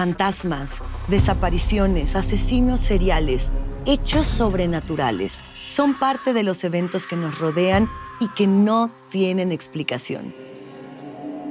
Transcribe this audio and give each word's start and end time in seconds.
Fantasmas, 0.00 0.82
desapariciones, 1.08 2.16
asesinos 2.16 2.80
seriales, 2.80 3.52
hechos 3.84 4.26
sobrenaturales 4.26 5.44
son 5.68 5.98
parte 5.98 6.32
de 6.32 6.42
los 6.42 6.64
eventos 6.64 7.06
que 7.06 7.16
nos 7.16 7.38
rodean 7.38 7.86
y 8.18 8.28
que 8.28 8.46
no 8.46 8.90
tienen 9.10 9.52
explicación. 9.52 10.32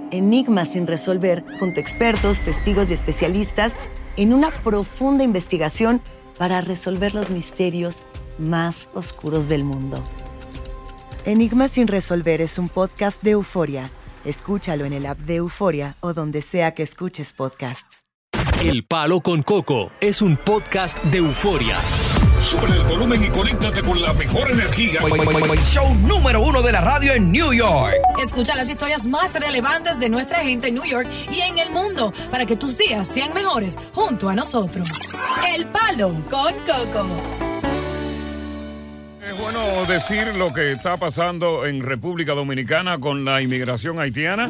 Enigmas 0.10 0.72
sin 0.72 0.88
resolver, 0.88 1.46
junto 1.60 1.80
a 1.80 1.84
expertos, 1.84 2.40
testigos 2.40 2.90
y 2.90 2.94
especialistas, 2.94 3.74
en 4.18 4.34
una 4.34 4.50
profunda 4.50 5.24
investigación 5.24 6.02
para 6.40 6.62
resolver 6.62 7.14
los 7.14 7.30
misterios 7.30 8.02
más 8.40 8.90
oscuros 8.96 9.48
del 9.48 9.64
mundo. 9.64 10.04
Enigmas 11.24 11.70
sin 11.70 11.88
resolver 11.88 12.42
es 12.42 12.58
un 12.58 12.68
podcast 12.68 13.22
de 13.22 13.30
euforia. 13.30 13.92
Escúchalo 14.26 14.86
en 14.86 14.94
el 14.94 15.06
app 15.06 15.20
de 15.20 15.36
Euforia 15.36 15.98
o 16.00 16.16
donde 16.16 16.42
sea 16.42 16.74
que 16.74 16.82
escuches 16.82 17.32
podcasts. 17.32 17.99
El 18.62 18.84
Palo 18.84 19.22
con 19.22 19.42
Coco 19.42 19.90
es 20.02 20.22
un 20.22 20.36
podcast 20.36 21.02
de 21.06 21.20
euforia. 21.20 21.78
Sube 22.44 22.66
el 22.66 22.84
volumen 22.84 23.24
y 23.24 23.30
conéctate 23.30 23.82
con 23.82 24.02
la 24.02 24.12
mejor 24.12 24.52
energía. 24.52 25.00
Show 25.64 25.96
número 25.96 26.42
uno 26.42 26.62
de 26.62 26.74
la 26.74 26.82
radio 26.82 27.14
en 27.14 27.32
New 27.32 27.54
York. 27.54 27.94
Escucha 28.22 28.56
las 28.56 28.70
historias 28.70 29.06
más 29.06 29.34
relevantes 29.40 29.98
de 29.98 30.10
nuestra 30.10 30.40
gente 30.40 30.68
en 30.68 30.74
New 30.76 30.84
York 30.84 31.08
y 31.32 31.40
en 31.40 31.58
el 31.58 31.70
mundo 31.72 32.12
para 32.30 32.46
que 32.46 32.58
tus 32.58 32.78
días 32.78 33.08
sean 33.08 33.34
mejores 33.34 33.78
junto 33.94 34.28
a 34.28 34.36
nosotros. 34.36 34.90
El 35.56 35.66
Palo 35.68 36.10
con 36.30 36.54
Coco. 36.66 37.08
Es 39.30 39.38
bueno 39.38 39.62
decir 39.88 40.36
lo 40.36 40.52
que 40.52 40.72
está 40.72 40.98
pasando 40.98 41.66
en 41.66 41.82
República 41.84 42.34
Dominicana 42.34 42.98
con 42.98 43.24
la 43.24 43.42
inmigración 43.42 44.00
haitiana, 44.00 44.48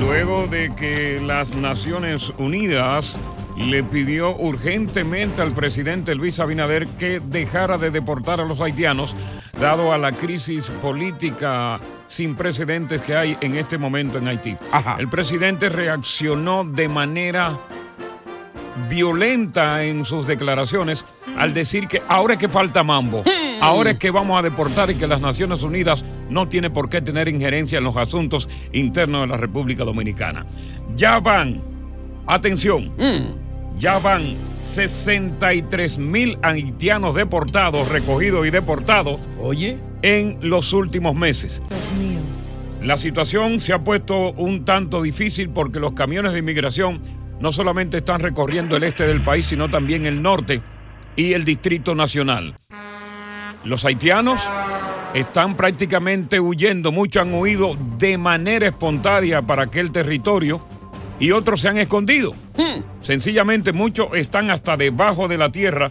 luego 0.00 0.46
de 0.46 0.74
que 0.74 1.20
las 1.20 1.50
Naciones 1.50 2.32
Unidas 2.38 3.18
le 3.56 3.82
pidió 3.82 4.36
urgentemente 4.36 5.40
al 5.40 5.52
presidente 5.52 6.14
Luis 6.14 6.38
Abinader 6.38 6.86
que 6.86 7.20
dejara 7.20 7.78
de 7.78 7.90
deportar 7.90 8.40
a 8.40 8.44
los 8.44 8.60
haitianos, 8.60 9.16
dado 9.58 9.92
a 9.92 9.98
la 9.98 10.12
crisis 10.12 10.66
política 10.82 11.80
sin 12.06 12.34
precedentes 12.34 13.00
que 13.00 13.16
hay 13.16 13.36
en 13.40 13.56
este 13.56 13.78
momento 13.78 14.18
en 14.18 14.28
Haití. 14.28 14.56
El 14.98 15.08
presidente 15.08 15.68
reaccionó 15.68 16.64
de 16.64 16.88
manera 16.88 17.58
violenta 18.90 19.84
en 19.84 20.04
sus 20.04 20.26
declaraciones 20.26 21.06
al 21.38 21.54
decir 21.54 21.88
que 21.88 22.02
ahora 22.08 22.34
es 22.34 22.38
que 22.38 22.48
falta 22.48 22.84
mambo, 22.84 23.24
ahora 23.60 23.92
es 23.92 23.98
que 23.98 24.10
vamos 24.10 24.38
a 24.38 24.42
deportar 24.42 24.90
y 24.90 24.96
que 24.96 25.06
las 25.06 25.20
Naciones 25.20 25.62
Unidas 25.62 26.04
no 26.28 26.48
tiene 26.48 26.70
por 26.70 26.88
qué 26.88 27.00
tener 27.00 27.28
injerencia 27.28 27.78
en 27.78 27.84
los 27.84 27.96
asuntos 27.96 28.48
internos 28.72 29.22
de 29.22 29.26
la 29.28 29.36
República 29.36 29.84
Dominicana. 29.84 30.46
Ya 30.94 31.20
van, 31.20 31.62
atención, 32.26 32.92
ya 33.78 33.98
van 33.98 34.36
63 34.60 35.98
mil 35.98 36.38
haitianos 36.42 37.14
deportados, 37.14 37.88
recogidos 37.88 38.46
y 38.46 38.50
deportados 38.50 39.20
Oye. 39.40 39.78
en 40.02 40.38
los 40.40 40.72
últimos 40.72 41.14
meses. 41.14 41.62
Dios 41.68 41.92
mío. 41.98 42.20
La 42.82 42.96
situación 42.96 43.60
se 43.60 43.72
ha 43.72 43.82
puesto 43.82 44.32
un 44.32 44.64
tanto 44.64 45.02
difícil 45.02 45.50
porque 45.50 45.80
los 45.80 45.92
camiones 45.92 46.32
de 46.32 46.38
inmigración 46.38 47.00
no 47.40 47.52
solamente 47.52 47.98
están 47.98 48.20
recorriendo 48.20 48.76
el 48.76 48.84
este 48.84 49.06
del 49.06 49.20
país, 49.20 49.46
sino 49.46 49.68
también 49.68 50.06
el 50.06 50.22
norte 50.22 50.62
y 51.16 51.32
el 51.32 51.44
Distrito 51.44 51.94
Nacional. 51.94 52.54
Los 53.64 53.84
haitianos 53.84 54.40
están 55.14 55.56
prácticamente 55.56 56.38
huyendo, 56.38 56.92
muchos 56.92 57.22
han 57.22 57.34
huido 57.34 57.76
de 57.98 58.18
manera 58.18 58.66
espontánea 58.66 59.42
para 59.42 59.64
aquel 59.64 59.90
territorio 59.90 60.64
y 61.18 61.30
otros 61.32 61.60
se 61.60 61.68
han 61.68 61.78
escondido. 61.78 62.32
Sencillamente 63.00 63.72
muchos 63.72 64.08
están 64.14 64.50
hasta 64.50 64.76
debajo 64.76 65.28
de 65.28 65.38
la 65.38 65.50
tierra 65.50 65.90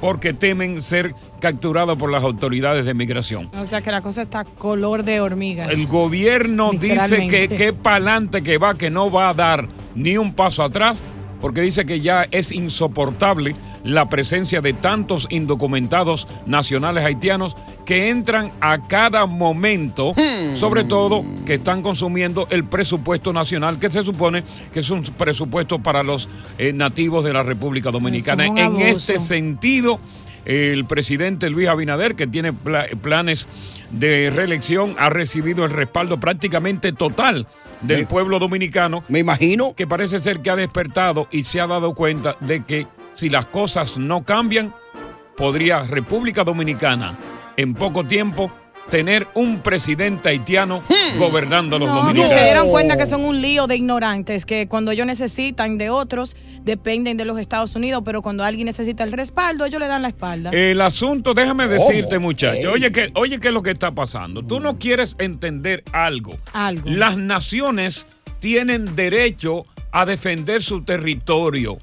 porque 0.00 0.34
temen 0.34 0.82
ser 0.82 1.14
capturados 1.40 1.96
por 1.96 2.10
las 2.10 2.22
autoridades 2.22 2.84
de 2.84 2.94
migración. 2.94 3.50
O 3.58 3.64
sea 3.64 3.80
que 3.80 3.90
la 3.90 4.02
cosa 4.02 4.22
está 4.22 4.44
color 4.44 5.02
de 5.02 5.20
hormigas. 5.20 5.70
El 5.70 5.86
gobierno 5.86 6.72
dice 6.72 7.28
que, 7.28 7.48
que 7.48 7.72
para 7.72 7.96
adelante 7.96 8.42
que 8.42 8.58
va, 8.58 8.74
que 8.74 8.90
no 8.90 9.10
va 9.10 9.30
a 9.30 9.34
dar 9.34 9.68
ni 9.94 10.16
un 10.16 10.34
paso 10.34 10.62
atrás, 10.62 11.02
porque 11.40 11.60
dice 11.60 11.84
que 11.86 12.00
ya 12.00 12.26
es 12.30 12.52
insoportable 12.52 13.54
la 13.84 14.08
presencia 14.08 14.60
de 14.62 14.72
tantos 14.72 15.26
indocumentados 15.30 16.26
nacionales 16.46 17.04
haitianos 17.04 17.54
que 17.84 18.08
entran 18.08 18.50
a 18.62 18.86
cada 18.86 19.26
momento, 19.26 20.14
sobre 20.56 20.84
todo 20.84 21.22
que 21.44 21.54
están 21.54 21.82
consumiendo 21.82 22.46
el 22.50 22.64
presupuesto 22.64 23.32
nacional, 23.34 23.78
que 23.78 23.90
se 23.90 24.02
supone 24.02 24.42
que 24.72 24.80
es 24.80 24.88
un 24.90 25.02
presupuesto 25.02 25.78
para 25.80 26.02
los 26.02 26.28
eh, 26.56 26.72
nativos 26.72 27.24
de 27.24 27.34
la 27.34 27.42
República 27.42 27.90
Dominicana. 27.90 28.44
Es 28.44 28.50
En 28.66 28.80
este 28.96 29.18
sentido, 29.20 30.00
el 30.46 30.86
presidente 30.86 31.50
Luis 31.50 31.68
Abinader, 31.68 32.14
que 32.14 32.26
tiene 32.26 32.52
pla- 32.54 32.86
planes 33.02 33.48
de 33.90 34.30
reelección, 34.34 34.94
ha 34.98 35.10
recibido 35.10 35.64
el 35.66 35.70
respaldo 35.72 36.18
prácticamente 36.18 36.92
total 36.92 37.46
del 37.82 38.00
Me- 38.00 38.06
pueblo 38.06 38.38
dominicano, 38.38 39.04
Me 39.08 39.18
imagino. 39.20 39.74
que 39.74 39.86
parece 39.86 40.20
ser 40.20 40.40
que 40.40 40.50
ha 40.50 40.56
despertado 40.56 41.28
y 41.30 41.44
se 41.44 41.60
ha 41.60 41.66
dado 41.66 41.94
cuenta 41.94 42.36
de 42.40 42.64
que 42.64 42.86
si 43.14 43.28
las 43.28 43.46
cosas 43.46 43.96
no 43.96 44.24
cambian, 44.24 44.74
podría 45.36 45.82
República 45.82 46.44
Dominicana 46.44 47.14
en 47.56 47.74
poco 47.74 48.04
tiempo 48.04 48.50
tener 48.90 49.26
un 49.34 49.60
presidente 49.60 50.28
haitiano 50.28 50.82
gobernando 51.18 51.76
a 51.76 51.78
los 51.78 51.88
No, 51.88 51.94
que 51.94 52.00
dominicanos. 52.00 52.32
se 52.38 52.44
dieron 52.44 52.68
cuenta 52.70 52.96
que 52.96 53.06
son 53.06 53.24
un 53.24 53.40
lío 53.40 53.66
de 53.66 53.76
ignorantes, 53.76 54.44
que 54.46 54.68
cuando 54.68 54.90
ellos 54.90 55.06
necesitan 55.06 55.78
de 55.78 55.90
otros, 55.90 56.36
dependen 56.62 57.16
de 57.16 57.24
los 57.24 57.38
Estados 57.38 57.74
Unidos, 57.76 58.02
pero 58.04 58.22
cuando 58.22 58.44
alguien 58.44 58.66
necesita 58.66 59.04
el 59.04 59.12
respaldo, 59.12 59.64
ellos 59.64 59.80
le 59.80 59.88
dan 59.88 60.02
la 60.02 60.08
espalda. 60.08 60.50
El 60.50 60.80
asunto, 60.80 61.34
déjame 61.34 61.66
decirte, 61.68 62.18
muchacho, 62.18 62.56
Ey. 62.58 62.66
oye, 62.66 62.92
que, 62.92 63.10
oye, 63.14 63.40
¿qué 63.40 63.48
es 63.48 63.54
lo 63.54 63.62
que 63.62 63.70
está 63.70 63.92
pasando? 63.92 64.42
Tú 64.42 64.60
no 64.60 64.76
quieres 64.76 65.16
entender 65.18 65.82
algo. 65.92 66.36
Algo. 66.52 66.88
Las 66.88 67.16
naciones 67.16 68.06
tienen 68.40 68.94
derecho 68.94 69.64
a 69.92 70.04
defender 70.06 70.62
su 70.62 70.82
territorio. 70.84 71.78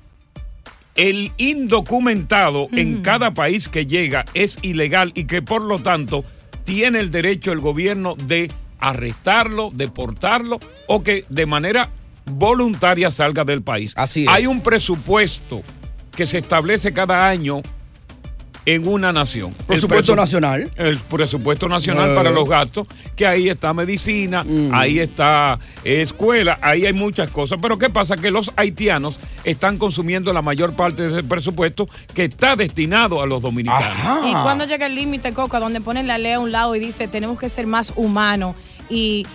El 0.95 1.31
indocumentado 1.37 2.67
en 2.73 3.01
cada 3.01 3.33
país 3.33 3.69
que 3.69 3.85
llega 3.85 4.25
es 4.33 4.59
ilegal 4.61 5.13
y 5.15 5.23
que 5.23 5.41
por 5.41 5.61
lo 5.61 5.79
tanto 5.79 6.23
tiene 6.71 6.99
el 7.01 7.11
derecho 7.11 7.51
el 7.51 7.59
gobierno 7.59 8.15
de 8.15 8.49
arrestarlo, 8.79 9.71
deportarlo 9.73 10.57
o 10.87 11.03
que 11.03 11.25
de 11.27 11.45
manera 11.45 11.89
voluntaria 12.25 13.11
salga 13.11 13.43
del 13.43 13.61
país. 13.61 13.93
Así 13.97 14.23
es. 14.23 14.29
Hay 14.29 14.45
un 14.45 14.61
presupuesto 14.61 15.63
que 16.15 16.25
se 16.25 16.37
establece 16.37 16.93
cada 16.93 17.27
año 17.27 17.61
en 18.65 18.87
una 18.87 19.11
nación. 19.11 19.55
El 19.61 19.65
Presupuesto 19.65 20.13
presu- 20.13 20.17
nacional. 20.17 20.71
El 20.75 20.97
presupuesto 20.99 21.67
nacional 21.67 22.11
Eh. 22.11 22.15
para 22.15 22.29
los 22.29 22.47
gastos, 22.47 22.87
que 23.15 23.25
ahí 23.25 23.49
está 23.49 23.73
medicina, 23.73 24.45
ahí 24.71 24.99
está 24.99 25.57
escuela, 25.83 26.59
ahí 26.61 26.85
hay 26.85 26.93
muchas 26.93 27.29
cosas. 27.31 27.57
Pero 27.61 27.77
¿qué 27.77 27.89
pasa? 27.89 28.17
Que 28.17 28.29
los 28.31 28.51
haitianos 28.55 29.19
están 29.43 29.77
consumiendo 29.77 30.31
la 30.33 30.41
mayor 30.41 30.73
parte 30.73 31.01
de 31.01 31.09
ese 31.09 31.23
presupuesto 31.23 31.89
que 32.13 32.25
está 32.25 32.55
destinado 32.55 33.21
a 33.21 33.25
los 33.25 33.41
dominicanos. 33.41 33.83
Ajá. 33.99 34.21
¿Y 34.27 34.31
cuando 34.31 34.65
llega 34.65 34.85
el 34.85 34.95
límite, 34.95 35.33
Coca, 35.33 35.59
donde 35.59 35.81
ponen 35.81 36.07
la 36.07 36.17
ley 36.17 36.33
a 36.33 36.39
un 36.39 36.51
lado 36.51 36.75
y 36.75 36.79
dice 36.79 37.07
tenemos 37.07 37.39
que 37.39 37.49
ser 37.49 37.65
más 37.67 37.93
humanos 37.95 38.55
y 38.89 39.25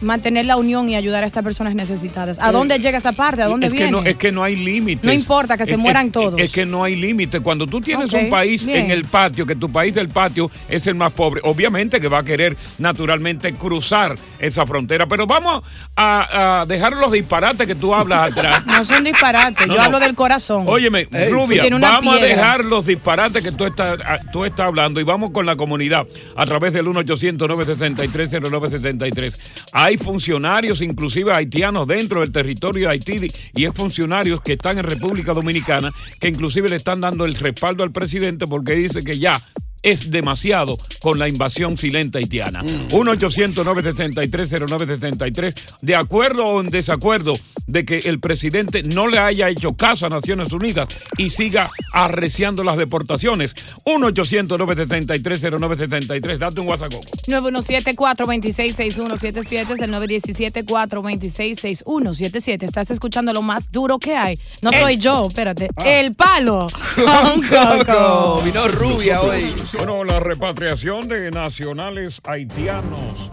mantener 0.00 0.44
la 0.44 0.56
unión 0.56 0.88
y 0.88 0.96
ayudar 0.96 1.24
a 1.24 1.26
estas 1.26 1.42
personas 1.44 1.74
necesitadas? 1.74 2.38
¿A 2.40 2.52
dónde 2.52 2.78
llega 2.78 2.98
esa 2.98 3.12
parte? 3.12 3.42
¿A 3.42 3.46
dónde 3.48 3.66
es 3.68 3.72
viene? 3.72 3.86
Que 3.86 3.92
no, 3.92 4.02
es 4.02 4.16
que 4.16 4.32
no 4.32 4.42
hay 4.44 4.56
límites. 4.56 5.04
No 5.04 5.12
importa, 5.12 5.56
que 5.56 5.66
se 5.66 5.72
Es- 5.72 5.78
mueran 5.78 6.06
es- 6.06 6.12
todos. 6.12 6.40
Es 6.40 6.52
que 6.52 6.66
no 6.66 6.84
hay 6.84 6.96
límite. 6.96 7.40
Cuando 7.40 7.66
tú 7.66 7.80
tienes 7.80 8.12
un 8.12 8.28
país 8.30 8.64
bien. 8.66 8.86
en 8.86 8.90
el 8.90 9.04
patio, 9.04 9.46
que 9.46 9.56
tu 9.56 9.70
país 9.70 9.94
del 9.94 10.08
patio 10.08 10.50
es 10.68 10.86
el 10.86 10.94
más 10.94 11.12
pobre, 11.12 11.40
obviamente 11.44 12.00
que 12.00 12.08
va 12.08 12.18
a 12.18 12.24
querer 12.24 12.56
naturalmente 12.78 13.52
cruzar 13.54 14.16
esa 14.38 14.66
frontera. 14.66 15.06
Pero 15.06 15.26
vamos 15.26 15.62
a, 15.96 16.60
a 16.60 16.66
dejar 16.66 16.92
los 16.94 17.12
disparates 17.12 17.66
que 17.66 17.74
tú 17.74 17.94
hablas 17.94 18.30
atrás. 18.32 18.66
No 18.66 18.84
son 18.84 19.04
disparates, 19.04 19.66
No, 19.66 19.74
yo 19.74 19.80
no. 19.80 19.84
hablo 19.86 20.00
del 20.00 20.14
corazón. 20.14 20.64
Óyeme, 20.66 21.08
Ey. 21.12 21.30
Rubia, 21.30 21.62
vamos 21.80 22.16
a 22.16 22.20
dejar 22.24 22.64
los 22.64 22.86
disparates 22.86 23.42
que 23.42 23.52
tú 23.52 23.64
estás, 23.64 23.98
a- 24.04 24.18
tú 24.32 24.44
estás 24.44 24.66
hablando 24.66 25.00
y 25.00 25.04
vamos 25.04 25.30
con 25.30 25.46
la 25.46 25.56
comunidad 25.56 26.06
a 26.36 26.46
través 26.46 26.72
del 26.72 26.86
1-800-963-0963. 26.88 29.40
Hay 29.84 29.98
funcionarios, 29.98 30.80
inclusive 30.80 31.30
haitianos, 31.30 31.86
dentro 31.86 32.22
del 32.22 32.32
territorio 32.32 32.88
de 32.88 32.94
Haití 32.94 33.30
y 33.54 33.66
es 33.66 33.74
funcionarios 33.74 34.40
que 34.40 34.54
están 34.54 34.78
en 34.78 34.84
República 34.84 35.34
Dominicana 35.34 35.90
que 36.18 36.28
inclusive 36.28 36.70
le 36.70 36.76
están 36.76 37.02
dando 37.02 37.26
el 37.26 37.34
respaldo 37.34 37.82
al 37.82 37.92
presidente 37.92 38.46
porque 38.46 38.72
dice 38.72 39.04
que 39.04 39.18
ya 39.18 39.46
es 39.84 40.10
demasiado 40.10 40.76
con 41.00 41.20
la 41.20 41.28
invasión 41.28 41.78
silente 41.78 42.18
haitiana. 42.18 42.62
1-800-963-0963, 42.62 45.54
de 45.82 45.94
acuerdo 45.94 46.46
o 46.46 46.60
en 46.60 46.70
desacuerdo 46.70 47.34
de 47.66 47.84
que 47.84 47.98
el 47.98 48.18
presidente 48.20 48.82
no 48.82 49.06
le 49.06 49.18
haya 49.18 49.48
hecho 49.48 49.74
caso 49.74 50.06
a 50.06 50.08
Naciones 50.08 50.52
Unidas 50.52 50.88
y 51.16 51.30
siga 51.30 51.70
arreciando 51.92 52.64
las 52.64 52.76
deportaciones. 52.76 53.54
1-800-963-0963, 53.84 56.38
date 56.38 56.60
un 56.60 56.66
WhatsApp. 56.68 56.92
917-426-6177 57.28 59.70
es 59.70 59.80
el 59.80 59.92
917-426-6177. 59.92 62.62
Estás 62.62 62.90
escuchando 62.90 63.32
lo 63.32 63.42
más 63.42 63.70
duro 63.70 63.98
que 63.98 64.16
hay. 64.16 64.38
No 64.62 64.72
soy 64.72 64.96
yo, 64.98 65.26
espérate. 65.28 65.68
El 65.84 66.14
palo. 66.14 66.68
Con 66.96 67.42
Coco. 67.42 68.40
Vino 68.44 68.66
rubia 68.68 69.20
hoy. 69.20 69.44
Bueno, 69.76 70.04
la 70.04 70.20
repatriación 70.20 71.08
de 71.08 71.32
nacionales 71.32 72.20
haitianos 72.24 73.30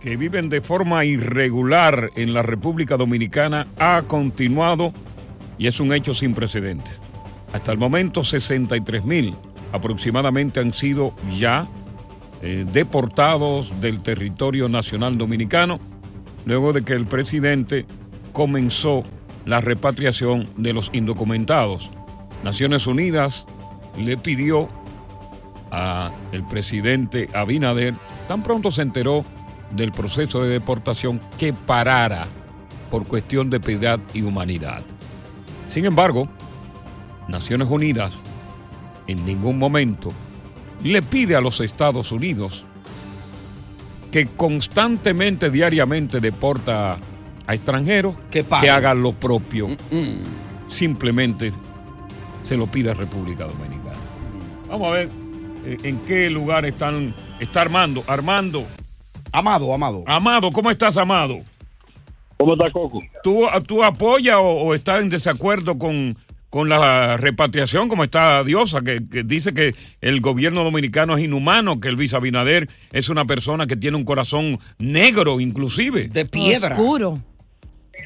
que 0.00 0.16
viven 0.16 0.48
de 0.48 0.62
forma 0.62 1.04
irregular 1.04 2.10
en 2.16 2.32
la 2.32 2.42
República 2.42 2.96
Dominicana 2.96 3.66
ha 3.78 4.02
continuado 4.02 4.94
y 5.58 5.66
es 5.66 5.78
un 5.78 5.92
hecho 5.92 6.14
sin 6.14 6.34
precedentes. 6.34 7.00
Hasta 7.52 7.72
el 7.72 7.78
momento 7.78 8.24
63 8.24 9.04
mil 9.04 9.36
aproximadamente 9.72 10.60
han 10.60 10.72
sido 10.72 11.14
ya 11.36 11.66
eh, 12.40 12.64
deportados 12.72 13.78
del 13.80 14.00
territorio 14.00 14.68
nacional 14.70 15.18
dominicano 15.18 15.80
luego 16.46 16.72
de 16.72 16.82
que 16.82 16.94
el 16.94 17.06
presidente 17.06 17.84
comenzó 18.32 19.04
la 19.44 19.60
repatriación 19.60 20.48
de 20.56 20.72
los 20.72 20.88
indocumentados. 20.94 21.90
Naciones 22.42 22.86
Unidas 22.86 23.44
le 23.98 24.16
pidió 24.16 24.68
a 25.70 26.10
el 26.32 26.44
presidente 26.44 27.28
Abinader, 27.32 27.94
tan 28.26 28.42
pronto 28.42 28.70
se 28.70 28.82
enteró 28.82 29.24
del 29.70 29.92
proceso 29.92 30.42
de 30.42 30.48
deportación, 30.48 31.20
que 31.38 31.52
parara 31.52 32.26
por 32.90 33.06
cuestión 33.06 33.50
de 33.50 33.60
piedad 33.60 34.00
y 34.14 34.22
humanidad. 34.22 34.82
Sin 35.68 35.84
embargo, 35.84 36.28
Naciones 37.28 37.68
Unidas 37.68 38.14
en 39.06 39.24
ningún 39.26 39.58
momento 39.58 40.08
le 40.82 41.02
pide 41.02 41.36
a 41.36 41.40
los 41.40 41.60
Estados 41.60 42.12
Unidos 42.12 42.64
que 44.10 44.26
constantemente, 44.26 45.50
diariamente 45.50 46.20
deporta 46.20 46.96
a 47.46 47.54
extranjeros, 47.54 48.16
Que 48.30 48.70
hagan 48.70 49.02
lo 49.02 49.12
propio. 49.12 49.68
Mm. 49.68 50.70
Simplemente 50.70 51.52
se 52.44 52.56
lo 52.56 52.66
pide 52.66 52.90
a 52.90 52.94
República 52.94 53.44
Dominicana. 53.44 53.98
Vamos 54.68 54.88
a 54.88 54.92
ver 54.92 55.27
en 55.64 55.98
qué 56.06 56.30
lugar 56.30 56.64
están, 56.64 57.14
está 57.40 57.62
Armando. 57.62 58.04
Armando, 58.06 58.66
Amado, 59.32 59.72
amado. 59.74 60.04
Amado, 60.06 60.50
¿cómo 60.50 60.70
estás, 60.70 60.96
Amado? 60.96 61.38
¿Cómo 62.38 62.52
está 62.52 62.70
Coco? 62.70 63.00
¿Tú, 63.22 63.46
tú 63.66 63.84
apoyas 63.84 64.36
o, 64.36 64.42
o 64.42 64.74
estás 64.74 65.02
en 65.02 65.08
desacuerdo 65.08 65.76
con, 65.76 66.16
con 66.50 66.68
la 66.68 67.16
repatriación, 67.16 67.88
como 67.88 68.04
está 68.04 68.42
Diosa, 68.44 68.80
que, 68.80 69.00
que 69.10 69.24
dice 69.24 69.52
que 69.52 69.74
el 70.00 70.20
gobierno 70.20 70.64
dominicano 70.64 71.16
es 71.16 71.24
inhumano, 71.24 71.80
que 71.80 71.88
el 71.88 71.96
Luis 71.96 72.14
Abinader 72.14 72.68
es 72.92 73.08
una 73.08 73.24
persona 73.24 73.66
que 73.66 73.76
tiene 73.76 73.96
un 73.96 74.04
corazón 74.04 74.58
negro, 74.78 75.40
inclusive? 75.40 76.08
De 76.08 76.24
piedra. 76.24 76.72
Oscuro. 76.72 77.18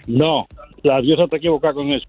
No, 0.07 0.47
la 0.83 1.01
diosa 1.01 1.25
está 1.25 1.37
equivocada 1.37 1.75
con 1.75 1.89
eso. 1.91 2.07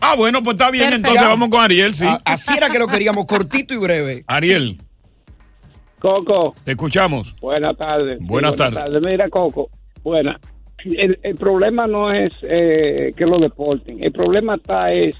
Ah, 0.00 0.14
bueno, 0.16 0.42
pues 0.42 0.56
está 0.56 0.70
bien, 0.70 0.84
Perfecto. 0.90 1.08
entonces 1.08 1.28
vamos 1.30 1.48
con 1.48 1.60
Ariel, 1.60 1.94
sí. 1.94 2.04
A- 2.06 2.20
Así 2.24 2.52
era 2.56 2.68
que 2.68 2.78
lo 2.78 2.86
queríamos, 2.86 3.24
cortito 3.26 3.72
y 3.74 3.78
breve. 3.78 4.24
Ariel, 4.26 4.78
Coco, 5.98 6.54
te 6.64 6.72
escuchamos. 6.72 7.34
buenas 7.40 7.76
tardes. 7.76 8.18
Buenas 8.20 8.54
tardes. 8.54 9.00
Mira, 9.02 9.28
Coco, 9.30 9.70
buena. 10.02 10.38
El, 10.84 11.18
el 11.22 11.34
problema 11.36 11.86
no 11.86 12.12
es 12.12 12.32
eh, 12.42 13.12
que 13.16 13.24
lo 13.24 13.38
deporten. 13.38 14.02
El 14.04 14.12
problema 14.12 14.56
está 14.56 14.92
es 14.92 15.14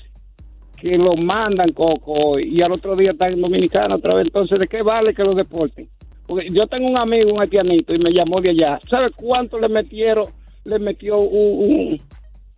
que 0.76 0.98
lo 0.98 1.16
mandan, 1.16 1.72
Coco, 1.72 2.38
y 2.38 2.60
al 2.60 2.72
otro 2.72 2.94
día 2.96 3.12
están 3.12 3.32
en 3.32 3.40
Dominicana 3.40 3.94
otra 3.94 4.14
vez. 4.16 4.26
Entonces, 4.26 4.58
¿de 4.58 4.68
qué 4.68 4.82
vale 4.82 5.14
que 5.14 5.22
lo 5.22 5.34
deporten? 5.34 5.88
Porque 6.26 6.48
yo 6.50 6.66
tengo 6.66 6.86
un 6.88 6.98
amigo, 6.98 7.32
un 7.32 7.40
haitianito, 7.40 7.94
y 7.94 7.98
me 7.98 8.12
llamó 8.12 8.42
de 8.42 8.50
allá. 8.50 8.78
¿Sabe 8.90 9.10
cuánto 9.16 9.58
le 9.58 9.68
metieron? 9.70 10.26
Le 10.64 10.78
metió 10.78 11.16
un... 11.18 11.70
un- 11.72 12.00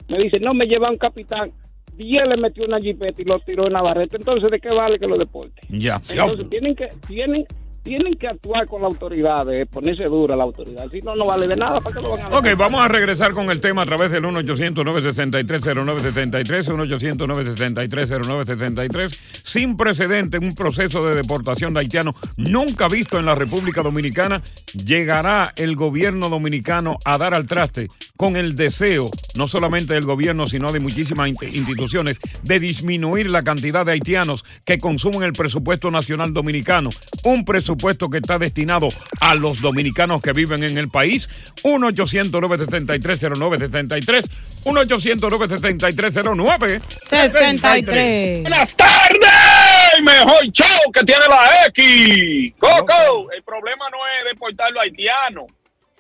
me 0.09 0.19
dice, 0.19 0.39
no, 0.41 0.55
me 0.55 0.67
lleva 0.67 0.91
un 0.91 0.99
capitán. 0.99 1.51
Diez 1.97 2.27
le 2.29 2.37
metió 2.37 2.65
una 2.65 2.79
jipeta 2.79 3.23
y 3.23 3.25
lo 3.25 3.39
tiró 3.41 3.67
en 3.67 3.73
la 3.73 3.83
barreta. 3.83 4.17
Entonces, 4.17 4.51
¿de 4.51 4.61
qué 4.61 4.69
vale 4.69 4.99
que 4.99 5.07
lo 5.07 5.17
deporten? 5.17 5.65
Ya. 5.69 6.01
Entonces 6.09 6.49
tienen 6.51 6.75
que 6.75 6.91
tienen 7.07 7.47
tienen 7.87 8.15
que 8.19 8.27
actuar 8.27 8.67
con 8.67 8.83
la 8.83 8.89
autoridad, 8.89 9.49
eh, 9.55 9.65
ponerse 9.65 10.03
dura 10.07 10.35
la 10.35 10.43
autoridad. 10.43 10.87
Si 10.91 11.01
no, 11.03 11.15
no 11.15 11.27
vale 11.27 11.47
de 11.47 11.55
nada. 11.55 11.81
¿Para 11.81 11.95
qué 11.95 12.03
lo 12.03 12.17
van 12.17 12.33
a 12.33 12.37
Ok, 12.37 12.49
vamos 12.59 12.81
a 12.81 12.89
regresar 12.89 13.33
con 13.33 13.49
el 13.49 13.61
tema 13.61 13.83
a 13.83 13.87
través 13.87 14.11
del 14.11 14.25
1-800-963-0973, 14.25 16.67
1-800-963-0973, 16.67 19.17
sin 19.45 19.77
precedente, 19.77 20.39
un 20.39 20.57
proceso 20.57 21.07
de 21.07 21.15
deportación 21.15 21.75
de 21.75 21.81
haitianos 21.81 22.17
nunca 22.37 22.89
visto 22.89 23.21
en 23.21 23.27
la 23.27 23.37
República 23.37 23.83
Dominicana. 23.83 24.43
Llegará 24.85 25.53
el 25.55 25.77
gobierno 25.77 26.29
dominicano 26.29 26.97
a 27.05 27.19
dar 27.19 27.35
al 27.35 27.47
traste 27.47 27.87
con 28.17 28.35
el 28.35 28.57
deseo, 28.57 29.09
no 29.37 29.47
solamente 29.47 29.95
del 29.95 30.07
gobierno, 30.07 30.49
sino 30.49 30.73
de 30.73 30.81
muchísimas 30.81 31.29
in- 31.29 31.37
instituciones, 31.53 32.19
de 32.43 32.59
disminuir 32.59 33.31
la 33.31 33.45
cantidad 33.45 33.87
de 33.87 33.93
haitianos 33.93 34.43
que 34.65 34.79
consumen 34.79 35.23
el 35.23 35.35
presupuesto 35.35 35.93
nacional 35.93 36.33
dominicano. 36.33 36.91
Un 37.25 37.45
presupuesto 37.45 37.76
que 38.11 38.19
está 38.19 38.39
destinado 38.39 38.89
a 39.21 39.35
los 39.35 39.61
dominicanos 39.61 40.23
que 40.23 40.33
viven 40.33 40.63
en 40.65 40.79
el 40.79 40.89
país. 40.89 41.29
1-800-973-0973, 41.63 44.31
1-800-973-09. 44.65 46.81
63. 47.03 48.43
Buenas 48.43 48.77
tardes, 48.77 50.03
mejor 50.03 50.47
show 50.53 50.93
que 50.93 51.05
tiene 51.05 51.27
la 51.29 51.67
X. 51.67 52.55
Coco, 52.59 53.31
el 53.33 53.43
problema 53.43 53.91
no 53.91 53.99
es 54.19 54.25
deportarlo 54.33 54.81
a 54.81 54.85
haitiano. 54.85 55.47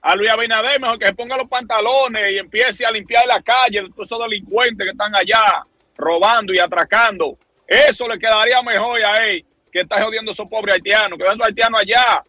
A 0.02 0.14
Luis 0.14 0.31
Abinader, 0.31 0.78
mejor 0.81 0.99
que 0.99 1.06
se 1.06 1.14
ponga 1.14 1.37
los 1.37 1.49
pantalones 1.49 2.32
y 2.32 2.38
empiece 2.38 2.87
a 2.87 2.90
limpiar 2.90 3.26
la 3.26 3.43
calle 3.43 3.82
de 3.82 3.90
todos 3.90 4.06
esos 4.06 4.23
delincuentes 4.23 4.84
que 4.84 4.93
están 4.93 5.14
allá 5.17 5.67
robando 5.96 6.55
y 6.55 6.58
atracando. 6.58 7.38
Eso 7.67 8.06
le 8.06 8.19
quedaría 8.19 8.61
mejor 8.62 9.02
a 9.05 9.26
él 9.26 9.44
que 9.76 9.82
está 9.82 10.02
jodiendo 10.02 10.31
a 10.31 10.32
esos 10.32 10.49
pobres 10.49 10.75
haitianos, 10.76 11.19
quedando 11.19 11.44
haitianos 11.44 11.81
allá. 11.81 12.25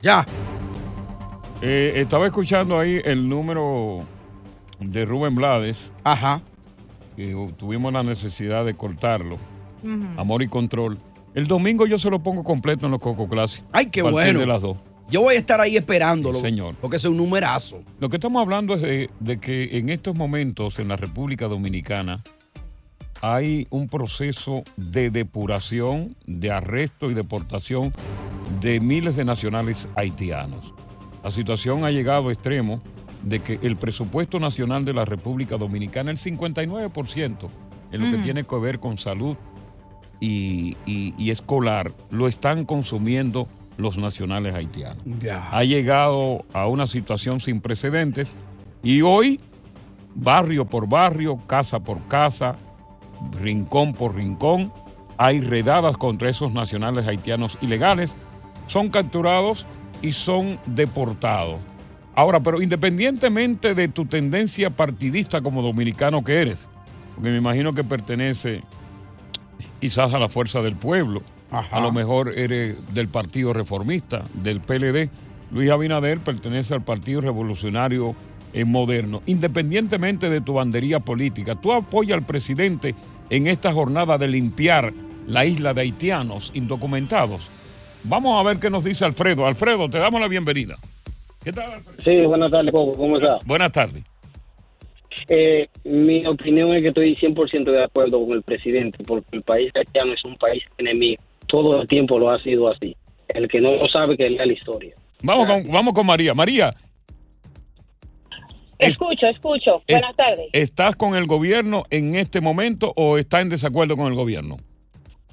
Ya. 0.00 0.26
Eh, 1.60 1.94
estaba 1.96 2.26
escuchando 2.26 2.78
ahí 2.78 3.00
el 3.04 3.28
número 3.28 4.00
de 4.78 5.04
Rubén 5.04 5.34
Blades, 5.34 5.92
Ajá. 6.04 6.42
que 7.16 7.34
tuvimos 7.56 7.92
la 7.92 8.02
necesidad 8.02 8.64
de 8.64 8.74
cortarlo. 8.74 9.36
Amor 10.16 10.42
y 10.42 10.48
control. 10.48 10.98
El 11.34 11.46
domingo 11.46 11.86
yo 11.86 11.98
se 11.98 12.10
lo 12.10 12.20
pongo 12.20 12.42
completo 12.42 12.86
en 12.86 12.92
los 12.92 13.00
Coco 13.00 13.28
Classic. 13.28 13.64
Ay, 13.72 13.86
qué 13.86 14.00
a 14.00 14.04
bueno. 14.04 14.40
de 14.40 14.46
las 14.46 14.62
dos. 14.62 14.76
Yo 15.08 15.20
voy 15.22 15.36
a 15.36 15.38
estar 15.38 15.60
ahí 15.60 15.76
esperándolo. 15.76 16.38
Sí, 16.38 16.46
señor. 16.46 16.74
Porque 16.80 16.96
es 16.96 17.04
un 17.04 17.16
numerazo. 17.16 17.82
Lo 18.00 18.08
que 18.08 18.16
estamos 18.16 18.42
hablando 18.42 18.74
es 18.74 18.82
de, 18.82 19.10
de 19.20 19.38
que 19.38 19.76
en 19.78 19.88
estos 19.90 20.16
momentos 20.16 20.78
en 20.80 20.88
la 20.88 20.96
República 20.96 21.46
Dominicana 21.46 22.22
hay 23.34 23.66
un 23.70 23.88
proceso 23.88 24.62
de 24.76 25.10
depuración, 25.10 26.14
de 26.26 26.52
arresto 26.52 27.10
y 27.10 27.14
deportación 27.14 27.92
de 28.60 28.78
miles 28.78 29.16
de 29.16 29.24
nacionales 29.24 29.88
haitianos. 29.96 30.72
La 31.24 31.30
situación 31.32 31.84
ha 31.84 31.90
llegado 31.90 32.28
a 32.28 32.32
extremo 32.32 32.80
de 33.24 33.40
que 33.40 33.58
el 33.62 33.76
presupuesto 33.76 34.38
nacional 34.38 34.84
de 34.84 34.92
la 34.94 35.04
República 35.04 35.56
Dominicana, 35.56 36.12
el 36.12 36.18
59% 36.18 37.48
en 37.92 38.00
lo 38.00 38.16
que 38.16 38.22
tiene 38.22 38.44
que 38.44 38.56
ver 38.56 38.78
con 38.78 38.96
salud 38.98 39.36
y, 40.20 40.76
y- 40.86 41.12
y 41.18 41.30
escolar, 41.30 41.92
lo 42.10 42.28
están 42.28 42.64
consumiendo 42.64 43.48
los 43.76 43.98
nacionales 43.98 44.54
haitianos. 44.54 45.02
Ha 45.52 45.64
llegado 45.64 46.44
a 46.52 46.68
una 46.68 46.86
situación 46.86 47.40
sin 47.40 47.60
precedentes 47.60 48.32
y 48.84 49.02
hoy, 49.02 49.40
barrio 50.14 50.64
por 50.64 50.88
barrio, 50.88 51.36
casa 51.48 51.80
por 51.80 52.00
casa, 52.06 52.54
rincón 53.40 53.92
por 53.92 54.14
rincón, 54.14 54.72
hay 55.18 55.40
redadas 55.40 55.96
contra 55.96 56.28
esos 56.28 56.52
nacionales 56.52 57.06
haitianos 57.06 57.56
ilegales, 57.60 58.16
son 58.68 58.90
capturados 58.90 59.64
y 60.02 60.12
son 60.12 60.58
deportados. 60.66 61.58
Ahora, 62.14 62.40
pero 62.40 62.62
independientemente 62.62 63.74
de 63.74 63.88
tu 63.88 64.06
tendencia 64.06 64.70
partidista 64.70 65.40
como 65.42 65.62
dominicano 65.62 66.24
que 66.24 66.40
eres, 66.40 66.68
porque 67.14 67.30
me 67.30 67.36
imagino 67.36 67.74
que 67.74 67.84
pertenece 67.84 68.62
quizás 69.80 70.14
a 70.14 70.18
la 70.18 70.28
fuerza 70.28 70.62
del 70.62 70.76
pueblo, 70.76 71.22
Ajá. 71.50 71.76
a 71.76 71.80
lo 71.80 71.92
mejor 71.92 72.32
eres 72.36 72.76
del 72.94 73.08
Partido 73.08 73.52
Reformista, 73.52 74.22
del 74.34 74.60
PLD. 74.60 75.10
Luis 75.52 75.70
Abinader 75.70 76.18
pertenece 76.18 76.74
al 76.74 76.82
Partido 76.82 77.20
Revolucionario 77.20 78.14
eh, 78.52 78.64
Moderno. 78.64 79.22
Independientemente 79.26 80.30
de 80.30 80.40
tu 80.40 80.54
bandería 80.54 81.00
política, 81.00 81.54
tú 81.54 81.72
apoyas 81.72 82.18
al 82.18 82.26
presidente 82.26 82.94
en 83.30 83.46
esta 83.46 83.72
jornada 83.72 84.18
de 84.18 84.28
limpiar 84.28 84.92
la 85.26 85.44
isla 85.44 85.74
de 85.74 85.82
haitianos 85.82 86.52
indocumentados. 86.54 87.50
Vamos 88.04 88.38
a 88.38 88.48
ver 88.48 88.58
qué 88.58 88.70
nos 88.70 88.84
dice 88.84 89.04
Alfredo. 89.04 89.46
Alfredo, 89.46 89.90
te 89.90 89.98
damos 89.98 90.20
la 90.20 90.28
bienvenida. 90.28 90.76
¿Qué 91.42 91.52
tal, 91.52 91.72
Alfredo? 91.72 92.02
Sí, 92.04 92.26
buenas 92.26 92.50
tardes, 92.50 92.72
Coco. 92.72 92.96
¿Cómo 92.96 93.18
está? 93.18 93.38
Buenas 93.44 93.72
tardes. 93.72 94.04
Eh, 95.28 95.68
mi 95.84 96.24
opinión 96.26 96.72
es 96.74 96.82
que 96.82 96.88
estoy 96.88 97.16
100% 97.16 97.64
de 97.64 97.84
acuerdo 97.84 98.24
con 98.24 98.36
el 98.36 98.42
presidente, 98.42 99.02
porque 99.04 99.26
el 99.32 99.42
país 99.42 99.72
haitiano 99.74 100.12
es 100.12 100.24
un 100.24 100.36
país 100.36 100.62
enemigo. 100.78 101.20
Todo 101.46 101.82
el 101.82 101.88
tiempo 101.88 102.18
lo 102.18 102.30
ha 102.30 102.40
sido 102.42 102.68
así. 102.68 102.96
El 103.28 103.48
que 103.48 103.60
no 103.60 103.74
lo 103.74 103.88
sabe, 103.88 104.16
que 104.16 104.30
lea 104.30 104.46
la 104.46 104.52
historia. 104.52 104.94
Vamos 105.22 105.48
con, 105.48 105.66
vamos 105.72 105.94
con 105.94 106.06
María. 106.06 106.34
María, 106.34 106.74
Escucho, 108.78 109.26
escucho. 109.26 109.82
es- 109.86 110.00
Buenas 110.00 110.16
tardes. 110.16 110.48
¿estás 110.52 110.96
con 110.96 111.14
el 111.14 111.26
gobierno 111.26 111.84
en 111.90 112.14
este 112.14 112.40
momento 112.40 112.92
o 112.96 113.18
estás 113.18 113.42
en 113.42 113.48
desacuerdo 113.48 113.96
con 113.96 114.06
el 114.08 114.14
gobierno? 114.14 114.56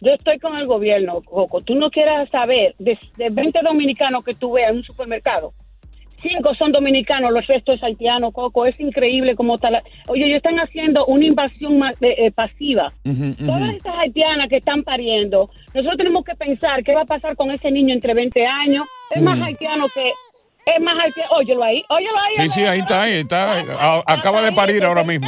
Yo 0.01 0.11
estoy 0.11 0.37
con 0.39 0.55
el 0.57 0.67
gobierno, 0.67 1.21
Coco. 1.21 1.61
Tú 1.61 1.75
no 1.75 1.89
quieras 1.89 2.29
saber, 2.29 2.75
de, 2.79 2.97
de 3.17 3.29
20 3.29 3.59
dominicanos 3.63 4.23
que 4.25 4.33
tú 4.33 4.51
veas 4.51 4.71
en 4.71 4.77
un 4.77 4.83
supermercado, 4.83 5.53
cinco 6.21 6.53
son 6.55 6.71
dominicanos, 6.73 7.31
los 7.31 7.45
restos 7.47 7.75
es 7.75 7.83
haitiano, 7.83 8.31
Coco. 8.31 8.65
Es 8.65 8.77
increíble 8.79 9.35
cómo 9.35 9.55
está 9.55 9.69
la... 9.71 9.83
Oye, 10.07 10.25
ellos 10.25 10.37
están 10.37 10.57
haciendo 10.59 11.05
una 11.05 11.25
invasión 11.25 11.81
eh, 12.01 12.15
eh, 12.17 12.31
pasiva. 12.31 12.93
Todas 13.45 13.73
estas 13.75 13.95
haitianas 13.97 14.47
que 14.49 14.57
están 14.57 14.83
pariendo, 14.83 15.49
nosotros 15.73 15.97
tenemos 15.97 16.23
que 16.25 16.35
pensar 16.35 16.83
qué 16.83 16.93
va 16.93 17.01
a 17.01 17.05
pasar 17.05 17.35
con 17.37 17.51
ese 17.51 17.71
niño 17.71 17.93
entre 17.93 18.13
20 18.13 18.45
años. 18.45 18.85
Es 19.15 19.21
más 19.21 19.39
haitiano 19.41 19.85
que... 19.93 20.11
Es 20.65 20.81
más 20.81 20.97
haitiano... 20.99 21.29
Óyelo 21.31 21.63
ahí, 21.63 21.83
óyelo 21.89 22.17
ahí. 22.19 22.47
Sí, 22.47 22.53
sí, 22.55 22.61
ahí 22.65 22.79
está, 22.79 23.01
ahí 23.01 23.13
está. 23.15 23.59
A- 23.79 24.03
acaba 24.07 24.41
de 24.41 24.51
parir 24.53 24.83
ahora 24.85 25.03
mismo. 25.03 25.27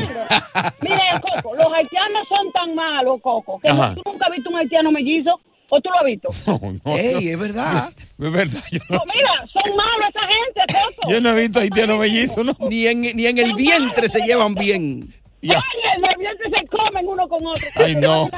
Mira, 0.81 1.21
Coco, 1.21 1.55
los 1.55 1.73
haitianos 1.73 2.27
son 2.27 2.51
tan 2.53 2.73
malos, 2.75 3.19
Coco, 3.21 3.59
que 3.59 3.67
Ajá. 3.69 3.95
tú 3.95 4.01
nunca 4.05 4.25
has 4.27 4.31
visto 4.31 4.49
un 4.49 4.55
haitiano 4.57 4.91
mellizo, 4.91 5.39
o 5.69 5.81
tú 5.81 5.89
lo 5.89 5.99
has 5.99 6.05
visto. 6.05 6.29
No, 6.47 6.59
no, 6.85 6.97
Ey, 6.97 7.13
no. 7.13 7.19
es 7.31 7.39
verdad. 7.39 7.89
Es 7.97 8.31
verdad, 8.31 8.63
yo 8.71 8.79
No, 8.89 8.97
no, 8.97 9.03
mira, 9.13 9.47
son 9.51 9.75
malos 9.75 10.09
esa 10.09 10.21
gente, 10.21 10.73
Coco. 10.95 11.11
yo 11.11 11.21
no 11.21 11.29
he 11.31 11.41
visto 11.41 11.59
haitiano 11.59 11.97
mellizo, 11.97 12.43
¿no? 12.43 12.55
Ni 12.69 12.87
en, 12.87 13.01
ni 13.01 13.25
en 13.27 13.37
el 13.37 13.53
vientre 13.55 14.07
se 14.07 14.21
llevan 14.21 14.53
bien. 14.55 15.13
Ya. 15.41 15.57
Oye, 15.59 16.01
los 16.07 16.17
dientes 16.17 16.47
se 16.59 16.67
comen 16.67 17.07
uno 17.07 17.27
con 17.27 17.45
otro. 17.45 17.67
Ay, 17.75 17.95
no. 17.97 18.29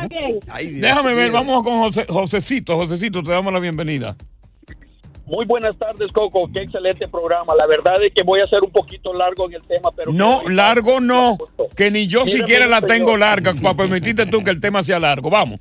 Ay, 0.50 0.68
Dios 0.68 0.82
Déjame 0.82 1.14
ver, 1.14 1.32
vamos 1.32 1.64
con 1.64 1.78
José, 1.80 2.06
Josecito. 2.10 2.76
Josecito, 2.76 3.24
te 3.24 3.32
damos 3.32 3.54
la 3.54 3.60
bienvenida. 3.60 4.16
Muy 5.28 5.46
buenas 5.46 5.78
tardes, 5.78 6.10
Coco. 6.14 6.50
Qué 6.54 6.62
excelente 6.62 7.06
programa. 7.10 7.54
La 7.54 7.68
verdad 7.68 8.02
es 8.02 8.14
que 8.14 8.24
voy 8.24 8.40
a 8.40 8.48
ser 8.48 8.64
un 8.64 8.72
poquito 8.72 9.14
largo 9.14 9.46
en 9.48 9.56
el 9.56 9.62
tema, 9.64 9.92
pero... 9.94 10.12
No, 10.14 10.42
largo 10.50 11.02
no. 11.02 11.38
Que 11.76 11.92
ni 11.92 12.08
yo 12.08 12.24
Mírame, 12.24 12.40
siquiera 12.40 12.66
la 12.66 12.80
señor. 12.80 12.96
tengo 12.96 13.18
larga 13.18 13.54
para 13.62 13.76
permitirte 13.76 14.26
tú 14.26 14.42
que 14.42 14.52
el 14.52 14.62
tema 14.62 14.84
sea 14.84 15.00
largo. 15.00 15.30
Vamos. 15.30 15.60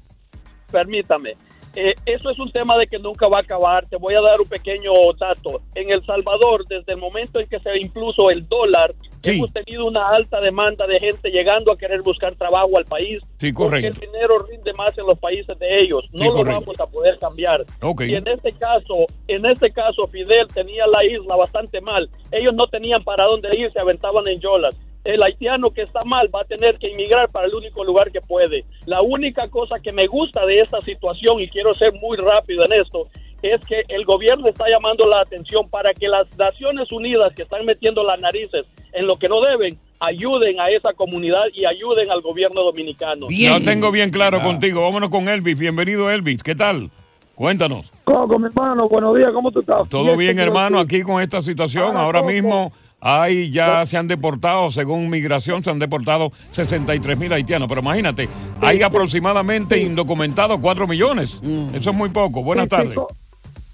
Permítame. 0.70 1.37
Eh, 1.75 1.94
eso 2.06 2.30
es 2.30 2.38
un 2.38 2.50
tema 2.50 2.78
de 2.78 2.87
que 2.87 2.99
nunca 2.99 3.28
va 3.28 3.38
a 3.38 3.42
acabar. 3.42 3.87
Te 3.88 3.96
voy 3.96 4.14
a 4.14 4.20
dar 4.20 4.40
un 4.40 4.49
pequeño 4.49 4.92
dato. 5.18 5.61
En 5.75 5.90
El 5.90 6.04
Salvador, 6.06 6.64
desde 6.68 6.92
el 6.92 6.99
momento 6.99 7.40
en 7.40 7.49
que 7.49 7.58
se 7.58 7.76
impuso 7.78 8.30
el 8.30 8.49
dólar, 8.49 8.94
Sí. 9.26 9.37
hemos 9.37 9.52
tenido 9.52 9.85
una 9.87 10.09
alta 10.09 10.40
demanda 10.40 10.87
de 10.87 10.99
gente 10.99 11.30
llegando 11.30 11.73
a 11.73 11.76
querer 11.78 12.02
buscar 12.02 12.35
trabajo 12.37 12.76
al 12.78 12.85
país. 12.85 13.23
Sí, 13.38 13.52
correcto. 13.52 13.88
Porque 13.92 14.06
el 14.06 14.12
dinero 14.12 14.38
rinde 14.40 14.73
más 14.75 14.97
en 14.97 15.06
los 15.06 15.18
países 15.18 15.59
de 15.59 15.76
ellos. 15.78 16.04
No 16.12 16.18
Sí, 16.18 16.25
lo 16.25 16.33
correcto. 16.35 16.61
vamos 16.61 16.80
a 16.80 16.87
poder 16.87 17.18
cambiar. 17.18 17.64
Ok. 17.83 18.02
Y 18.02 18.14
en 18.14 18.26
este 18.28 18.52
caso, 18.52 19.06
en 19.28 19.45
este 19.47 19.71
caso, 19.73 20.06
Fidel 20.09 20.47
tenía 20.54 20.87
la 20.87 21.04
isla 21.04 21.37
bastante 21.37 21.80
mal. 21.80 22.09
Ellos 22.33 22.52
no 22.54 22.66
tenían 22.68 23.02
para 23.04 23.25
dónde 23.25 23.54
ir, 23.56 23.71
se 23.73 23.80
aventaban 23.80 24.26
en 24.28 24.40
yolas. 24.40 24.75
El 25.04 25.23
haitiano 25.23 25.71
que 25.71 25.83
está 25.83 26.02
mal 26.02 26.28
va 26.35 26.40
a 26.40 26.45
tener 26.45 26.78
que 26.78 26.88
inmigrar 26.90 27.28
para 27.30 27.47
el 27.47 27.54
único 27.54 27.85
lugar 27.85 28.11
que 28.11 28.21
puede. 28.21 28.64
La 28.87 29.02
única 29.02 29.49
cosa 29.49 29.76
que 29.80 29.92
me 29.92 30.06
gusta 30.06 30.45
de 30.45 30.56
esta 30.56 30.80
situación, 30.80 31.40
y 31.40 31.49
quiero 31.49 31.75
ser 31.75 31.92
muy 31.92 32.16
rápido 32.16 32.64
en 32.64 32.73
esto, 32.73 33.06
es 33.42 33.64
que 33.66 33.83
el 33.88 34.04
gobierno 34.04 34.49
está 34.49 34.64
llamando 34.68 35.06
la 35.06 35.21
atención 35.21 35.68
para 35.68 35.92
que 35.95 36.09
las 36.09 36.26
Naciones 36.37 36.90
Unidas 36.90 37.33
que 37.35 37.42
están 37.42 37.64
metiendo 37.64 38.02
las 38.02 38.18
narices 38.21 38.66
en 38.97 39.07
lo 39.07 39.17
que 39.17 39.29
no 39.29 39.41
deben, 39.43 39.79
ayuden 40.00 40.59
a 40.61 40.67
esa 40.69 40.93
comunidad 40.95 41.43
y 41.55 41.65
ayuden 41.67 42.11
al 42.11 42.21
gobierno 42.23 42.62
dominicano. 42.62 43.26
Lo 43.31 43.61
tengo 43.62 43.91
bien 43.91 44.11
claro 44.11 44.38
Ah. 44.41 44.45
contigo. 44.45 44.83
Vámonos 44.83 45.11
con 45.11 45.29
Elvis. 45.29 45.59
Bienvenido, 45.59 46.11
Elvis. 46.11 46.43
¿Qué 46.43 46.55
tal? 46.55 46.91
Cuéntanos. 47.35 47.93
Coco, 48.05 48.38
mi 48.38 48.47
hermano, 48.47 48.88
buenos 48.88 49.15
días, 49.17 49.31
¿cómo 49.33 49.50
tú 49.53 49.61
estás? 49.61 49.88
Todo 49.91 50.17
bien, 50.17 50.38
hermano, 50.38 50.79
aquí 50.79 51.03
con 51.03 51.23
esta 51.23 51.43
situación. 51.43 51.88
Ahora, 51.88 52.00
Ahora 52.00 52.21
Coco. 52.21 52.33
mismo 52.33 52.73
hay 53.00 53.50
ya 53.50 53.85
se 53.85 53.99
han 53.99 54.09
deportado, 54.09 54.71
según 54.71 55.11
migración, 55.11 55.62
se 55.62 55.69
han 55.71 55.79
deportado 55.79 56.33
63 56.50 57.19
mil 57.19 57.31
haitianos. 57.33 57.69
Pero 57.69 57.83
imagínate, 57.83 58.29
hay 58.62 58.81
aproximadamente 58.83 59.79
indocumentados 59.79 60.59
4 60.62 60.87
millones. 60.87 61.41
Eso 61.75 61.91
es 61.91 61.97
muy 61.97 62.09
poco. 62.09 62.43
Buenas 62.43 62.65
Sí, 62.65 62.71
sí, 62.71 62.76
tardes. 62.76 62.95
Co- 62.95 63.09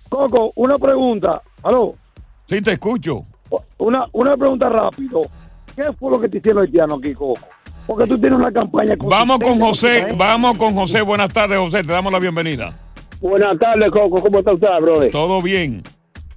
Coco, 0.08 0.52
una 0.56 0.76
pregunta. 0.76 1.40
Aló, 1.62 1.94
Sí, 2.48 2.60
te 2.60 2.72
escucho. 2.72 3.24
Una, 3.82 4.06
una 4.12 4.36
pregunta 4.36 4.68
rápido. 4.68 5.22
¿Qué 5.74 5.84
fue 5.98 6.10
lo 6.10 6.20
que 6.20 6.28
te 6.28 6.38
hicieron 6.38 6.62
los 6.62 6.68
haitianos 6.68 6.98
aquí, 6.98 7.14
Coco? 7.14 7.38
Porque 7.86 8.06
tú 8.06 8.18
tienes 8.18 8.38
una 8.38 8.52
campaña 8.52 8.94
Vamos 8.98 9.38
con 9.40 9.58
José, 9.58 9.88
consistente. 9.88 10.16
vamos 10.16 10.56
con 10.58 10.74
José. 10.74 11.02
Buenas 11.02 11.32
tardes, 11.32 11.58
José. 11.58 11.82
Te 11.82 11.92
damos 11.92 12.12
la 12.12 12.18
bienvenida. 12.20 12.72
Buenas 13.20 13.58
tardes, 13.58 13.90
Coco. 13.90 14.20
¿Cómo 14.22 14.38
está 14.38 14.52
usted, 14.52 14.68
brother? 14.80 15.10
Todo 15.10 15.42
bien. 15.42 15.82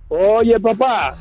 Oye, 0.08 0.60
papá, 0.60 1.18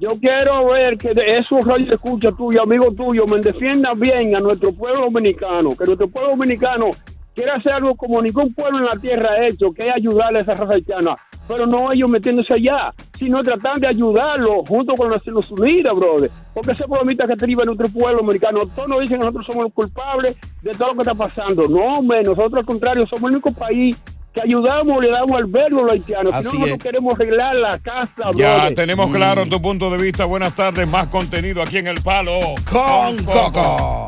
yo 0.00 0.08
quiero 0.20 0.68
ver 0.70 0.96
que 0.96 1.12
de 1.14 1.38
esos 1.38 1.66
radio 1.66 1.94
escucha 1.94 2.32
tuyo, 2.32 2.62
amigo 2.62 2.92
tuyo, 2.92 3.24
me 3.26 3.38
defiendan 3.38 3.98
bien 3.98 4.34
a 4.34 4.40
nuestro 4.40 4.72
pueblo 4.72 5.02
dominicano, 5.02 5.70
que 5.76 5.84
nuestro 5.84 6.08
pueblo 6.08 6.30
dominicano 6.30 6.90
quiere 7.34 7.50
hacer 7.52 7.72
algo 7.72 7.94
como 7.96 8.22
ningún 8.22 8.52
pueblo 8.54 8.78
en 8.78 8.84
la 8.86 8.96
tierra 8.96 9.30
ha 9.32 9.46
hecho, 9.46 9.72
que 9.72 9.88
es 9.88 9.94
ayudarle 9.94 10.40
a 10.40 10.42
esa 10.42 10.54
raza 10.54 10.74
haitiana, 10.74 11.16
pero 11.48 11.66
no 11.66 11.92
ellos 11.92 12.08
metiéndose 12.08 12.54
allá, 12.54 12.92
sino 13.18 13.42
tratando 13.42 13.80
de 13.80 13.86
ayudarlo 13.88 14.64
junto 14.64 14.94
con 14.94 15.10
las 15.10 15.18
Naciones 15.18 15.50
Unidas, 15.50 15.94
brother. 15.94 16.30
Porque 16.54 16.72
ese 16.72 16.86
problemita 16.86 17.26
que 17.26 17.36
triba 17.36 17.62
en 17.62 17.68
nuestro 17.74 17.88
pueblo 17.88 18.20
americano, 18.20 18.60
todos 18.74 18.88
nos 18.88 19.00
dicen 19.00 19.18
que 19.18 19.26
nosotros 19.26 19.46
somos 19.46 19.64
los 19.64 19.72
culpables 19.72 20.36
de 20.62 20.70
todo 20.72 20.88
lo 20.88 20.94
que 20.94 21.02
está 21.02 21.14
pasando. 21.14 21.62
No, 21.68 21.98
hombre, 21.98 22.22
nosotros 22.22 22.54
al 22.60 22.64
contrario 22.66 23.06
somos 23.06 23.24
el 23.30 23.36
único 23.36 23.52
país 23.52 23.96
que 24.32 24.40
ayudamos, 24.40 25.02
le 25.02 25.10
damos 25.10 25.32
albergo 25.32 25.80
a 25.80 25.82
los 25.84 25.92
haitianos. 25.92 26.34
Si 26.38 26.44
no, 26.44 26.52
nosotros 26.52 26.82
queremos 26.82 27.14
arreglar 27.14 27.58
la 27.58 27.78
casa, 27.78 28.30
Ya 28.34 28.54
brother. 28.54 28.74
tenemos 28.74 29.12
claro 29.14 29.44
tu 29.44 29.60
punto 29.60 29.90
de 29.90 30.02
vista. 30.02 30.24
Buenas 30.24 30.54
tardes. 30.54 30.88
Más 30.88 31.08
contenido 31.08 31.60
aquí 31.62 31.76
en 31.78 31.88
El 31.88 32.00
Palo. 32.02 32.38
Con 32.70 33.24
Coco. 33.26 34.06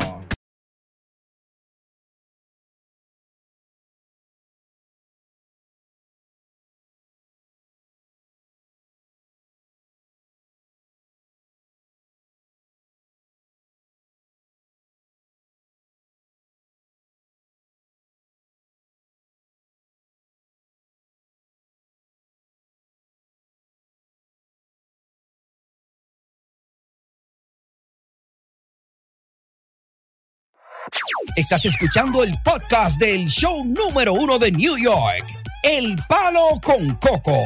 Estás 31.36 31.64
escuchando 31.64 32.22
el 32.22 32.32
podcast 32.44 33.00
del 33.00 33.26
show 33.26 33.64
número 33.64 34.12
uno 34.12 34.38
de 34.38 34.52
New 34.52 34.78
York, 34.78 35.24
El 35.64 35.96
Palo 36.08 36.60
con 36.62 36.94
Coco. 36.94 37.36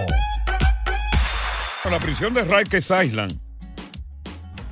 La 1.91 1.99
prisión 1.99 2.35
de 2.35 2.45
Rikers 2.45 2.93
Island 3.03 3.41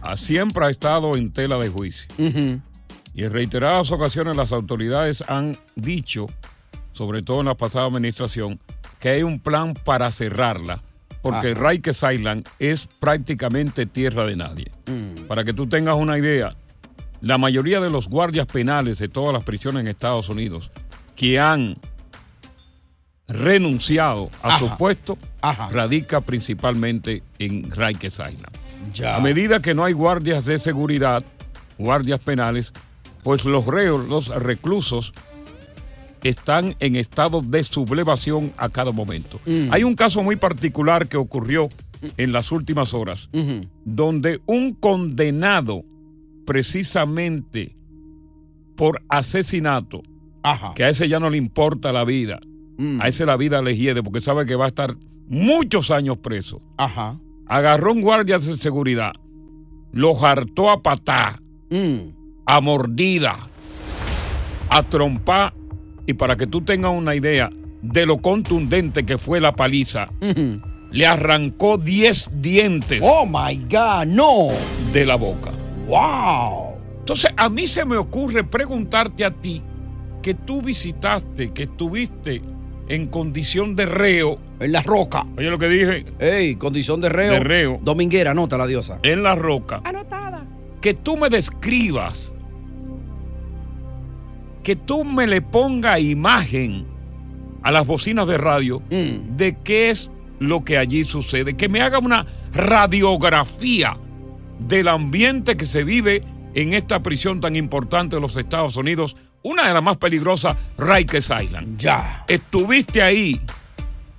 ah, 0.02 0.18
siempre 0.18 0.66
ha 0.66 0.68
estado 0.68 1.16
en 1.16 1.32
tela 1.32 1.56
de 1.56 1.70
juicio. 1.70 2.06
Y 2.18 3.24
en 3.24 3.32
reiteradas 3.32 3.90
ocasiones 3.90 4.36
las 4.36 4.52
autoridades 4.52 5.24
han 5.28 5.56
dicho, 5.76 6.26
sobre 6.92 7.22
todo 7.22 7.40
en 7.40 7.46
la 7.46 7.54
pasada 7.54 7.86
administración, 7.86 8.60
que 9.00 9.08
hay 9.08 9.22
un 9.22 9.40
plan 9.40 9.72
para 9.72 10.12
cerrarla, 10.12 10.82
porque 11.22 11.52
Ajá. 11.52 11.70
Rikers 11.70 12.02
Island 12.02 12.46
es 12.58 12.86
prácticamente 13.00 13.86
tierra 13.86 14.26
de 14.26 14.36
nadie. 14.36 14.70
Mm. 14.84 15.22
Para 15.26 15.42
que 15.42 15.54
tú 15.54 15.66
tengas 15.66 15.96
una 15.96 16.18
idea, 16.18 16.54
la 17.20 17.38
mayoría 17.38 17.80
de 17.80 17.90
los 17.90 18.08
guardias 18.08 18.46
penales 18.46 18.98
de 18.98 19.08
todas 19.08 19.32
las 19.32 19.44
prisiones 19.44 19.80
en 19.80 19.88
Estados 19.88 20.28
Unidos 20.28 20.70
que 21.14 21.38
han 21.38 21.76
renunciado 23.28 24.30
a 24.42 24.48
Ajá. 24.48 24.58
su 24.58 24.76
puesto 24.76 25.18
Ajá. 25.40 25.68
radica 25.70 26.20
principalmente 26.20 27.22
en 27.38 27.70
Rikers 27.70 28.14
Island. 28.18 28.56
Ya. 28.94 29.16
A 29.16 29.20
medida 29.20 29.60
que 29.60 29.74
no 29.74 29.84
hay 29.84 29.92
guardias 29.92 30.44
de 30.44 30.58
seguridad, 30.58 31.24
guardias 31.78 32.20
penales, 32.20 32.72
pues 33.24 33.44
los 33.44 33.66
reos, 33.66 34.06
los 34.06 34.28
reclusos, 34.28 35.12
están 36.22 36.76
en 36.80 36.96
estado 36.96 37.42
de 37.42 37.64
sublevación 37.64 38.52
a 38.56 38.68
cada 38.68 38.92
momento. 38.92 39.40
Mm. 39.46 39.68
Hay 39.72 39.84
un 39.84 39.94
caso 39.96 40.22
muy 40.22 40.36
particular 40.36 41.08
que 41.08 41.16
ocurrió 41.16 41.68
en 42.16 42.32
las 42.32 42.52
últimas 42.52 42.94
horas, 42.94 43.28
donde 43.84 44.40
un 44.46 44.74
condenado 44.74 45.84
precisamente 46.46 47.76
por 48.76 49.02
asesinato 49.08 50.02
que 50.74 50.84
a 50.84 50.90
ese 50.90 51.08
ya 51.08 51.18
no 51.18 51.28
le 51.28 51.38
importa 51.38 51.92
la 51.92 52.04
vida. 52.04 52.38
Mm. 52.78 53.00
A 53.00 53.08
ese 53.08 53.26
la 53.26 53.36
vida 53.36 53.60
le 53.62 53.76
hiede 53.76 54.02
porque 54.02 54.20
sabe 54.20 54.46
que 54.46 54.54
va 54.54 54.66
a 54.66 54.68
estar 54.68 54.96
muchos 55.28 55.90
años 55.90 56.18
preso. 56.18 56.62
Ajá. 56.76 57.18
Agarró 57.46 57.92
un 57.92 58.00
guardia 58.00 58.38
de 58.38 58.56
seguridad, 58.58 59.12
lo 59.92 60.24
hartó 60.24 60.70
a 60.70 60.82
patá, 60.82 61.40
Mm. 61.70 62.10
a 62.46 62.60
mordida, 62.60 63.48
a 64.68 64.82
trompar. 64.84 65.52
Y 66.06 66.14
para 66.14 66.36
que 66.36 66.46
tú 66.46 66.60
tengas 66.60 66.92
una 66.92 67.16
idea 67.16 67.50
de 67.82 68.06
lo 68.06 68.18
contundente 68.18 69.04
que 69.04 69.18
fue 69.18 69.40
la 69.40 69.56
paliza, 69.56 70.08
le 70.92 71.06
arrancó 71.06 71.78
10 71.78 72.30
dientes. 72.40 73.00
Oh 73.02 73.26
my 73.26 73.56
God, 73.68 74.06
no. 74.06 74.48
De 74.92 75.04
la 75.04 75.16
boca. 75.16 75.50
Wow. 75.86 76.74
Entonces, 77.00 77.30
a 77.36 77.48
mí 77.48 77.66
se 77.66 77.84
me 77.84 77.96
ocurre 77.96 78.44
preguntarte 78.44 79.24
a 79.24 79.30
ti 79.30 79.62
que 80.22 80.34
tú 80.34 80.60
visitaste, 80.60 81.52
que 81.52 81.64
estuviste 81.64 82.42
en 82.88 83.06
condición 83.08 83.76
de 83.76 83.86
reo. 83.86 84.38
En 84.58 84.72
la 84.72 84.82
roca. 84.82 85.24
Oye 85.36 85.50
lo 85.50 85.58
que 85.58 85.68
dije. 85.68 86.06
Ey, 86.18 86.56
condición 86.56 87.00
de 87.00 87.08
reo. 87.10 87.32
De 87.34 87.40
reo. 87.40 87.78
Dominguera, 87.82 88.32
nota 88.34 88.56
la 88.56 88.66
diosa. 88.66 88.98
En 89.02 89.22
la 89.22 89.34
roca. 89.34 89.80
Anotada. 89.84 90.44
Que 90.80 90.94
tú 90.94 91.16
me 91.16 91.28
describas. 91.28 92.32
Que 94.62 94.74
tú 94.74 95.04
me 95.04 95.26
le 95.26 95.42
ponga 95.42 95.98
imagen 96.00 96.86
a 97.62 97.70
las 97.70 97.86
bocinas 97.86 98.26
de 98.26 98.38
radio 98.38 98.80
Mm. 98.90 99.36
de 99.36 99.56
qué 99.62 99.90
es 99.90 100.10
lo 100.38 100.64
que 100.64 100.78
allí 100.78 101.04
sucede. 101.04 101.54
Que 101.56 101.68
me 101.68 101.80
haga 101.82 101.98
una 101.98 102.26
radiografía 102.52 103.96
del 104.58 104.88
ambiente 104.88 105.56
que 105.56 105.66
se 105.66 105.84
vive 105.84 106.22
en 106.54 106.72
esta 106.72 107.02
prisión 107.02 107.40
tan 107.40 107.56
importante 107.56 108.16
de 108.16 108.22
los 108.22 108.36
Estados 108.36 108.76
Unidos, 108.76 109.16
una 109.42 109.68
de 109.68 109.74
las 109.74 109.82
más 109.82 109.96
peligrosas, 109.98 110.56
Rikers 110.78 111.30
Island. 111.42 111.78
Ya. 111.78 112.24
Estuviste 112.26 113.02
ahí, 113.02 113.40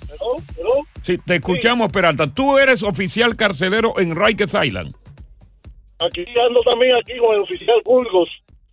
Sí, 1.02 1.18
te 1.18 1.36
escuchamos, 1.36 1.90
Peralta. 1.90 2.28
Tú 2.28 2.58
eres 2.58 2.82
oficial 2.84 3.34
carcelero 3.36 3.98
en 3.98 4.14
Rikers 4.14 4.54
Island. 4.54 4.94
Aquí 5.98 6.24
ando 6.46 6.60
también 6.62 6.94
aquí 6.96 7.16
con 7.18 7.34
el 7.34 7.42
oficial 7.42 7.80
Burgos. 7.84 8.28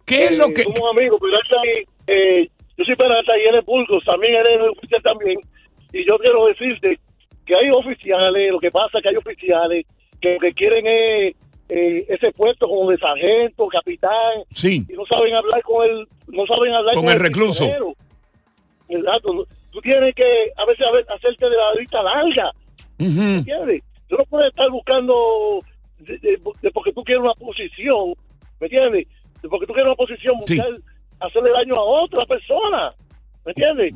¿Qué 0.06 0.26
es 0.26 0.32
Eh, 0.32 0.38
lo 0.38 0.50
que...? 0.50 0.64
Somos 0.64 0.92
amigos, 0.96 1.20
Peralta 1.20 1.56
y, 1.66 2.12
eh, 2.12 2.50
yo 2.78 2.86
soy 2.86 2.96
Peralta 2.96 3.32
y 3.38 3.50
él 3.50 3.56
es 3.60 3.66
Burgos, 3.66 4.04
también 4.06 4.34
él 4.36 4.62
es 4.62 4.78
oficial 4.78 5.02
también. 5.04 5.40
Y 5.94 6.06
yo 6.08 6.18
quiero 6.20 6.46
decirte 6.48 7.00
que 7.50 7.56
hay 7.56 7.70
oficiales, 7.72 8.52
lo 8.52 8.60
que 8.60 8.72
pasa 8.72 8.98
es 9.00 9.04
que 9.04 9.10
hay 9.10 9.16
oficiales 9.16 9.86
que 10.22 10.34
lo 10.36 10.40
que 10.40 10.54
quieren 10.54 10.86
es 10.88 11.36
eh, 11.70 12.06
ese 12.10 12.32
puesto 12.32 12.68
como 12.68 12.90
de 12.90 12.98
sargento, 12.98 13.68
capitán, 13.68 14.42
Sí. 14.54 14.84
y 14.90 14.94
no 14.94 15.06
saben 15.06 15.34
hablar 15.36 15.62
con 15.64 15.88
el, 15.88 16.08
no 16.28 16.46
saben 16.48 16.74
hablar 16.74 16.96
Con 16.96 17.10
el 17.10 17.20
recluso. 17.20 17.60
prisionero. 17.66 17.94
Exacto. 18.90 19.46
Tú 19.72 19.82
tienes 19.82 20.16
que 20.16 20.52
a 20.58 20.66
veces 20.66 20.86
a 20.88 20.92
ver- 20.92 21.06
hacerte 21.16 21.50
de 21.50 21.56
la 21.56 21.74
lista 21.76 22.02
larga. 22.02 22.52
Ujú. 23.00 23.22
¿entiendes? 23.22 23.84
Tú 24.08 24.18
no 24.18 24.26
puedes 24.26 24.50
estar 24.50 24.70
buscando 24.72 25.62
de- 26.00 26.18
de- 26.18 26.40
de 26.62 26.72
porque 26.72 26.92
tú 26.92 27.04
quieres 27.04 27.24
una 27.24 27.34
posición, 27.36 28.14
¿me 28.60 28.66
entiendes? 28.68 29.08
De 29.42 29.48
porque 29.50 29.68
tú 29.68 29.74
quieres 29.74 29.88
una 29.88 29.96
posición, 29.96 30.36
Sí. 30.48 30.58
buscar 30.58 30.74
hacerle 31.20 31.52
daño 31.52 31.76
a 31.76 31.84
otra 31.84 32.26
persona, 32.26 32.94
¿me 33.46 33.52
entiendes? 33.52 33.94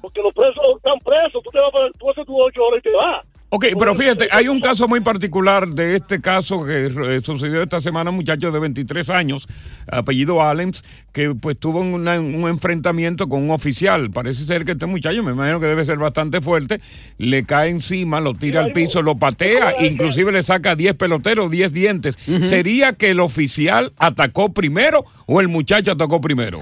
Porque 0.00 0.20
los 0.22 0.32
presos 0.34 0.62
están 0.76 0.98
presos, 1.04 1.42
tú 1.42 1.50
te 1.50 1.58
vas 1.58 1.70
para, 1.72 1.90
tú 1.98 2.10
haces 2.10 2.24
tus 2.26 2.36
ocho 2.38 2.62
horas 2.64 2.80
y 2.80 2.82
te 2.82 2.90
vas. 2.96 3.24
Ok, 3.50 3.66
pero 3.78 3.94
fíjate, 3.94 4.26
hay 4.32 4.48
un 4.48 4.58
caso 4.60 4.88
muy 4.88 4.98
particular 5.00 5.68
de 5.68 5.94
este 5.94 6.20
caso 6.20 6.64
que 6.64 6.86
eh, 6.86 7.20
sucedió 7.20 7.62
esta 7.62 7.80
semana, 7.80 8.10
un 8.10 8.16
muchacho 8.16 8.50
de 8.50 8.58
23 8.58 9.08
años, 9.10 9.46
apellido 9.86 10.42
Allens, 10.42 10.82
que 11.12 11.32
pues 11.40 11.56
tuvo 11.60 11.78
una- 11.80 12.18
un 12.18 12.48
enfrentamiento 12.48 13.28
con 13.28 13.44
un 13.44 13.50
oficial. 13.52 14.10
Parece 14.10 14.42
ser 14.44 14.64
que 14.64 14.72
este 14.72 14.86
muchacho, 14.86 15.22
me 15.22 15.30
imagino 15.32 15.60
que 15.60 15.66
debe 15.66 15.84
ser 15.84 15.98
bastante 15.98 16.40
fuerte, 16.40 16.80
le 17.18 17.44
cae 17.44 17.70
encima, 17.70 18.18
lo 18.20 18.34
tira 18.34 18.60
al 18.60 18.72
piso, 18.72 19.02
lo 19.02 19.14
patea, 19.18 19.76
inclusive 19.86 20.32
le 20.32 20.42
saca 20.42 20.74
10 20.74 20.94
peloteros, 20.94 21.48
10 21.48 21.72
dientes. 21.72 22.18
¿Sería 22.48 22.94
que 22.94 23.10
el 23.10 23.20
oficial 23.20 23.92
atacó 23.98 24.52
primero 24.52 25.04
o 25.26 25.40
el 25.40 25.46
muchacho 25.46 25.92
atacó 25.92 26.20
primero? 26.20 26.58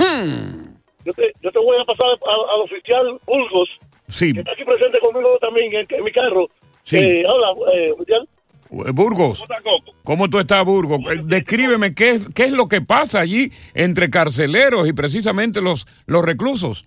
Yo 1.05 1.13
te, 1.15 1.33
yo 1.43 1.51
te 1.51 1.59
voy 1.59 1.77
a 1.81 1.85
pasar 1.85 2.07
al 2.07 2.61
oficial 2.61 3.19
Burgos, 3.27 3.69
Sí, 4.09 4.33
que 4.33 4.41
está 4.41 4.53
aquí 4.53 4.65
presente 4.65 4.99
conmigo 5.01 5.39
también 5.41 5.73
en, 5.75 5.87
en 5.89 6.05
mi 6.05 6.13
carro. 6.13 6.49
Sí. 6.85 6.99
Eh, 6.99 7.25
hola, 7.27 7.55
eh, 7.75 7.93
oficial. 7.93 8.29
Eh, 8.71 8.91
Burgos. 8.93 9.45
¿Cómo 10.05 10.29
tú 10.29 10.39
estás, 10.39 10.65
Burgos? 10.65 11.01
Eh, 11.11 11.21
Descríbeme 11.25 11.95
qué 11.95 12.11
es, 12.11 12.29
qué 12.35 12.45
es 12.45 12.53
lo 12.53 12.69
que 12.69 12.81
pasa 12.83 13.21
allí 13.21 13.51
entre 13.75 14.11
carceleros 14.11 14.89
y 14.89 14.93
precisamente 14.93 15.61
los, 15.61 15.87
los 16.07 16.25
reclusos. 16.25 16.85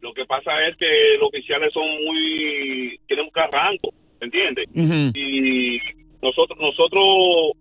Lo 0.00 0.12
que 0.14 0.24
pasa 0.24 0.50
es 0.68 0.76
que 0.76 0.86
los 1.18 1.28
oficiales 1.28 1.72
son 1.72 1.84
muy... 2.04 2.98
tienen 3.06 3.26
un 3.26 3.30
carranco, 3.30 3.92
¿entiendes? 4.20 4.66
Y 4.74 5.78
nosotros, 6.20 6.58
nosotros 6.60 7.56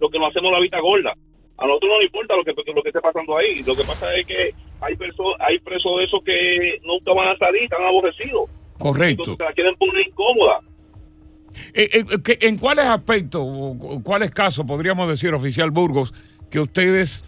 lo 0.00 0.08
que 0.10 0.18
nos 0.18 0.30
hacemos 0.30 0.52
la 0.52 0.60
vista 0.60 0.80
gorda. 0.80 1.14
A 1.62 1.66
nosotros 1.66 1.90
no 1.90 1.96
nos 1.96 2.04
importa 2.04 2.34
lo 2.36 2.44
que, 2.44 2.52
lo 2.74 2.82
que 2.82 2.88
esté 2.88 3.00
pasando 3.00 3.36
ahí. 3.36 3.62
Lo 3.62 3.76
que 3.76 3.84
pasa 3.84 4.12
es 4.16 4.26
que 4.26 4.50
hay, 4.80 4.94
perso- 4.96 5.36
hay 5.38 5.58
presos 5.60 5.92
de 5.98 6.04
esos 6.04 6.20
que 6.24 6.78
nunca 6.84 7.12
van 7.14 7.28
a 7.28 7.36
salir, 7.38 7.62
están 7.62 7.84
aborrecidos. 7.84 8.50
Correcto. 8.78 9.22
Entonces 9.22 9.36
se 9.38 9.44
la 9.44 9.52
quieren 9.52 9.76
poner 9.76 10.06
incómoda. 10.08 10.60
Eh, 11.74 11.88
eh, 11.92 12.04
¿qué- 12.24 12.38
¿En 12.48 12.58
cuáles 12.58 12.86
aspectos, 12.86 13.46
cuáles 14.02 14.30
casos 14.32 14.64
podríamos 14.66 15.08
decir, 15.08 15.32
oficial 15.34 15.70
Burgos, 15.70 16.12
que 16.50 16.58
ustedes 16.60 17.24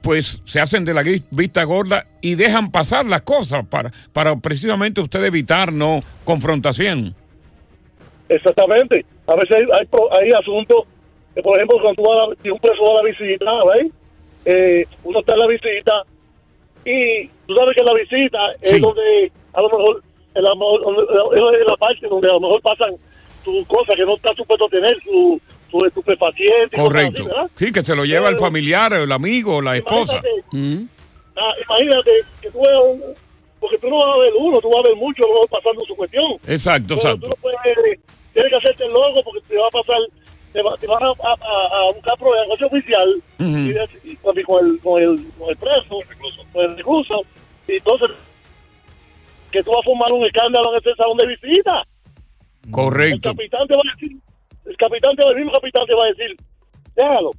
pues 0.00 0.40
se 0.44 0.60
hacen 0.60 0.84
de 0.84 0.92
la 0.94 1.02
vista 1.30 1.64
gorda 1.64 2.06
y 2.20 2.34
dejan 2.34 2.70
pasar 2.70 3.06
las 3.06 3.22
cosas 3.22 3.66
para, 3.66 3.90
para 4.12 4.36
precisamente 4.36 5.00
usted 5.00 5.24
evitar 5.24 5.72
no 5.72 6.02
confrontación? 6.24 7.14
Exactamente. 8.28 9.04
A 9.26 9.34
veces 9.34 9.56
hay, 9.56 9.62
hay, 9.80 9.86
pro- 9.86 10.08
hay 10.18 10.28
asuntos 10.38 10.84
que, 11.34 11.42
por 11.42 11.56
ejemplo, 11.56 11.78
cuando 11.80 12.02
tú 12.02 12.08
vas 12.08 12.20
a, 12.20 12.42
si 12.42 12.50
un 12.50 12.58
preso 12.58 12.82
va 12.82 13.00
a 13.00 13.02
la 13.02 13.10
visita, 13.10 13.50
¿ves? 13.74 13.92
Eh, 14.44 14.86
uno 15.04 15.20
está 15.20 15.32
en 15.34 15.38
la 15.38 15.46
visita 15.46 16.02
y 16.84 17.28
tú 17.46 17.54
sabes 17.56 17.74
que 17.76 17.82
la 17.82 17.94
visita 17.94 18.38
es 18.60 18.80
donde 18.80 19.32
a 19.54 19.62
lo 19.62 19.68
mejor 19.70 20.02
es 20.34 20.42
la, 20.42 20.50
es 20.52 21.66
la 21.66 21.76
parte 21.76 22.06
donde 22.08 22.28
a 22.28 22.32
lo 22.34 22.40
mejor 22.40 22.60
pasan 22.60 22.94
tus 23.44 23.66
cosas 23.66 23.96
que 23.96 24.04
no 24.04 24.16
está 24.16 24.34
supuesto 24.34 24.68
tener, 24.68 24.96
su, 25.02 25.40
su 25.70 25.84
estupefaciente. 25.84 26.76
Correcto. 26.76 27.24
sí, 27.54 27.72
que 27.72 27.82
se 27.82 27.94
lo 27.94 28.04
lleva 28.04 28.28
el 28.28 28.38
familiar, 28.38 28.92
el 28.94 29.12
amigo, 29.12 29.60
la 29.60 29.76
esposa. 29.76 30.20
Imagínate, 30.52 30.90
ah, 31.36 31.52
imagínate 31.68 32.10
que 32.40 32.50
tú 32.50 32.60
veas 32.60 32.82
un, 32.84 33.02
porque 33.60 33.78
tú 33.78 33.88
no 33.88 33.98
vas 33.98 34.14
a 34.14 34.18
ver 34.18 34.32
uno, 34.38 34.60
tú 34.60 34.68
vas 34.68 34.84
a 34.84 34.88
ver 34.88 34.96
muchos 34.96 35.26
pasando 35.50 35.84
su 35.86 35.96
cuestión. 35.96 36.32
Exacto, 36.46 36.88
Pero 36.88 37.00
exacto. 37.00 37.20
Tú 37.20 37.28
no 37.28 37.36
puedes, 37.36 37.58
tienes 38.34 38.50
que 38.52 38.58
hacerte 38.58 38.84
el 38.84 38.92
logo 38.92 39.22
porque 39.24 39.40
te 39.48 39.56
va 39.56 39.66
a 39.66 39.70
pasar, 39.70 39.96
te, 40.54 40.62
va, 40.62 40.76
te 40.78 40.86
van 40.86 41.02
a, 41.02 41.06
a, 41.08 41.88
a 41.88 41.92
buscar 41.92 42.16
pruebas 42.16 42.62
oficial 42.62 43.22
y, 44.04 44.16
con, 44.16 44.34
con 44.44 44.64
el, 44.66 44.78
con, 44.80 45.02
el, 45.02 45.32
con 45.36 45.50
el 45.50 45.56
preso, 45.56 45.98
con 46.52 46.64
el 46.64 46.76
recluso, 46.76 47.22
y 47.68 47.72
entonces 47.74 48.10
que 49.50 49.62
tú 49.62 49.70
vas 49.72 49.80
a 49.80 49.82
formar 49.84 50.12
un 50.12 50.24
escándalo 50.24 50.72
en 50.72 50.78
ese 50.80 50.94
salón 50.94 51.16
de 51.18 51.26
visita. 51.26 51.82
El 52.64 52.70
Correcto. 52.70 53.30
capitán 53.30 53.66
te 53.68 53.74
va 53.74 53.80
a 53.84 53.92
decir, 53.94 54.16
el 54.64 54.76
capitán, 54.76 55.16
te 55.16 55.24
va- 55.24 55.30
el 55.32 55.36
mismo 55.36 55.52
capitán 55.52 55.86
te 55.86 55.94
va 55.94 56.04
a 56.04 56.08
decir, 56.08 56.36
déjalo. 56.96 57.30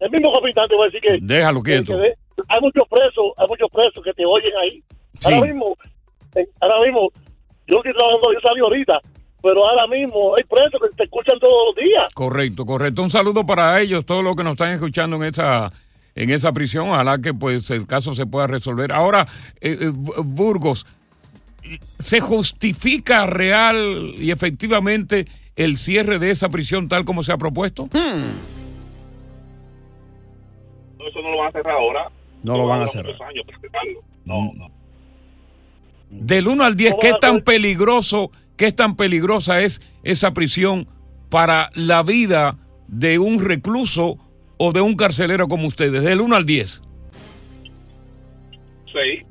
El 0.00 0.10
mismo 0.10 0.32
capitán 0.32 0.68
te 0.68 0.76
va 0.76 0.82
a 0.82 0.86
decir 0.86 1.00
que, 1.00 1.18
Déjalo 1.22 1.62
que- 1.62 1.70
quieto. 1.72 1.92
que 1.94 1.98
de- 2.00 2.14
hay 2.48 2.60
muchos 2.60 2.84
presos, 2.88 3.32
hay 3.38 3.46
muchos 3.48 3.70
presos 3.70 4.04
que 4.04 4.12
te 4.12 4.24
oyen 4.26 4.52
ahí. 4.62 4.82
Ahora 5.24 5.40
mismo, 5.46 5.76
eh, 6.36 6.46
ahora 6.60 6.80
mismo, 6.84 7.10
yo 7.66 7.76
estoy 7.78 7.92
trabajando, 7.94 8.32
yo 8.32 8.40
salí 8.40 8.60
ahorita, 8.60 9.00
pero 9.44 9.68
ahora 9.68 9.86
mismo 9.86 10.34
hay 10.36 10.42
presos 10.44 10.80
que 10.80 10.96
te 10.96 11.04
escuchan 11.04 11.38
todos 11.38 11.66
los 11.68 11.76
días. 11.84 12.04
Correcto, 12.14 12.64
correcto. 12.66 13.02
Un 13.02 13.10
saludo 13.10 13.44
para 13.46 13.78
ellos, 13.80 14.04
todos 14.06 14.24
los 14.24 14.34
que 14.34 14.42
nos 14.42 14.52
están 14.54 14.72
escuchando 14.72 15.16
en 15.16 15.24
esa 15.24 15.70
en 16.16 16.30
esa 16.30 16.52
prisión. 16.52 16.88
Ojalá 16.88 17.18
que 17.18 17.34
pues 17.34 17.70
el 17.70 17.86
caso 17.86 18.14
se 18.14 18.24
pueda 18.26 18.46
resolver. 18.46 18.90
Ahora, 18.92 19.26
eh, 19.60 19.76
eh, 19.80 19.90
Bu- 19.90 20.22
Burgos, 20.24 20.86
¿se 21.98 22.20
justifica 22.20 23.26
real 23.26 24.14
y 24.18 24.30
efectivamente 24.30 25.26
el 25.56 25.76
cierre 25.76 26.18
de 26.18 26.30
esa 26.30 26.48
prisión 26.48 26.88
tal 26.88 27.04
como 27.04 27.22
se 27.22 27.32
ha 27.32 27.36
propuesto? 27.36 27.88
Eso 30.98 31.20
no 31.22 31.30
lo 31.30 31.38
van 31.38 31.48
a 31.48 31.52
cerrar 31.52 31.74
ahora. 31.76 32.10
No 32.42 32.56
lo 32.56 32.66
van 32.66 32.82
a 32.82 32.84
muchos 32.86 32.96
años. 33.20 33.44
No, 34.24 34.52
no. 34.54 34.70
Del 36.10 36.46
1 36.48 36.64
al 36.64 36.76
10, 36.76 36.94
¿qué 37.00 37.12
tan 37.20 37.40
peligroso, 37.42 38.30
qué 38.56 38.72
tan 38.72 38.96
peligrosa 38.96 39.62
es 39.62 39.80
esa 40.02 40.32
prisión 40.34 40.88
para 41.30 41.70
la 41.74 42.02
vida 42.02 42.58
de 42.88 43.18
un 43.18 43.40
recluso 43.44 44.18
o 44.56 44.72
de 44.72 44.80
un 44.80 44.96
carcelero 44.96 45.48
como 45.48 45.66
ustedes? 45.66 46.02
Del 46.02 46.20
1 46.20 46.36
al 46.36 46.46
10. 46.46 46.82
Sí. 48.86 49.26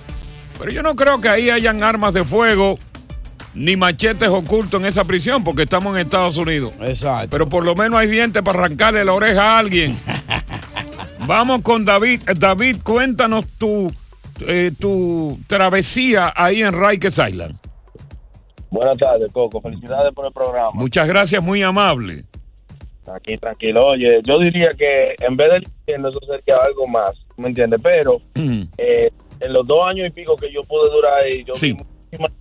Pero 0.57 0.71
yo 0.71 0.83
no 0.83 0.95
creo 0.95 1.19
que 1.19 1.29
ahí 1.29 1.49
hayan 1.49 1.83
armas 1.83 2.13
de 2.13 2.23
fuego 2.23 2.77
ni 3.53 3.77
machetes 3.77 4.29
ocultos 4.29 4.79
en 4.81 4.87
esa 4.87 5.05
prisión, 5.05 5.43
porque 5.43 5.63
estamos 5.63 5.95
en 5.95 6.01
Estados 6.01 6.37
Unidos. 6.37 6.73
Exacto. 6.81 7.29
Pero 7.29 7.47
por 7.47 7.63
lo 7.63 7.75
menos 7.75 7.99
hay 7.99 8.07
dientes 8.07 8.41
para 8.43 8.59
arrancarle 8.59 9.03
la 9.05 9.13
oreja 9.13 9.55
a 9.55 9.59
alguien. 9.59 9.97
Vamos 11.27 11.61
con 11.61 11.85
David. 11.85 12.21
David, 12.37 12.77
cuéntanos 12.83 13.45
tu, 13.57 13.91
eh, 14.45 14.71
tu 14.77 15.39
travesía 15.47 16.33
ahí 16.35 16.61
en 16.61 16.73
Rikers 16.73 17.17
Island. 17.17 17.57
Buenas 18.69 18.97
tardes, 18.97 19.31
Coco. 19.31 19.61
Felicidades 19.61 20.13
por 20.13 20.25
el 20.25 20.33
programa. 20.33 20.71
Muchas 20.73 21.07
gracias, 21.07 21.41
muy 21.41 21.63
amable. 21.63 22.25
Aquí, 23.13 23.37
tranquilo. 23.37 23.85
Oye, 23.85 24.19
yo 24.23 24.37
diría 24.39 24.69
que 24.77 25.15
en 25.19 25.37
vez 25.37 25.63
infierno 25.63 26.09
eso 26.09 26.19
sería 26.19 26.57
algo 26.61 26.87
más, 26.87 27.11
¿me 27.37 27.47
entiendes? 27.47 27.79
Pero 27.81 28.19
eh, 28.77 29.11
en 29.39 29.54
los 29.54 29.65
dos 29.65 29.88
años 29.88 30.08
y 30.08 30.12
pico 30.12 30.36
que 30.36 30.52
yo 30.52 30.62
pude 30.63 30.89
durar 30.91 31.24
ahí, 31.24 31.43
yo 31.43 31.54
vi 31.62 31.74
muchísimas 31.74 32.32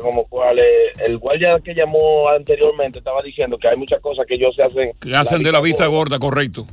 como 0.00 0.24
cuál 0.28 0.58
el 1.04 1.18
guardia 1.18 1.58
que 1.62 1.74
llamó 1.74 2.28
anteriormente 2.28 2.98
estaba 2.98 3.22
diciendo 3.22 3.58
que 3.58 3.68
hay 3.68 3.76
muchas 3.76 4.00
cosas 4.00 4.26
que 4.26 4.34
ellos 4.34 4.54
se 4.56 4.62
hacen 4.62 4.92
Que 5.00 5.14
hacen 5.14 5.42
de 5.42 5.52
la 5.52 5.60
vista 5.60 5.86
gorda, 5.86 6.18
correcto. 6.18 6.66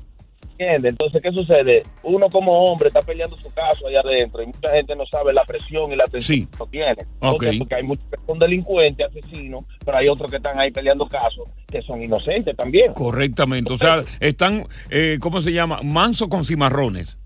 ¿Entiendes? 0.57 0.91
Entonces, 0.91 1.21
¿qué 1.21 1.31
sucede? 1.31 1.83
Uno 2.03 2.29
como 2.29 2.53
hombre 2.53 2.87
está 2.87 3.01
peleando 3.01 3.35
su 3.35 3.53
caso 3.53 3.87
allá 3.87 3.99
adentro 3.99 4.41
y 4.41 4.45
mucha 4.45 4.71
gente 4.71 4.95
no 4.95 5.05
sabe 5.05 5.33
la 5.33 5.43
presión 5.43 5.91
y 5.91 5.97
la 5.97 6.05
atención 6.05 6.47
que 6.47 6.57
no 6.57 6.67
tiene. 6.67 6.95
Porque 7.19 7.75
hay 7.75 7.83
muchos 7.83 8.05
que 8.09 8.17
son 8.25 8.39
delincuentes, 8.39 9.05
asesinos, 9.05 9.65
pero 9.83 9.97
hay 9.97 10.07
otros 10.07 10.31
que 10.31 10.37
están 10.37 10.57
ahí 10.57 10.71
peleando 10.71 11.07
casos 11.07 11.49
que 11.67 11.81
son 11.81 12.01
inocentes 12.01 12.55
también. 12.55 12.93
Correctamente. 12.93 13.73
O 13.73 13.77
sea, 13.77 14.01
están, 14.21 14.65
eh, 14.89 15.17
¿cómo 15.19 15.41
se 15.41 15.51
llama? 15.51 15.79
Manso 15.83 16.29
con 16.29 16.45
cimarrones. 16.45 17.17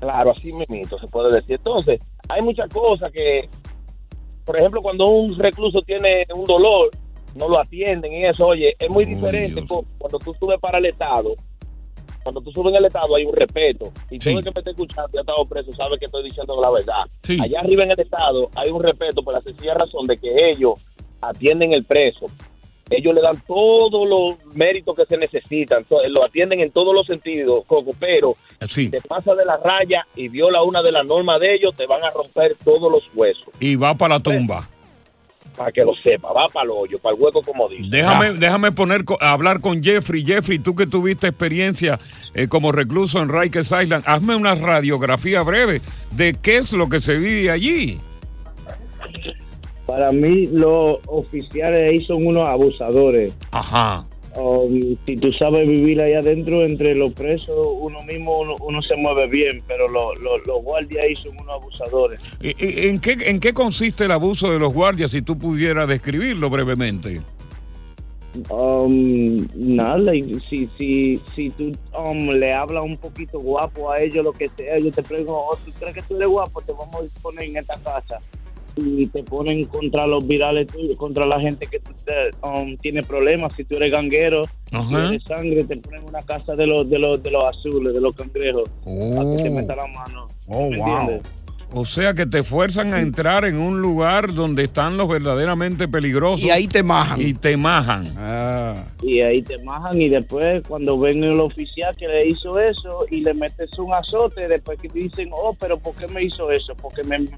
Claro, 0.00 0.30
así 0.32 0.52
mismo 0.52 0.98
se 0.98 1.06
puede 1.08 1.34
decir. 1.34 1.56
Entonces, 1.56 2.00
hay 2.28 2.42
muchas 2.42 2.68
cosas 2.70 3.10
que, 3.12 3.48
por 4.44 4.56
ejemplo, 4.58 4.82
cuando 4.82 5.06
un 5.08 5.38
recluso 5.38 5.80
tiene 5.82 6.26
un 6.34 6.44
dolor, 6.44 6.90
no 7.34 7.48
lo 7.48 7.58
atienden 7.58 8.12
y 8.12 8.24
eso, 8.24 8.46
oye, 8.46 8.74
es 8.78 8.88
muy 8.90 9.04
diferente 9.04 9.60
cu- 9.66 9.84
cuando 9.98 10.18
tú 10.18 10.34
subes 10.38 10.58
para 10.60 10.78
el 10.78 10.86
Estado. 10.86 11.34
Cuando 12.22 12.40
tú 12.40 12.50
subes 12.50 12.72
en 12.72 12.78
el 12.78 12.84
Estado 12.86 13.14
hay 13.14 13.24
un 13.24 13.34
respeto. 13.34 13.92
Y 14.10 14.18
todo 14.18 14.38
el 14.38 14.44
que 14.44 14.50
me 14.50 14.58
esté 14.58 14.70
escuchando 14.70 15.10
y 15.12 15.18
ha 15.18 15.20
estado 15.20 15.44
preso 15.46 15.72
sabe 15.74 15.98
que 15.98 16.06
estoy 16.06 16.24
diciendo 16.24 16.60
la 16.60 16.70
verdad. 16.70 17.04
Sí. 17.22 17.38
Allá 17.40 17.60
arriba 17.60 17.84
en 17.84 17.92
el 17.92 18.00
Estado 18.00 18.48
hay 18.56 18.70
un 18.70 18.82
respeto 18.82 19.22
por 19.22 19.32
la 19.34 19.40
sencilla 19.42 19.74
razón 19.74 20.06
de 20.06 20.18
que 20.18 20.34
ellos 20.50 20.74
atienden 21.20 21.72
el 21.72 21.84
preso. 21.84 22.26
Ellos 22.88 23.14
le 23.14 23.20
dan 23.20 23.42
todos 23.48 24.08
los 24.08 24.54
méritos 24.54 24.94
que 24.96 25.04
se 25.06 25.16
necesitan, 25.16 25.84
lo 26.08 26.24
atienden 26.24 26.60
en 26.60 26.70
todos 26.70 26.94
los 26.94 27.04
sentidos, 27.06 27.64
Coco, 27.66 27.92
pero 27.98 28.36
Sí. 28.66 28.90
te 28.90 29.00
pasa 29.00 29.34
de 29.34 29.44
la 29.44 29.56
raya 29.56 30.06
y 30.14 30.28
viola 30.28 30.62
una 30.62 30.82
de 30.82 30.92
las 30.92 31.04
normas 31.04 31.40
de 31.40 31.54
ellos, 31.54 31.74
te 31.74 31.84
van 31.86 32.04
a 32.04 32.10
romper 32.10 32.54
todos 32.64 32.90
los 32.90 33.02
huesos. 33.14 33.48
Y 33.58 33.74
va 33.74 33.94
para 33.94 34.14
la 34.14 34.20
tumba. 34.20 34.68
Para 35.56 35.72
que 35.72 35.82
lo 35.82 35.94
sepa, 35.96 36.32
va 36.32 36.46
para 36.52 36.64
el 36.64 36.70
hoyo, 36.70 36.98
para 36.98 37.16
el 37.16 37.20
hueco, 37.22 37.42
como 37.42 37.66
dice. 37.68 37.88
Déjame, 37.88 38.32
déjame 38.34 38.70
poner, 38.70 39.02
hablar 39.20 39.60
con 39.60 39.82
Jeffrey. 39.82 40.24
Jeffrey, 40.24 40.58
tú 40.60 40.76
que 40.76 40.86
tuviste 40.86 41.26
experiencia 41.28 41.98
eh, 42.34 42.46
como 42.46 42.70
recluso 42.72 43.20
en 43.20 43.30
Rikers 43.30 43.72
Island, 43.72 44.04
hazme 44.06 44.36
una 44.36 44.54
radiografía 44.54 45.42
breve 45.42 45.80
de 46.12 46.36
qué 46.40 46.58
es 46.58 46.72
lo 46.72 46.88
que 46.88 47.00
se 47.00 47.14
vive 47.14 47.50
allí. 47.50 47.98
Para 49.86 50.10
mí, 50.10 50.46
los 50.48 50.98
oficiales 51.06 51.88
ahí 51.90 52.04
son 52.04 52.26
unos 52.26 52.48
abusadores. 52.48 53.34
Ajá. 53.52 54.04
Um, 54.38 54.96
si 55.06 55.16
tú 55.16 55.32
sabes 55.32 55.66
vivir 55.66 55.98
ahí 56.00 56.12
adentro, 56.12 56.62
entre 56.62 56.94
los 56.94 57.12
presos, 57.14 57.56
uno 57.80 58.02
mismo 58.02 58.40
uno, 58.40 58.56
uno 58.60 58.82
se 58.82 58.94
mueve 58.96 59.26
bien, 59.28 59.62
pero 59.66 59.88
lo- 59.88 60.14
lo- 60.16 60.36
los 60.38 60.62
guardias 60.62 61.04
ahí 61.04 61.16
son 61.16 61.38
unos 61.40 61.54
abusadores. 61.54 62.20
¿Y- 62.42 62.48
y- 62.48 62.88
¿En 62.88 63.00
qué, 63.00 63.12
¿En 63.12 63.40
qué 63.40 63.54
consiste 63.54 64.04
el 64.04 64.10
abuso 64.12 64.50
de 64.52 64.58
los 64.58 64.74
guardias, 64.74 65.12
si 65.12 65.22
tú 65.22 65.38
pudieras 65.38 65.88
describirlo 65.88 66.50
brevemente? 66.50 67.22
Um, 68.50 69.46
nada, 69.54 70.12
si, 70.50 70.68
si, 70.76 71.18
si 71.34 71.48
tú 71.50 71.72
um, 71.98 72.28
le 72.32 72.52
hablas 72.52 72.84
un 72.84 72.98
poquito 72.98 73.38
guapo 73.40 73.90
a 73.90 74.00
ellos, 74.00 74.22
lo 74.22 74.32
que 74.32 74.48
sea, 74.48 74.76
ellos 74.76 74.94
te 74.94 75.02
preguntan, 75.02 75.36
oh, 75.38 75.56
¿tú 75.64 75.70
crees 75.78 75.94
que 75.94 76.02
tú 76.02 76.16
eres 76.16 76.28
guapo? 76.28 76.60
Te 76.60 76.72
vamos 76.72 77.06
a 77.16 77.22
poner 77.22 77.44
en 77.44 77.56
esta 77.56 77.74
casa. 77.76 78.18
Y 78.76 79.06
te 79.06 79.22
ponen 79.22 79.64
contra 79.64 80.06
los 80.06 80.26
virales 80.26 80.66
tuyos, 80.66 80.96
contra 80.96 81.24
la 81.26 81.40
gente 81.40 81.66
que 81.66 81.78
te- 81.80 82.30
um, 82.46 82.76
tiene 82.76 83.02
problemas. 83.02 83.52
Si 83.56 83.64
tú 83.64 83.76
eres 83.76 83.90
ganguero, 83.90 84.42
si 84.70 84.94
eres 84.94 85.22
sangre, 85.24 85.64
te 85.64 85.76
ponen 85.78 86.02
en 86.02 86.08
una 86.08 86.22
casa 86.22 86.54
de 86.54 86.66
los, 86.66 86.88
de 86.88 86.98
los, 86.98 87.22
de 87.22 87.30
los 87.30 87.44
azules, 87.50 87.94
de 87.94 88.00
los 88.00 88.14
cangrejos, 88.14 88.68
para 88.84 89.36
que 89.36 89.42
te 89.42 89.50
meta 89.50 89.76
la 89.76 89.86
mano. 89.86 90.28
Oh, 90.48 90.68
¿Me 90.70 90.76
wow. 90.78 90.88
entiendes? 90.88 91.22
O 91.72 91.84
sea 91.84 92.14
que 92.14 92.26
te 92.26 92.42
fuerzan 92.42 92.94
a 92.94 93.00
entrar 93.00 93.44
en 93.44 93.56
un 93.58 93.82
lugar 93.82 94.32
donde 94.32 94.64
están 94.64 94.96
los 94.96 95.08
verdaderamente 95.08 95.88
peligrosos. 95.88 96.40
Y 96.40 96.48
ahí 96.50 96.68
te 96.68 96.82
majan. 96.82 97.20
Y 97.20 97.34
te 97.34 97.56
majan. 97.56 98.06
Y 99.02 99.20
ahí 99.20 99.42
te 99.42 99.58
majan 99.64 100.00
y 100.00 100.08
después 100.08 100.62
cuando 100.66 100.98
ven 100.98 101.22
el 101.24 101.38
oficial 101.40 101.94
que 101.96 102.06
le 102.08 102.28
hizo 102.28 102.58
eso 102.60 103.04
y 103.10 103.20
le 103.22 103.34
metes 103.34 103.76
un 103.78 103.92
azote, 103.92 104.48
después 104.48 104.78
que 104.80 104.88
te 104.88 105.00
dicen, 105.00 105.28
oh, 105.32 105.54
pero 105.60 105.76
¿por 105.78 105.94
qué 105.96 106.06
me 106.08 106.22
hizo 106.24 106.50
eso? 106.50 106.74
Porque 106.80 107.02
me, 107.04 107.18
me- 107.18 107.28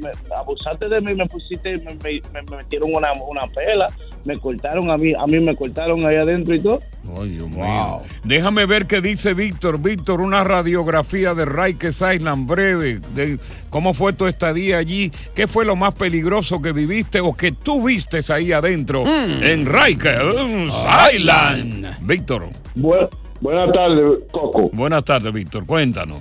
me- 0.00 0.10
abusaste 0.36 0.88
de 0.88 1.00
mí, 1.00 1.14
me 1.14 1.26
pusiste, 1.26 1.76
me, 1.78 1.94
me- 1.96 2.22
me 2.32 2.56
metieron 2.56 2.94
una, 2.94 3.12
una 3.12 3.46
pela, 3.48 3.86
me 4.24 4.36
cortaron 4.38 4.90
a 4.90 4.96
mí, 4.96 5.12
a 5.18 5.26
mí 5.26 5.38
me 5.40 5.54
cortaron 5.56 6.06
ahí 6.06 6.16
adentro 6.16 6.54
y 6.54 6.60
todo. 6.60 6.80
Ay, 7.20 7.30
Dios 7.30 7.48
mío. 7.50 7.98
Déjame 8.24 8.64
ver 8.64 8.86
qué 8.86 9.00
dice 9.00 9.34
Víctor. 9.34 9.78
Víctor, 9.80 10.20
una 10.20 10.44
radiografía 10.44 11.34
de 11.34 11.44
Rikers 11.44 12.00
Island 12.14 12.48
breve. 12.48 13.00
De 13.14 13.38
¿Cómo 13.72 13.94
fue 13.94 14.12
tu 14.12 14.26
estadía 14.26 14.76
allí? 14.76 15.10
¿Qué 15.34 15.48
fue 15.48 15.64
lo 15.64 15.74
más 15.76 15.94
peligroso 15.94 16.60
que 16.60 16.72
viviste 16.72 17.20
o 17.20 17.32
que 17.34 17.52
tú 17.52 17.86
vistes 17.86 18.28
ahí 18.30 18.52
adentro 18.52 19.02
Mm. 19.04 19.42
en 19.42 19.66
Rikers 19.66 20.36
Island? 21.14 21.96
Víctor. 22.02 22.44
buenas 23.40 23.72
tardes, 23.72 24.08
Coco. 24.30 24.68
Buenas 24.74 25.04
tardes, 25.04 25.32
Víctor. 25.32 25.64
Cuéntanos. 25.66 26.20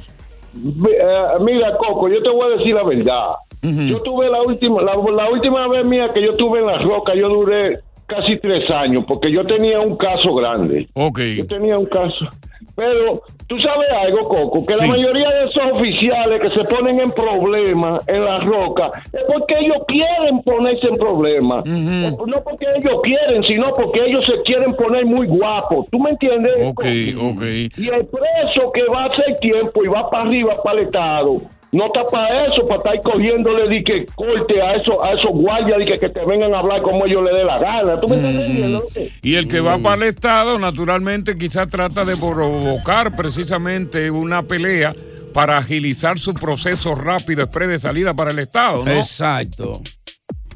Eh, 0.55 1.37
mira, 1.41 1.75
Coco, 1.77 2.07
yo 2.09 2.23
te 2.23 2.29
voy 2.29 2.53
a 2.53 2.57
decir 2.57 2.73
la 2.73 2.83
verdad. 2.83 3.27
Yo 3.61 4.01
tuve 4.01 4.29
la 4.29 4.41
última, 4.41 4.81
la, 4.81 4.93
la 4.93 5.29
última 5.29 5.67
vez 5.67 5.85
mía 5.87 6.07
que 6.13 6.21
yo 6.23 6.31
estuve 6.31 6.59
en 6.59 6.65
la 6.65 6.77
roca, 6.79 7.13
yo 7.15 7.27
duré 7.29 7.79
casi 8.07 8.37
tres 8.39 8.67
años 8.71 9.03
porque 9.07 9.31
yo 9.31 9.45
tenía 9.45 9.79
un 9.81 9.97
caso 9.97 10.33
grande. 10.35 10.87
Ok. 10.93 11.19
Yo 11.37 11.45
tenía 11.47 11.77
un 11.77 11.85
caso. 11.85 12.27
Pero 12.75 13.21
tú 13.47 13.60
sabes 13.60 13.89
algo, 13.89 14.19
Coco, 14.27 14.65
que 14.65 14.75
la 14.75 14.88
mayoría 14.88 15.29
de 15.29 15.45
esos 15.45 15.63
oficiales 15.73 16.41
que 16.41 16.49
se 16.49 16.63
ponen 16.65 16.99
en 16.99 17.12
problemas 17.12 18.07
en 18.07 18.23
la 18.23 18.39
roca 18.39 18.91
es 19.12 19.21
porque 19.27 19.55
ellos 19.60 19.77
quieren 19.88 20.41
ponerse 20.43 20.88
en 20.88 20.95
problemas. 20.95 21.65
No 21.65 22.43
porque 22.43 22.65
ellos 22.75 23.01
quieren, 23.03 23.43
sino 23.43 23.73
porque 23.73 24.05
ellos 24.05 24.25
se 24.25 24.41
quieren 24.43 24.73
poner 24.73 25.05
muy 25.05 25.27
guapos. 25.27 25.86
¿Tú 25.91 25.99
me 25.99 26.12
entiendes? 26.12 26.53
Ok, 26.63 26.86
ok. 27.19 27.41
Y 27.77 27.89
el 27.89 28.05
preso 28.05 28.71
que 28.73 28.84
va 28.93 29.03
a 29.03 29.05
hacer 29.07 29.36
tiempo 29.38 29.81
y 29.84 29.88
va 29.88 30.10
para 30.10 30.23
arriba, 30.23 30.62
para 30.63 30.79
el 30.79 30.86
Estado, 30.86 31.41
no 31.71 31.86
está 31.86 32.03
para 32.10 32.41
eso, 32.41 32.65
para 32.65 32.77
estar 32.77 33.01
cogiéndole 33.01 33.67
de 33.69 33.84
que 33.84 34.05
corte 34.13 34.62
a 34.62 34.75
esos, 34.75 34.95
a 35.01 35.13
esos 35.13 35.31
guardias 35.31 35.79
de 35.79 35.86
que, 35.86 35.99
que 35.99 36.10
te 36.10 36.25
vengan 36.25 36.53
a 36.53 36.60
hablar 36.60 36.81
como 36.81 37.05
ellos 37.05 37.23
le 37.23 37.31
dé 37.38 37.45
la 37.45 37.60
gana. 37.60 37.99
¿Tú 37.99 38.10
me 38.10 38.15
entiendes? 38.15 39.12
Y 39.21 39.36
el 39.36 39.47
que 39.47 39.62
va 39.62 39.77
para 39.77 39.95
el 39.95 40.03
Estado, 40.03 40.60
naturalmente, 40.60 41.38
quizás 41.38 41.69
trata 41.69 42.03
de 42.03 42.17
provocar 42.17 43.15
precisamente 43.15 44.12
una 44.12 44.43
pelea 44.43 44.93
para 45.34 45.57
agilizar 45.57 46.19
su 46.19 46.34
proceso 46.34 46.93
rápido, 46.95 47.43
express 47.43 47.69
de 47.69 47.79
salida 47.79 48.13
para 48.13 48.31
el 48.31 48.39
Estado, 48.39 48.84
¿no? 48.84 48.91
Exacto. 48.91 49.81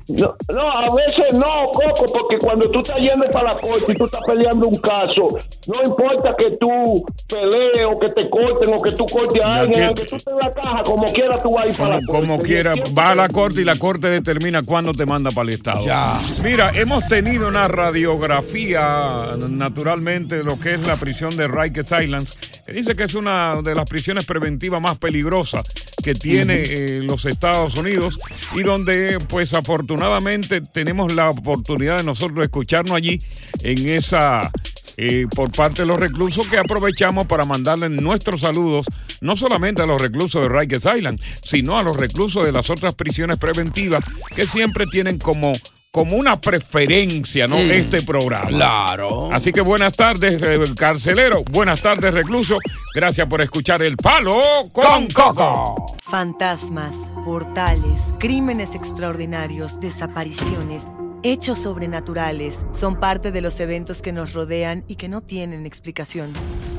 No, 0.07 0.35
no, 0.53 0.61
a 0.61 0.95
veces 0.95 1.33
no, 1.33 1.71
Coco, 1.73 2.05
porque 2.17 2.37
cuando 2.37 2.69
tú 2.69 2.79
estás 2.81 2.97
yendo 2.97 3.25
para 3.33 3.53
la 3.53 3.59
corte 3.59 3.91
y 3.91 3.95
tú 3.95 4.05
estás 4.05 4.21
peleando 4.27 4.67
un 4.67 4.75
caso, 4.75 5.27
no 5.67 5.83
importa 5.83 6.35
que 6.37 6.51
tú 6.59 7.03
pelees 7.27 7.87
o 7.91 7.99
que 7.99 8.07
te 8.09 8.29
corten 8.29 8.73
o 8.75 8.81
que 8.81 8.91
tú 8.91 9.05
cortes 9.07 9.43
a 9.43 9.53
alguien, 9.61 9.73
que- 9.73 9.83
aunque 9.85 10.05
tú 10.05 10.15
estés 10.17 10.31
en 10.33 10.39
la 10.39 10.51
caja, 10.51 10.83
como 10.83 11.05
quiera 11.11 11.39
tú 11.39 11.51
vas 11.55 11.65
a 11.65 11.69
ir 11.69 11.75
para 11.75 11.89
la 11.89 12.05
corte. 12.05 12.27
como 12.27 12.37
quiera, 12.39 12.73
va 12.97 13.09
a 13.09 13.15
la 13.15 13.29
corte 13.29 13.61
y 13.61 13.63
la 13.63 13.75
corte 13.77 14.07
determina 14.07 14.61
cuándo 14.61 14.93
te 14.93 15.05
manda 15.07 15.31
para 15.31 15.49
el 15.49 15.55
Estado. 15.55 15.83
Ya. 15.85 16.19
Mira, 16.43 16.69
hemos 16.75 17.07
tenido 17.07 17.47
una 17.47 17.67
radiografía, 17.67 19.35
naturalmente, 19.37 20.37
de 20.37 20.43
lo 20.43 20.59
que 20.59 20.75
es 20.75 20.85
la 20.85 20.97
prisión 20.97 21.35
de 21.35 21.47
Rikers 21.47 21.91
Islands, 22.03 22.37
que 22.65 22.73
dice 22.73 22.95
que 22.95 23.03
es 23.03 23.13
una 23.13 23.61
de 23.61 23.75
las 23.75 23.87
prisiones 23.87 24.25
preventivas 24.25 24.81
más 24.81 24.97
peligrosas 24.97 25.63
que 26.03 26.15
tiene 26.15 26.63
eh, 26.63 26.99
los 27.01 27.25
Estados 27.25 27.75
Unidos 27.75 28.17
y 28.55 28.63
donde, 28.63 29.19
pues, 29.29 29.53
afortunadamente 29.53 30.61
tenemos 30.61 31.13
la 31.13 31.29
oportunidad 31.29 31.97
de 31.97 32.03
nosotros 32.03 32.43
escucharnos 32.43 32.95
allí 32.95 33.19
en 33.61 33.89
esa 33.89 34.51
eh, 34.97 35.25
por 35.35 35.51
parte 35.51 35.81
de 35.81 35.87
los 35.87 35.99
reclusos 35.99 36.47
que 36.47 36.57
aprovechamos 36.57 37.27
para 37.27 37.43
mandarle 37.43 37.89
nuestros 37.89 38.41
saludos 38.41 38.85
no 39.19 39.35
solamente 39.35 39.81
a 39.81 39.85
los 39.85 40.01
reclusos 40.01 40.41
de 40.41 40.49
Rikers 40.49 40.85
Island, 40.85 41.19
sino 41.43 41.77
a 41.77 41.83
los 41.83 41.97
reclusos 41.97 42.45
de 42.45 42.51
las 42.51 42.69
otras 42.69 42.95
prisiones 42.95 43.37
preventivas 43.37 44.03
que 44.35 44.45
siempre 44.45 44.85
tienen 44.85 45.17
como, 45.17 45.53
como 45.95 46.17
una 46.17 46.35
preferencia, 46.35 47.47
¿no? 47.47 47.55
Mm, 47.55 47.71
este 47.71 48.01
programa. 48.01 48.49
claro. 48.49 49.29
Así 49.31 49.53
que 49.53 49.61
buenas 49.61 49.93
tardes, 49.93 50.41
eh, 50.41 50.59
carcelero. 50.75 51.41
Buenas 51.51 51.79
tardes, 51.79 52.13
recluso. 52.13 52.57
Gracias 52.93 53.25
por 53.29 53.39
escuchar 53.39 53.81
El 53.81 53.95
Palo 53.95 54.41
con 54.73 55.07
Coco. 55.07 55.95
Fantasmas, 56.03 57.13
portales, 57.23 58.13
crímenes 58.19 58.75
extraordinarios, 58.75 59.79
desapariciones, 59.79 60.89
hechos 61.23 61.59
sobrenaturales 61.59 62.65
son 62.73 62.99
parte 62.99 63.31
de 63.31 63.39
los 63.39 63.57
eventos 63.61 64.01
que 64.01 64.11
nos 64.11 64.33
rodean 64.33 64.83
y 64.89 64.97
que 64.97 65.07
no 65.07 65.21
tienen 65.21 65.65
explicación. 65.65 66.33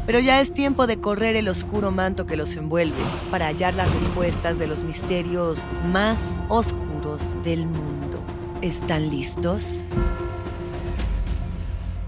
Pero 0.05 0.20
ya 0.20 0.42
es 0.42 0.52
tiempo 0.52 0.87
de 0.87 1.00
correr 1.00 1.37
el 1.37 1.48
oscuro 1.48 1.90
manto 1.90 2.26
que 2.26 2.37
los 2.37 2.55
envuelve 2.57 3.02
para 3.31 3.46
hallar 3.46 3.72
las 3.72 3.90
respuestas 3.94 4.59
de 4.59 4.66
los 4.66 4.83
misterios 4.83 5.62
más 5.90 6.38
oscuros 6.50 7.38
del 7.42 7.64
mundo. 7.64 7.95
¿Están 8.66 9.11
listos? 9.11 9.85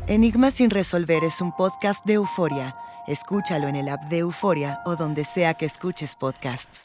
Enigma 0.09 0.51
sin 0.51 0.71
resolver 0.71 1.23
es 1.23 1.41
un 1.41 1.53
podcast 1.53 2.05
de 2.05 2.15
euforia. 2.15 2.75
Escúchalo 3.07 3.69
en 3.69 3.77
el 3.77 3.89
app 3.89 4.03
de 4.07 4.19
Euforia 4.19 4.81
o 4.85 4.97
donde 4.97 5.25
sea 5.25 5.55
que 5.55 5.67
escuches 5.67 6.17
podcasts. 6.17 6.83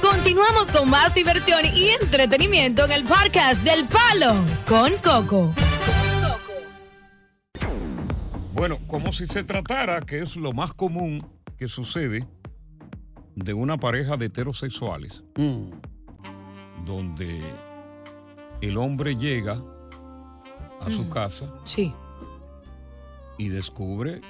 Continuamos 0.00 0.70
con 0.70 0.88
más 0.88 1.14
diversión 1.14 1.66
y 1.66 1.90
entretenimiento 2.02 2.86
en 2.86 2.92
el 2.92 3.04
podcast 3.04 3.62
del 3.62 3.86
Palo 3.86 4.42
con 4.66 4.90
Coco. 5.02 5.52
Bueno, 8.54 8.78
como 8.86 9.12
si 9.12 9.26
se 9.26 9.44
tratara, 9.44 10.00
que 10.00 10.22
es 10.22 10.34
lo 10.34 10.54
más 10.54 10.72
común 10.72 11.30
que 11.58 11.68
sucede 11.68 12.26
de 13.36 13.52
una 13.52 13.76
pareja 13.76 14.16
de 14.16 14.26
heterosexuales, 14.26 15.22
donde 16.86 17.42
el 18.66 18.76
hombre 18.76 19.16
llega 19.16 19.62
a 20.80 20.90
su 20.90 21.04
Mm. 21.04 21.10
casa 21.10 21.46
Sí. 21.64 21.92
y 23.38 23.48
descubre 23.48 24.20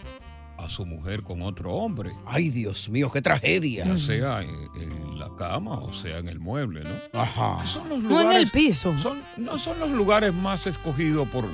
a 0.57 0.69
su 0.69 0.87
mujer 0.87 1.23
con 1.25 1.43
otro 1.43 1.73
hombre. 1.75 2.13
Ay, 2.25 2.49
Dios 2.51 2.89
mío, 2.89 3.11
qué 3.13 3.21
tragedia. 3.21 3.85
Ya 3.87 3.97
sea 3.97 4.41
en, 4.43 4.51
en 4.81 5.19
la 5.19 5.29
cama 5.37 5.79
o 5.81 5.93
sea 5.93 6.19
en 6.19 6.29
el 6.29 6.39
mueble, 6.39 6.85
¿no? 6.85 7.21
Ajá. 7.21 7.67
Son 7.67 7.89
los 7.89 7.99
No 8.01 8.21
en 8.21 8.21
el 8.21 8.23
lugares, 8.27 8.51
piso. 8.53 8.97
son, 8.99 9.19
no 9.37 9.59
son 9.59 9.81
los 9.81 9.91
lugares 9.91 10.33
más 10.33 10.67
escogidos 10.69 11.29
por, 11.29 11.45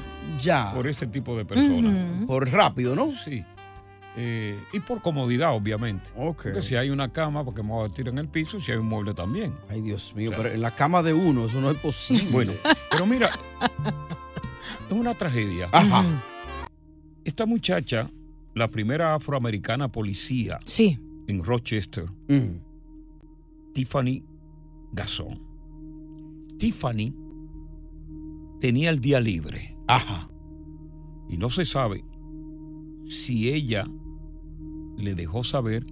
Ya. 0.40 0.72
por 0.74 0.86
ese 0.86 1.06
tipo 1.06 1.36
de 1.36 1.44
personas. 1.46 2.26
Por 2.26 2.48
rápido, 2.50 2.94
¿no? 2.94 3.12
Sí. 3.24 3.42
Eh, 4.16 4.58
y 4.72 4.80
por 4.80 5.00
comodidad, 5.02 5.54
obviamente. 5.54 6.10
Porque 6.16 6.62
si 6.62 6.74
hay 6.74 6.90
una 6.90 7.12
cama, 7.12 7.44
porque 7.44 7.62
me 7.62 7.68
voy 7.70 7.80
a 7.80 7.82
vestir 7.84 8.08
en 8.08 8.18
el 8.18 8.28
piso, 8.28 8.60
si 8.60 8.72
hay 8.72 8.78
un 8.78 8.86
mueble 8.86 9.14
también. 9.14 9.54
Ay, 9.68 9.80
Dios 9.82 10.12
mío, 10.16 10.30
O 10.30 10.34
sea, 10.34 10.42
pero 10.42 10.54
en 10.54 10.60
la 10.60 10.74
cama 10.74 11.02
de 11.02 11.12
uno 11.14 11.46
eso 11.46 11.60
no 11.60 11.70
es 11.70 11.78
posible. 11.78 12.26
Bueno, 12.32 12.52
pero 12.90 13.06
mira, 13.06 13.30
es 14.90 14.92
una 14.92 15.14
tragedia. 15.14 15.68
Ajá. 15.72 16.04
Esta 17.24 17.46
muchacha, 17.46 18.10
la 18.54 18.68
primera 18.68 19.14
afroamericana 19.14 19.88
policía 19.92 20.58
Sí. 20.64 20.98
en 21.28 21.44
Rochester, 21.44 22.06
Mm. 22.28 22.58
Tiffany 23.74 24.24
Gasón. 24.92 25.40
Tiffany 26.58 27.14
tenía 28.60 28.90
el 28.90 29.00
día 29.00 29.20
libre 29.20 29.76
Ajá. 29.86 30.28
y 31.28 31.38
no 31.38 31.48
se 31.48 31.64
sabe 31.64 32.04
si 33.08 33.48
ella 33.52 33.84
le 35.00 35.14
dejó 35.14 35.42
saber 35.44 35.86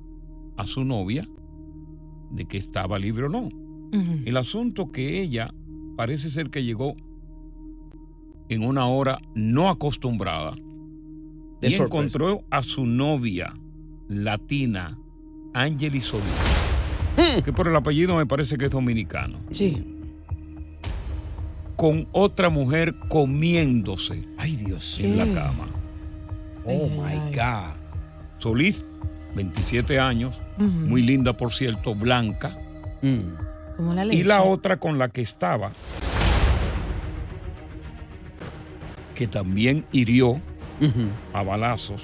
a 0.56 0.66
su 0.66 0.84
novia 0.84 1.26
de 2.30 2.44
que 2.46 2.56
estaba 2.58 2.98
libre 2.98 3.26
o 3.26 3.28
no. 3.28 3.48
El 4.26 4.36
asunto 4.36 4.92
que 4.92 5.22
ella 5.22 5.52
parece 5.96 6.30
ser 6.30 6.50
que 6.50 6.62
llegó 6.62 6.94
en 8.50 8.62
una 8.64 8.86
hora 8.86 9.18
no 9.34 9.68
acostumbrada 9.70 10.52
De 11.60 11.68
y 11.68 11.70
sorpresa. 11.70 11.84
encontró 11.84 12.42
a 12.50 12.62
su 12.62 12.84
novia 12.86 13.52
latina, 14.08 14.98
Angeli 15.54 16.00
Solís, 16.02 16.26
Mm. 17.16 17.42
que 17.42 17.52
por 17.52 17.66
el 17.68 17.74
apellido 17.76 18.14
me 18.16 18.26
parece 18.26 18.56
que 18.58 18.66
es 18.66 18.70
dominicano, 18.70 19.38
Sí. 19.50 19.82
con 21.76 22.08
otra 22.12 22.48
mujer 22.50 22.94
comiéndose 23.08 24.24
Ay, 24.36 24.56
Dios 24.56 25.00
en 25.00 25.16
la 25.16 25.24
cama. 25.26 25.68
Oh, 26.64 26.70
Ay, 26.70 26.90
my 26.90 27.04
ay. 27.04 27.32
God. 27.34 27.77
Solís, 28.38 28.84
27 29.34 29.98
años, 30.00 30.40
Ujú. 30.56 30.66
muy 30.66 31.02
linda 31.02 31.32
por 31.34 31.52
cierto, 31.52 31.94
blanca, 31.94 32.56
Mm. 33.02 33.20
Como 33.76 33.94
la 33.94 34.04
y 34.04 34.08
leche. 34.08 34.24
la 34.24 34.42
otra 34.42 34.76
con 34.78 34.98
la 34.98 35.08
que 35.08 35.20
estaba, 35.22 35.70
que 39.14 39.26
también 39.26 39.84
hirió 39.92 40.40
a 41.32 41.42
balazos 41.42 42.02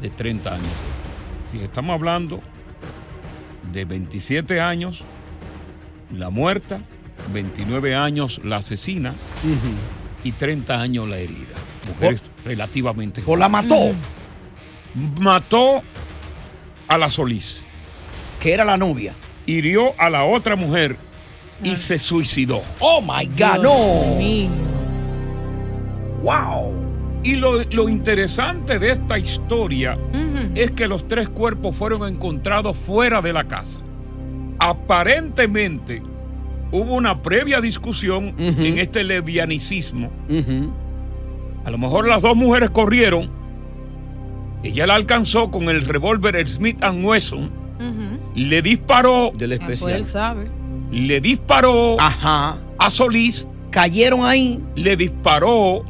de 0.00 0.10
30 0.10 0.54
años. 0.54 0.66
Si 1.52 1.58
estamos 1.60 1.94
hablando 1.94 2.40
de 3.72 3.84
27 3.84 4.60
años, 4.60 5.02
la 6.14 6.28
muerta, 6.30 6.80
29 7.32 7.94
años 7.94 8.40
la 8.44 8.56
asesina 8.56 9.14
y 10.22 10.32
30 10.32 10.80
años 10.80 11.08
la 11.08 11.18
herida. 11.18 11.54
Mujeres 11.88 12.20
relativamente 12.44 13.22
¿O 13.26 13.36
la 13.36 13.48
mató? 13.48 13.92
Mató 15.18 15.82
a 16.86 16.98
la 16.98 17.10
Solís. 17.10 17.62
Que 18.40 18.52
era 18.52 18.64
la 18.64 18.76
novia. 18.76 19.14
Hirió 19.46 19.94
a 19.98 20.10
la 20.10 20.24
otra 20.24 20.54
mujer 20.54 20.96
y 21.62 21.76
se 21.76 21.98
suicidó. 21.98 22.62
Oh 22.78 23.00
my 23.00 23.26
God, 23.26 23.62
no. 23.62 24.50
¡Wow! 26.22 26.72
Y 27.22 27.36
lo, 27.36 27.62
lo 27.64 27.88
interesante 27.88 28.78
de 28.78 28.92
esta 28.92 29.18
historia 29.18 29.96
es 30.54 30.70
que 30.70 30.86
los 30.86 31.08
tres 31.08 31.28
cuerpos 31.28 31.74
fueron 31.74 32.06
encontrados 32.06 32.76
fuera 32.76 33.22
de 33.22 33.32
la 33.32 33.44
casa. 33.44 33.78
Aparentemente 34.58 36.02
hubo 36.70 36.94
una 36.94 37.22
previa 37.22 37.60
discusión 37.60 38.34
en 38.38 38.78
este 38.78 39.04
levianicismo. 39.04 40.10
A 41.64 41.70
lo 41.70 41.78
mejor 41.78 42.06
las 42.06 42.22
dos 42.22 42.36
mujeres 42.36 42.70
corrieron. 42.70 43.30
Ella 44.62 44.86
la 44.86 44.94
alcanzó 44.94 45.50
con 45.50 45.68
el 45.68 45.84
revólver 45.84 46.48
Smith 46.48 46.78
Wesson. 46.82 47.50
Le 48.34 48.62
disparó. 48.62 49.32
Del 49.34 49.54
Ah, 49.54 49.64
pues 49.66 49.82
él 49.82 50.04
sabe. 50.04 50.48
Le 50.90 51.20
disparó 51.20 51.96
a 51.98 52.90
Solís. 52.90 53.46
Cayeron 53.70 54.24
ahí. 54.24 54.62
Le 54.74 54.96
disparó 54.96 55.84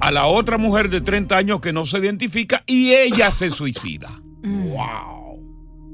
a 0.00 0.10
la 0.10 0.26
otra 0.26 0.58
mujer 0.58 0.88
de 0.90 1.00
30 1.00 1.36
años 1.36 1.60
que 1.60 1.72
no 1.72 1.84
se 1.84 1.98
identifica 1.98 2.62
y 2.66 2.92
ella 2.92 3.30
se 3.32 3.50
suicida. 3.50 4.20
Wow. 4.42 5.40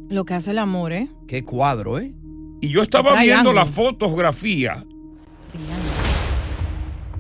Mm. 0.08 0.12
Lo 0.12 0.24
que 0.24 0.34
hace 0.34 0.50
el 0.50 0.58
amor, 0.58 0.92
¿eh? 0.92 1.08
Qué 1.26 1.42
cuadro, 1.44 1.98
¿eh? 1.98 2.12
Y 2.60 2.68
yo 2.68 2.82
estaba 2.82 3.20
viendo 3.20 3.52
la 3.52 3.64
fotografía. 3.64 4.84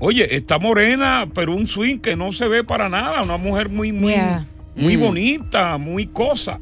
Oye, 0.04 0.34
está 0.34 0.58
morena, 0.58 1.28
pero 1.32 1.54
un 1.54 1.68
swing 1.68 1.98
que 1.98 2.16
no 2.16 2.32
se 2.32 2.48
ve 2.48 2.64
para 2.64 2.88
nada. 2.88 3.22
Una 3.22 3.36
mujer 3.36 3.68
muy, 3.68 3.92
muy, 3.92 4.14
Yeah. 4.14 4.44
muy 4.74 4.96
Mm. 4.96 5.00
bonita, 5.00 5.78
muy 5.78 6.06
cosa. 6.08 6.58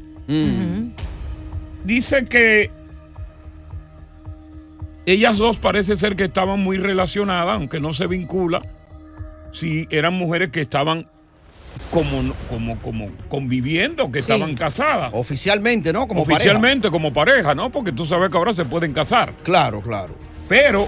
Dice 1.83 2.25
que 2.25 2.69
ellas 5.07 5.39
dos 5.39 5.57
parece 5.57 5.97
ser 5.97 6.15
que 6.15 6.25
estaban 6.25 6.59
muy 6.59 6.77
relacionadas, 6.77 7.55
aunque 7.55 7.79
no 7.79 7.93
se 7.93 8.05
vincula. 8.05 8.61
Si 9.51 9.87
eran 9.89 10.13
mujeres 10.13 10.49
que 10.51 10.61
estaban 10.61 11.07
como, 11.89 12.33
como, 12.47 12.77
como 12.79 13.07
conviviendo, 13.27 14.11
que 14.11 14.21
Sí. 14.21 14.31
estaban 14.31 14.53
casadas. 14.53 15.09
Oficialmente, 15.13 15.91
¿no? 15.91 16.07
Como 16.07 16.21
Oficialmente 16.21 16.91
como 16.91 17.11
pareja, 17.11 17.55
¿no? 17.55 17.71
Porque 17.71 17.91
tú 17.91 18.05
sabes 18.05 18.29
que 18.29 18.37
ahora 18.37 18.53
se 18.53 18.65
pueden 18.65 18.93
casar. 18.93 19.33
Claro, 19.41 19.81
claro. 19.81 20.13
Pero 20.47 20.87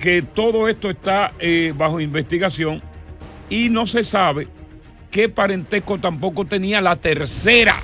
que 0.00 0.22
todo 0.22 0.68
esto 0.68 0.90
está 0.90 1.32
eh, 1.38 1.74
bajo 1.76 2.00
investigación 2.00 2.82
y 3.48 3.68
no 3.68 3.86
se 3.86 4.02
sabe 4.02 4.48
qué 5.10 5.28
parentesco 5.28 5.98
tampoco 5.98 6.44
tenía 6.44 6.80
la 6.80 6.96
tercera. 6.96 7.76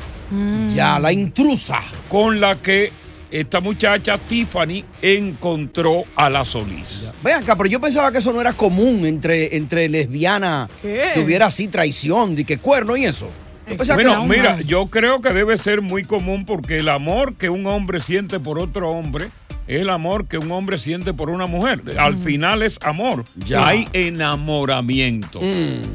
Ya, 0.75 0.99
la 0.99 1.13
intrusa. 1.13 1.83
Con 2.09 2.41
la 2.41 2.57
que 2.57 2.93
esta 3.31 3.61
muchacha 3.61 4.19
Tiffany 4.19 4.85
encontró 5.01 6.03
a 6.17 6.29
la 6.29 6.45
Solís. 6.45 7.03
Ven 7.23 7.35
acá, 7.37 7.55
pero 7.57 7.69
yo 7.69 7.81
pensaba 7.81 8.11
que 8.11 8.19
eso 8.19 8.33
no 8.33 8.41
era 8.41 8.53
común 8.53 9.07
entre, 9.07 9.57
entre 9.57 9.89
lesbianas. 9.89 10.69
Que 10.83 11.23
hubiera 11.25 11.47
así 11.47 11.69
traición, 11.69 12.35
de 12.35 12.45
que 12.45 12.59
cuerno 12.59 12.97
y 12.97 13.05
eso. 13.05 13.29
Yo 13.69 13.77
pensaba 13.77 13.99
que 13.99 14.07
Bueno, 14.07 14.25
mira, 14.27 14.61
yo 14.63 14.87
creo 14.87 15.21
que 15.21 15.33
debe 15.33 15.59
ser 15.59 15.81
muy 15.81 16.03
común 16.03 16.45
porque 16.45 16.79
el 16.79 16.89
amor 16.89 17.35
que 17.35 17.51
un 17.51 17.67
hombre 17.67 18.01
siente 18.01 18.41
por 18.41 18.59
otro 18.59 18.91
hombre 18.91 19.29
el 19.67 19.91
amor 19.91 20.27
que 20.29 20.39
un 20.39 20.51
hombre 20.53 20.79
siente 20.79 21.13
por 21.13 21.29
una 21.31 21.47
mujer. 21.47 21.83
Al 21.99 22.17
final 22.19 22.63
es 22.63 22.79
amor. 22.83 23.25
Ya. 23.37 23.67
Hay 23.67 23.89
enamoramiento. 23.93 25.41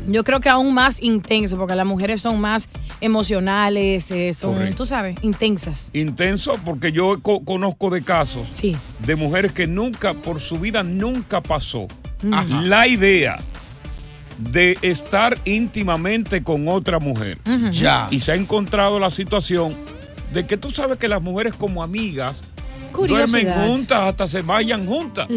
Yo 0.07 0.23
creo 0.23 0.39
que 0.39 0.49
aún 0.49 0.73
más 0.73 1.01
intenso, 1.01 1.57
porque 1.57 1.75
las 1.75 1.85
mujeres 1.85 2.21
son 2.21 2.41
más 2.41 2.67
emocionales, 2.99 4.11
eh, 4.11 4.33
son, 4.33 4.53
Correcto. 4.55 4.75
tú 4.77 4.85
sabes, 4.85 5.15
intensas. 5.21 5.89
Intenso 5.93 6.55
porque 6.65 6.91
yo 6.91 7.21
co- 7.21 7.43
conozco 7.45 7.89
de 7.89 8.01
casos 8.01 8.47
de 9.05 9.15
mujeres 9.15 9.51
que 9.51 9.67
nunca, 9.67 10.13
por 10.13 10.39
su 10.39 10.57
vida, 10.57 10.83
nunca 10.83 11.41
pasó 11.41 11.87
Ajá. 12.31 12.61
la 12.63 12.87
idea 12.87 13.37
de 14.37 14.77
estar 14.81 15.37
íntimamente 15.45 16.43
con 16.43 16.67
otra 16.67 16.99
mujer. 16.99 17.37
Ya. 17.71 18.07
Y 18.11 18.19
se 18.19 18.31
ha 18.31 18.35
encontrado 18.35 18.99
la 18.99 19.09
situación 19.11 19.75
de 20.33 20.45
que 20.47 20.57
tú 20.57 20.71
sabes 20.71 20.97
que 20.97 21.07
las 21.07 21.21
mujeres 21.21 21.53
como 21.55 21.83
amigas 21.83 22.41
duermen 22.91 23.49
juntas 23.53 23.99
hasta 24.01 24.27
se 24.27 24.41
vayan 24.41 24.85
juntas. 24.85 25.27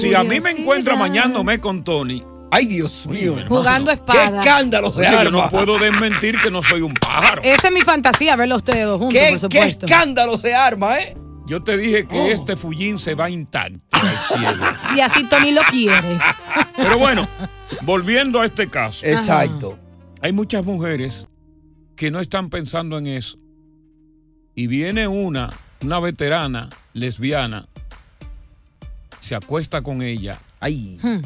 Si 0.00 0.14
a 0.14 0.22
mí 0.24 0.40
me 0.40 0.50
encuentra 0.50 0.96
mañándome 0.96 1.60
con 1.60 1.84
Tony. 1.84 2.22
Ay, 2.50 2.66
Dios 2.66 3.06
mío. 3.08 3.36
Jugando 3.48 3.90
espada. 3.90 4.30
Qué 4.30 4.38
escándalo 4.38 4.92
se 4.92 5.00
Oye, 5.00 5.10
yo 5.10 5.18
arma. 5.18 5.42
no 5.44 5.50
puedo 5.50 5.76
desmentir 5.78 6.36
que 6.40 6.50
no 6.52 6.62
soy 6.62 6.82
un 6.82 6.94
pájaro. 6.94 7.42
Esa 7.42 7.66
es 7.68 7.74
mi 7.74 7.80
fantasía, 7.80 8.36
verlos 8.36 8.58
ustedes 8.58 8.86
dos 8.86 8.98
juntos, 9.00 9.20
¿Qué- 9.20 9.30
por 9.30 9.38
supuesto. 9.40 9.86
qué 9.86 9.92
escándalo 9.92 10.38
se 10.38 10.54
arma, 10.54 10.98
¿eh? 11.00 11.16
Yo 11.46 11.62
te 11.64 11.76
dije 11.76 12.06
que 12.06 12.16
Oh. 12.20 12.26
este 12.26 12.56
fullín 12.56 12.98
se 13.00 13.14
va 13.16 13.28
intacto 13.28 13.78
al 13.90 14.16
cielo. 14.38 14.64
Si 14.80 15.00
así 15.00 15.24
Tony 15.28 15.50
lo 15.50 15.62
quiere. 15.62 16.18
Pero 16.76 16.96
bueno, 16.96 17.28
volviendo 17.82 18.40
a 18.40 18.46
este 18.46 18.68
caso. 18.68 19.04
Exacto. 19.04 19.76
Hay 20.22 20.32
muchas 20.32 20.64
mujeres 20.64 21.26
que 21.96 22.10
no 22.12 22.20
están 22.20 22.50
pensando 22.50 22.98
en 22.98 23.08
eso. 23.08 23.36
Y 24.54 24.68
viene 24.68 25.08
una, 25.08 25.48
una 25.82 25.98
veterana 25.98 26.68
lesbiana, 26.94 27.66
se 29.20 29.34
acuesta 29.34 29.82
con 29.82 30.02
ella 30.02 30.38
Ay. 30.60 30.98
Hmm. 31.02 31.20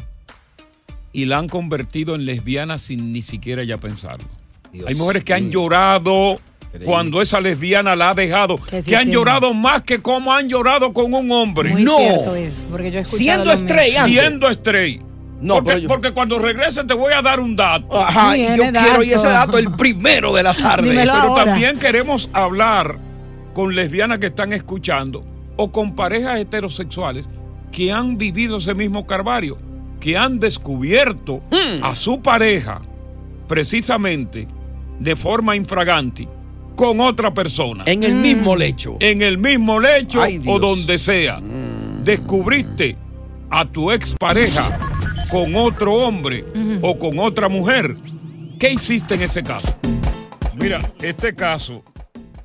y 1.13 1.25
la 1.25 1.37
han 1.37 1.47
convertido 1.47 2.15
en 2.15 2.25
lesbiana 2.25 2.79
sin 2.79 3.11
ni 3.11 3.21
siquiera 3.21 3.63
ya 3.63 3.77
pensarlo. 3.77 4.27
Dios 4.73 4.85
Hay 4.87 4.95
mujeres 4.95 5.23
que 5.23 5.33
han 5.33 5.49
llorado 5.49 6.39
cuando 6.85 7.21
esa 7.21 7.41
lesbiana 7.41 7.95
la 7.95 8.11
ha 8.11 8.13
dejado, 8.13 8.57
que, 8.57 8.81
sí 8.81 8.93
han 8.93 9.09
llorado 9.09 9.53
más 9.55 9.81
que 9.81 10.01
como 10.01 10.31
han 10.33 10.47
llorado 10.49 10.93
con 10.93 11.13
un 11.13 11.31
hombre. 11.31 11.71
Muy 11.71 11.85
cierto 11.85 12.35
eso, 12.35 12.63
porque 12.69 12.91
yo 12.91 12.99
he 12.99 13.01
escuchado 13.01 13.23
Siendo 13.23 13.51
estrella. 13.51 14.03
Siendo 14.05 14.49
estrella. 14.49 15.01
No, 15.41 15.55
porque, 15.55 15.67
pero 15.69 15.77
yo- 15.79 15.87
porque 15.87 16.11
cuando 16.11 16.37
regrese 16.37 16.83
te 16.83 16.93
voy 16.93 17.13
a 17.13 17.21
dar 17.21 17.39
un 17.39 17.55
dato. 17.55 17.99
Ajá, 17.99 18.37
y 18.37 18.45
yo 18.45 18.53
Viene 18.63 18.79
quiero 18.79 19.03
y 19.03 19.09
ese 19.11 19.27
dato. 19.27 19.53
dato 19.53 19.57
el 19.57 19.71
primero 19.71 20.33
de 20.33 20.43
la 20.43 20.53
tarde. 20.53 20.89
Dímelo 20.89 21.13
Pero 21.13 21.23
ahora. 21.29 21.45
también 21.45 21.79
queremos 21.79 22.29
hablar 22.33 22.97
con 23.55 23.73
lesbianas 23.73 24.19
que 24.19 24.27
están 24.27 24.53
escuchando 24.53 25.25
o 25.61 25.73
con 25.73 25.93
parejas 25.93 26.39
heterosexuales 26.39 27.25
que 27.69 27.91
han 27.91 28.17
vivido 28.17 28.57
ese 28.57 28.73
mismo 28.73 29.05
carvario, 29.05 29.57
que 29.99 30.17
han 30.17 30.39
descubierto 30.39 31.41
Hmm. 31.51 31.83
a 31.83 31.95
su 31.95 32.21
pareja 32.21 32.81
precisamente 33.45 34.47
de 34.99 35.15
forma 35.17 35.57
infragante 35.57 36.29
con 36.77 37.01
otra 37.01 37.33
persona. 37.33 37.83
En 37.87 38.03
el 38.05 38.13
mismo 38.15 38.55
lecho. 38.55 38.95
En 39.01 39.21
el 39.21 39.37
mismo 39.37 39.81
lecho 39.81 40.21
Ay, 40.21 40.41
o 40.45 40.59
donde 40.59 40.97
sea. 40.97 41.41
Descubriste 42.05 42.95
a 43.49 43.65
tu 43.65 43.91
expareja 43.91 44.79
con 45.29 45.57
otro 45.57 45.93
hombre 45.93 46.45
o 46.81 46.97
con 46.97 47.19
otra 47.19 47.49
mujer. 47.49 47.97
¿Qué 48.61 48.71
hiciste 48.71 49.15
en 49.15 49.23
ese 49.23 49.43
caso? 49.43 49.75
Mira, 50.55 50.79
este 51.01 51.35
caso, 51.35 51.83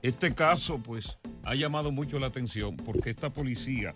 este 0.04 0.34
caso 0.34 0.78
pues 0.78 1.16
ha 1.44 1.54
llamado 1.54 1.90
mucho 1.90 2.18
la 2.18 2.26
atención 2.26 2.76
porque 2.76 3.08
esta 3.08 3.30
policía, 3.30 3.94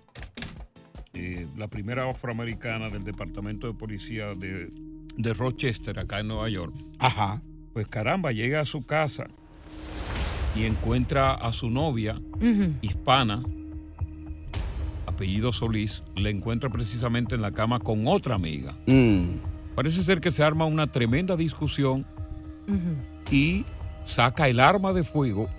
eh, 1.12 1.46
la 1.54 1.68
primera 1.68 2.08
afroamericana 2.08 2.88
del 2.88 3.04
departamento 3.04 3.66
de 3.66 3.74
policía 3.74 4.34
de, 4.34 4.70
de 5.16 5.34
Rochester, 5.34 5.98
acá 5.98 6.20
en 6.20 6.28
Nueva 6.28 6.48
York, 6.48 6.74
Ajá. 6.98 7.42
pues 7.74 7.88
caramba, 7.88 8.32
llega 8.32 8.60
a 8.60 8.64
su 8.64 8.86
casa 8.86 9.26
y 10.56 10.64
encuentra 10.64 11.34
a 11.34 11.52
su 11.52 11.68
novia 11.68 12.18
hispana, 12.80 13.42
apellido 15.04 15.52
Solís, 15.52 16.02
le 16.16 16.30
encuentra 16.30 16.70
precisamente 16.70 17.34
en 17.34 17.42
la 17.42 17.52
cama 17.52 17.80
con 17.80 18.08
otra 18.08 18.34
amiga. 18.34 18.74
Mm. 18.86 19.40
Parece 19.74 20.02
ser 20.02 20.22
que 20.22 20.32
se 20.32 20.42
arma 20.42 20.64
una 20.64 20.90
tremenda 20.90 21.36
discusión 21.36 22.06
y 23.30 23.66
saca 24.06 24.48
el 24.48 24.58
arma 24.58 24.94
de 24.94 25.04
fuego 25.04 25.50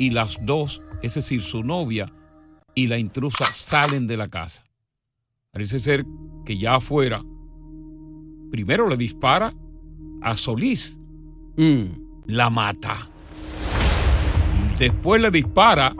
y 0.00 0.08
las 0.08 0.38
dos, 0.40 0.80
es 1.02 1.14
decir, 1.14 1.42
su 1.42 1.62
novia 1.62 2.10
y 2.74 2.86
la 2.86 2.96
intrusa 2.96 3.44
salen 3.54 4.06
de 4.06 4.16
la 4.16 4.28
casa. 4.28 4.64
Parece 5.52 5.78
ser 5.78 6.06
que 6.46 6.56
ya 6.56 6.76
afuera, 6.76 7.22
primero 8.50 8.88
le 8.88 8.96
dispara 8.96 9.52
a 10.22 10.36
Solís, 10.36 10.96
la 12.24 12.48
mata. 12.48 13.10
Después 14.78 15.20
le 15.20 15.30
dispara 15.30 15.94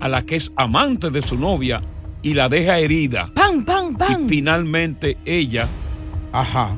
a 0.00 0.08
la 0.08 0.22
que 0.22 0.36
es 0.36 0.50
amante 0.56 1.10
de 1.10 1.20
su 1.20 1.36
novia 1.36 1.82
y 2.22 2.32
la 2.32 2.48
deja 2.48 2.78
herida. 2.78 3.30
¡Pam, 3.34 3.66
pam, 3.66 3.96
pam! 3.96 4.24
Y 4.24 4.28
finalmente 4.30 5.18
ella 5.26 5.68
Ajá. 6.32 6.74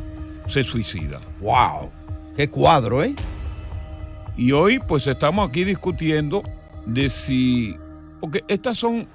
se 0.49 0.65
suicida. 0.65 1.21
Wow. 1.41 1.89
Qué 2.37 2.49
cuadro, 2.51 3.05
¿eh? 3.05 3.15
Y 4.37 4.53
hoy 4.53 4.79
pues 4.79 5.07
estamos 5.07 5.49
aquí 5.49 5.65
discutiendo 5.65 6.43
de 6.85 7.09
si... 7.09 7.77
Porque 8.21 8.45
estas 8.49 8.79
son, 8.79 9.01
eh, 9.01 9.07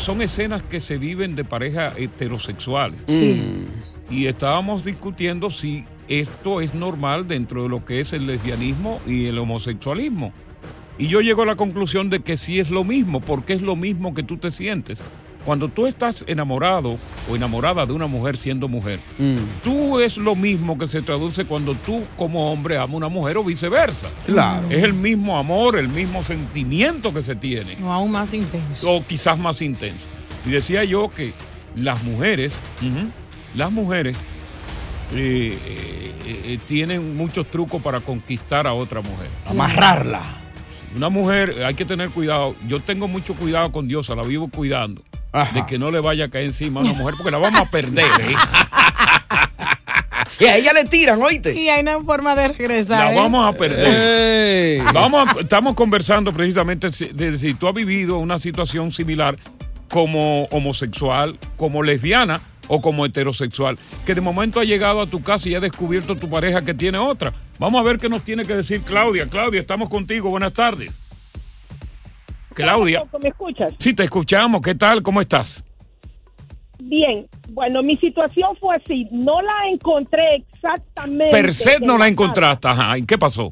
son 0.00 0.22
escenas 0.22 0.62
que 0.62 0.80
se 0.80 0.98
viven 0.98 1.34
de 1.34 1.44
parejas 1.44 1.94
heterosexuales. 1.96 3.00
Sí. 3.06 3.66
Y 4.10 4.26
estábamos 4.26 4.84
discutiendo 4.84 5.50
si 5.50 5.84
esto 6.08 6.60
es 6.60 6.74
normal 6.74 7.26
dentro 7.26 7.62
de 7.62 7.68
lo 7.68 7.84
que 7.84 8.00
es 8.00 8.12
el 8.12 8.26
lesbianismo 8.26 9.00
y 9.06 9.26
el 9.26 9.38
homosexualismo. 9.38 10.32
Y 10.98 11.08
yo 11.08 11.20
llego 11.20 11.42
a 11.42 11.46
la 11.46 11.56
conclusión 11.56 12.10
de 12.10 12.20
que 12.20 12.36
sí 12.36 12.60
es 12.60 12.70
lo 12.70 12.84
mismo, 12.84 13.20
porque 13.20 13.54
es 13.54 13.62
lo 13.62 13.76
mismo 13.76 14.12
que 14.14 14.22
tú 14.22 14.36
te 14.36 14.52
sientes. 14.52 15.00
Cuando 15.44 15.68
tú 15.68 15.86
estás 15.86 16.24
enamorado 16.28 16.98
o 17.28 17.34
enamorada 17.36 17.84
de 17.84 17.92
una 17.92 18.06
mujer 18.06 18.36
siendo 18.36 18.68
mujer, 18.68 19.00
tú 19.62 19.98
es 19.98 20.16
lo 20.16 20.36
mismo 20.36 20.78
que 20.78 20.86
se 20.86 21.02
traduce 21.02 21.44
cuando 21.44 21.74
tú 21.74 22.04
como 22.16 22.52
hombre 22.52 22.76
amas 22.76 22.94
a 22.94 22.96
una 22.96 23.08
mujer 23.08 23.36
o 23.38 23.44
viceversa. 23.44 24.08
Claro. 24.24 24.68
Es 24.70 24.84
el 24.84 24.94
mismo 24.94 25.36
amor, 25.38 25.76
el 25.76 25.88
mismo 25.88 26.22
sentimiento 26.22 27.12
que 27.12 27.22
se 27.22 27.34
tiene 27.34 27.76
No, 27.76 27.92
aún 27.92 28.12
más 28.12 28.34
intenso. 28.34 28.90
o 28.90 29.06
quizás 29.06 29.38
más 29.38 29.60
intenso. 29.62 30.04
Y 30.46 30.50
decía 30.50 30.84
yo 30.84 31.08
que 31.10 31.32
las 31.74 32.02
mujeres, 32.04 32.54
las 33.54 33.72
mujeres 33.72 34.16
eh, 35.14 35.58
eh, 35.66 36.42
eh, 36.44 36.58
tienen 36.66 37.16
muchos 37.16 37.46
trucos 37.50 37.82
para 37.82 38.00
conquistar 38.00 38.66
a 38.66 38.74
otra 38.74 39.00
mujer. 39.00 39.28
Amarrarla. 39.46 40.38
Una 40.94 41.08
mujer, 41.08 41.64
hay 41.64 41.74
que 41.74 41.84
tener 41.84 42.10
cuidado. 42.10 42.54
Yo 42.68 42.80
tengo 42.80 43.08
mucho 43.08 43.34
cuidado 43.34 43.72
con 43.72 43.88
Diosa, 43.88 44.14
la 44.14 44.22
vivo 44.22 44.48
cuidando. 44.48 45.02
Ajá. 45.32 45.52
De 45.54 45.66
que 45.66 45.78
no 45.78 45.90
le 45.90 46.00
vaya 46.00 46.26
a 46.26 46.28
caer 46.28 46.46
encima 46.46 46.80
a 46.80 46.84
una 46.84 46.92
mujer 46.92 47.14
porque 47.16 47.30
la 47.30 47.38
vamos 47.38 47.60
a 47.60 47.70
perder. 47.70 48.04
¿eh? 48.20 48.34
Y 50.38 50.44
a 50.46 50.56
ella 50.56 50.72
le 50.72 50.84
tiran, 50.84 51.22
oíste. 51.22 51.54
Y 51.54 51.68
hay 51.68 51.82
una 51.82 52.00
forma 52.02 52.34
de 52.34 52.48
regresar. 52.48 53.06
La 53.06 53.12
¿eh? 53.12 53.16
vamos 53.16 53.46
a 53.46 53.56
perder. 53.56 54.78
Ey. 54.78 54.82
Vamos 54.92 55.28
a- 55.28 55.40
estamos 55.40 55.74
conversando 55.74 56.32
precisamente 56.32 56.90
si- 56.90 57.06
de 57.12 57.38
si 57.38 57.54
tú 57.54 57.68
has 57.68 57.74
vivido 57.74 58.18
una 58.18 58.38
situación 58.40 58.90
similar 58.92 59.36
como 59.88 60.44
homosexual, 60.46 61.38
como 61.56 61.82
lesbiana 61.82 62.40
o 62.66 62.80
como 62.80 63.04
heterosexual, 63.06 63.78
que 64.06 64.14
de 64.14 64.20
momento 64.20 64.58
ha 64.58 64.64
llegado 64.64 65.00
a 65.02 65.06
tu 65.06 65.22
casa 65.22 65.48
y 65.48 65.54
ha 65.54 65.60
descubierto 65.60 66.16
tu 66.16 66.28
pareja 66.28 66.62
que 66.62 66.74
tiene 66.74 66.98
otra. 66.98 67.32
Vamos 67.58 67.80
a 67.80 67.84
ver 67.84 67.98
qué 67.98 68.08
nos 68.08 68.22
tiene 68.24 68.44
que 68.44 68.54
decir 68.56 68.80
Claudia. 68.82 69.26
Claudia, 69.28 69.60
estamos 69.60 69.88
contigo. 69.90 70.30
Buenas 70.30 70.54
tardes. 70.54 70.90
Claudia. 72.52 73.04
¿Me 73.22 73.28
escuchas? 73.30 73.72
Sí, 73.78 73.94
te 73.94 74.04
escuchamos. 74.04 74.60
¿Qué 74.60 74.74
tal? 74.74 75.02
¿Cómo 75.02 75.20
estás? 75.20 75.64
Bien, 76.78 77.28
bueno, 77.50 77.82
mi 77.82 77.96
situación 77.98 78.56
fue 78.60 78.76
así. 78.76 79.06
No 79.12 79.40
la 79.40 79.68
encontré 79.70 80.44
exactamente. 80.52 81.30
Per 81.30 81.54
se 81.54 81.78
no 81.80 81.96
la 81.96 82.08
encontraste. 82.08 82.68
Ajá. 82.68 82.98
¿Y 82.98 83.06
qué 83.06 83.16
pasó? 83.16 83.50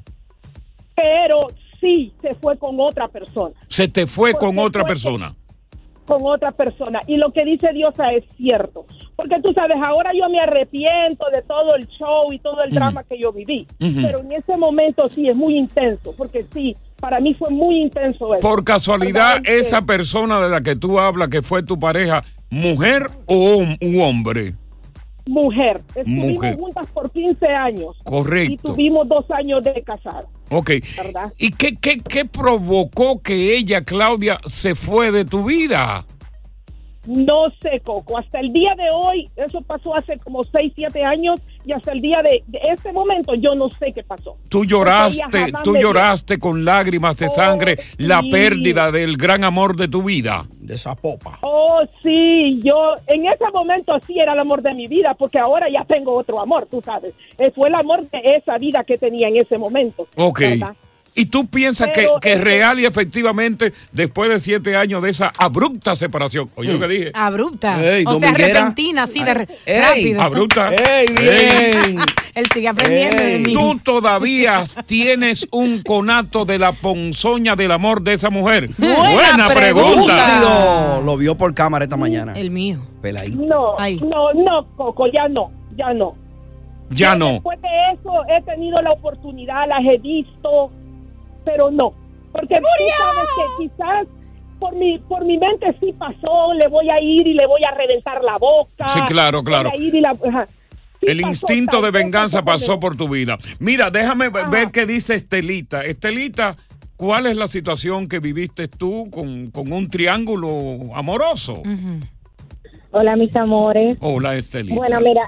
Pero 0.97 1.47
sí 1.81 2.13
se 2.21 2.35
fue 2.35 2.59
con 2.59 2.79
otra 2.81 3.09
persona. 3.09 3.55
Se 3.69 3.89
te 3.89 4.07
fue 4.07 4.35
con 4.35 4.59
otra 4.59 4.83
fue- 4.83 4.91
persona. 4.91 5.35
Con 6.07 6.23
otra 6.27 6.51
persona. 6.51 6.99
Y 7.07 7.19
lo 7.19 7.33
que 7.33 7.45
dice 7.45 7.73
Diosa 7.73 8.07
es 8.07 8.25
cierto. 8.37 8.85
Porque 9.15 9.37
tú 9.45 9.53
sabes, 9.53 9.77
ahora 9.81 10.11
yo 10.13 10.29
me 10.29 10.41
arrepiento 10.41 11.25
de 11.33 11.43
todo 11.43 11.77
el 11.77 11.87
show 11.87 12.33
y 12.33 12.41
todo 12.41 12.65
el 12.65 12.73
drama 12.73 13.05
que 13.05 13.17
yo 13.17 13.33
viví. 13.33 13.65
Pero 13.79 14.19
en 14.19 14.33
ese 14.33 14.57
momento 14.57 15.09
sí 15.09 15.29
es 15.29 15.37
muy 15.37 15.57
intenso. 15.57 16.13
Porque 16.19 16.43
sí, 16.53 16.77
para 17.01 17.19
mí 17.21 17.35
fue 17.35 17.51
muy 17.51 17.81
intenso 17.83 18.35
eso. 18.35 18.43
Por 18.47 18.63
casualidad, 18.65 19.41
esa 19.45 19.83
persona 19.83 20.41
de 20.41 20.49
la 20.49 20.61
que 20.61 20.77
tú 20.77 20.99
hablas, 21.01 21.29
que 21.29 21.43
fue 21.43 21.63
tu 21.63 21.79
pareja, 21.79 22.23
mujer 22.51 23.11
o 23.27 23.35
hom- 23.59 23.79
un 23.81 24.01
hombre. 24.01 24.55
Mujer. 25.27 25.81
Estuvimos 25.95 26.27
Mujer. 26.33 26.57
juntas 26.57 26.87
por 26.93 27.11
15 27.11 27.47
años. 27.47 27.97
Y 28.01 28.05
Correcto. 28.05 28.73
tuvimos 28.75 29.07
dos 29.09 29.25
años 29.31 29.63
de 29.63 29.81
casada. 29.83 30.25
Ok. 30.51 30.71
¿Verdad? 30.97 31.33
¿Y 31.39 31.53
qué, 31.53 31.77
qué, 31.77 31.99
qué 32.01 32.25
provocó 32.25 33.23
que 33.23 33.57
ella, 33.57 33.85
Claudia, 33.85 34.41
se 34.47 34.75
fue 34.75 35.13
de 35.13 35.25
tu 35.25 35.45
vida? 35.45 36.05
No 37.07 37.51
sé, 37.63 37.81
Coco. 37.85 38.19
Hasta 38.19 38.41
el 38.41 38.53
día 38.53 38.75
de 38.77 38.89
hoy, 38.93 39.31
eso 39.37 39.61
pasó 39.63 39.97
hace 39.97 40.19
como 40.19 40.43
6, 40.45 40.73
7 40.75 41.03
años, 41.05 41.41
y 41.65 41.73
hasta 41.73 41.93
el 41.93 42.01
día 42.01 42.21
de, 42.23 42.43
de 42.47 42.59
este 42.73 42.93
momento 42.93 43.35
yo 43.35 43.55
no 43.55 43.69
sé 43.71 43.93
qué 43.93 44.03
pasó. 44.03 44.37
Tú 44.49 44.65
lloraste, 44.65 45.53
tú 45.65 45.77
lloraste 45.77 46.39
con 46.39 46.65
lágrimas 46.65 47.17
de 47.17 47.27
Oh, 47.29 47.35
sangre 47.35 47.79
la 47.99 48.21
sí. 48.21 48.31
pérdida 48.31 48.91
del 48.91 49.17
gran 49.17 49.45
amor 49.45 49.77
de 49.77 49.89
tu 49.89 50.03
vida. 50.03 50.45
De 50.61 50.75
esa 50.77 50.95
popa. 50.95 51.39
Oh, 51.43 51.81
sí, 52.03 52.61
yo 52.63 52.95
en 53.07 53.27
ese 53.27 53.45
momento 53.53 53.99
sí 54.07 54.19
era 54.19 54.35
el 54.35 54.39
amor 54.39 54.63
de 54.63 54.73
mi 54.75 54.87
vida, 54.87 55.15
porque 55.15 55.39
ahora 55.39 55.69
ya 55.69 55.85
tengo 55.85 56.13
otro 56.15 56.41
amor, 56.41 56.67
tú 56.71 56.81
sabes. 56.85 57.15
Eh, 57.39 57.51
fue 57.55 57.69
el 57.69 57.75
amor 57.75 58.09
de 58.11 58.21
esa 58.37 58.57
vida 58.59 58.85
que 58.85 58.97
tenía 58.99 59.29
en 59.29 59.37
ese 59.37 59.59
momento. 59.59 60.07
Ok. 60.17 60.41
¿verdad? 60.41 60.75
¿Y 61.15 61.27
tú 61.27 61.47
piensas 61.49 61.89
que, 61.89 62.03
Pero, 62.03 62.21
que 62.21 62.37
real 62.37 62.79
y 62.81 62.85
efectivamente, 62.87 63.73
después 63.93 64.31
de 64.31 64.41
siete 64.41 64.77
años 64.77 65.03
de 65.03 65.11
esa 65.11 65.33
abrupta 65.37 65.97
separación, 65.97 66.51
oye 66.55 66.73
lo 66.73 66.79
que 66.79 66.89
dije, 66.89 67.11
Abrupta. 67.15 67.83
Ey, 67.85 68.05
o 68.07 68.15
sea, 68.15 68.33
repentina, 68.33 69.03
así 69.03 69.23
de 69.25 69.47
Ey, 69.67 69.81
rápido. 69.81 70.23
abrupta, 70.23 70.71
¡Ey, 70.75 71.07
bien! 71.09 71.99
Él 72.35 72.47
sigue 72.55 72.69
aprendiendo 72.69 73.23
de 73.23 73.39
mí. 73.41 73.53
tú 73.53 73.81
todavía 73.83 74.63
tienes 74.87 75.49
un 75.51 75.83
conato 75.83 76.45
de 76.45 76.59
la 76.61 76.73
ponzoña 76.73 77.57
del 77.57 77.73
amor 77.73 78.03
de 78.03 78.15
esa 78.15 78.31
mujer. 78.31 78.71
Buena 78.79 79.49
pregunta. 79.49 80.39
Lúcido. 80.39 81.03
Lo 81.05 81.17
vio 81.17 81.35
por 81.37 81.53
cámara 81.55 81.85
esta 81.85 81.97
mañana. 81.97 82.35
El 82.37 82.51
mío. 82.51 82.79
Peladito. 83.03 83.43
No, 83.43 83.75
Ay. 83.79 83.97
no, 84.01 84.33
no, 84.33 84.67
Coco, 84.77 85.07
ya 85.09 85.29
no, 85.29 85.51
ya 85.77 85.93
no. 85.93 86.15
Ya 86.91 87.15
no. 87.17 87.33
Después 87.33 87.61
de 87.63 87.69
eso 87.95 88.13
he 88.29 88.43
tenido 88.43 88.81
la 88.83 88.91
oportunidad, 88.91 89.69
las 89.69 89.81
he 89.93 89.99
visto, 89.99 90.71
pero 91.45 91.71
no. 91.71 91.93
Porque 92.33 92.57
tú 92.61 92.67
sabes 92.99 93.29
que 93.37 93.65
quizás 93.65 94.07
por 94.59 94.75
mi, 94.77 94.99
por 94.99 95.25
mi 95.25 95.39
mente 95.39 95.75
sí 95.81 95.93
pasó, 95.99 96.53
le 96.55 96.69
voy 96.69 96.89
a 96.91 97.03
ir 97.03 97.27
y 97.27 97.35
le 97.35 97.47
voy 97.47 97.63
a 97.67 97.75
reventar 97.75 98.23
la 98.23 98.37
boca. 98.39 98.89
Sí, 98.89 99.01
claro, 99.07 99.43
claro. 99.43 99.71
Voy 99.71 99.79
a 99.79 99.83
ir 99.89 99.95
y 99.95 100.01
la- 100.01 100.11
ajá. 100.11 100.47
Sí 101.01 101.07
El 101.09 101.23
pasó, 101.23 101.31
instinto 101.31 101.81
de 101.81 101.91
venganza 101.91 102.43
pasó 102.45 102.79
por 102.79 102.95
tu 102.97 103.09
vida. 103.09 103.39
Mira, 103.59 103.91
déjame 103.91 104.27
Ajá. 104.27 104.51
ver 104.51 104.71
qué 104.71 104.85
dice 104.85 105.15
Estelita. 105.15 105.83
Estelita, 105.83 106.57
¿cuál 106.97 107.25
es 107.27 107.37
la 107.37 107.49
situación 107.49 108.07
que 108.07 108.19
viviste 108.21 108.69
tú 108.69 109.09
con, 109.11 109.51
con 109.51 109.73
un 109.73 109.89
triángulo 109.89 110.95
amoroso? 110.95 111.63
Hola, 112.91 113.17
mis 113.17 113.35
amores. 113.35 113.97
Hola, 114.01 114.37
Estelita. 114.37 114.75
Bueno, 114.75 115.01
mira, 115.01 115.23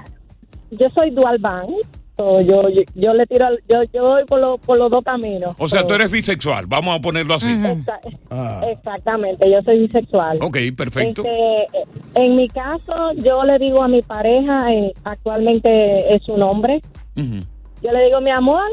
yo 0.69 0.87
soy 0.89 1.09
dual 1.09 1.39
bank. 1.39 1.69
so 1.69 2.02
yo, 2.41 2.69
yo, 2.69 2.81
yo 2.95 3.13
le 3.13 3.25
tiro, 3.25 3.47
al- 3.47 3.59
yo, 3.69 3.79
yo 3.93 4.03
voy 4.03 4.25
por, 4.25 4.39
lo- 4.39 4.57
por 4.57 4.77
los 4.77 4.89
dos 4.91 5.03
caminos. 5.03 5.55
o 5.57 5.67
sea, 5.67 5.81
So, 5.81 5.87
tú 5.87 5.93
eres 5.95 6.09
bisexual, 6.11 6.65
vamos 6.67 6.95
a 6.97 6.99
ponerlo 7.01 7.33
así. 7.35 7.47
Exa- 7.53 7.99
Ah. 8.29 8.61
Exactamente, 8.69 9.49
yo 9.49 9.61
soy 9.63 9.79
bisexual. 9.79 10.37
Ok, 10.41 10.57
perfecto. 10.75 11.23
Este, 11.25 11.67
en 12.15 12.35
mi 12.35 12.47
caso, 12.47 13.13
yo 13.13 13.43
le 13.43 13.57
digo 13.59 13.81
a 13.83 13.87
mi 13.87 14.01
pareja, 14.01 14.71
eh, 14.73 14.91
actualmente 15.03 16.13
es 16.15 16.27
un 16.29 16.41
hombre, 16.43 16.81
Ujú. 17.15 17.39
yo 17.81 17.91
le 17.91 18.05
digo, 18.05 18.21
mi 18.21 18.31
amor, 18.31 18.63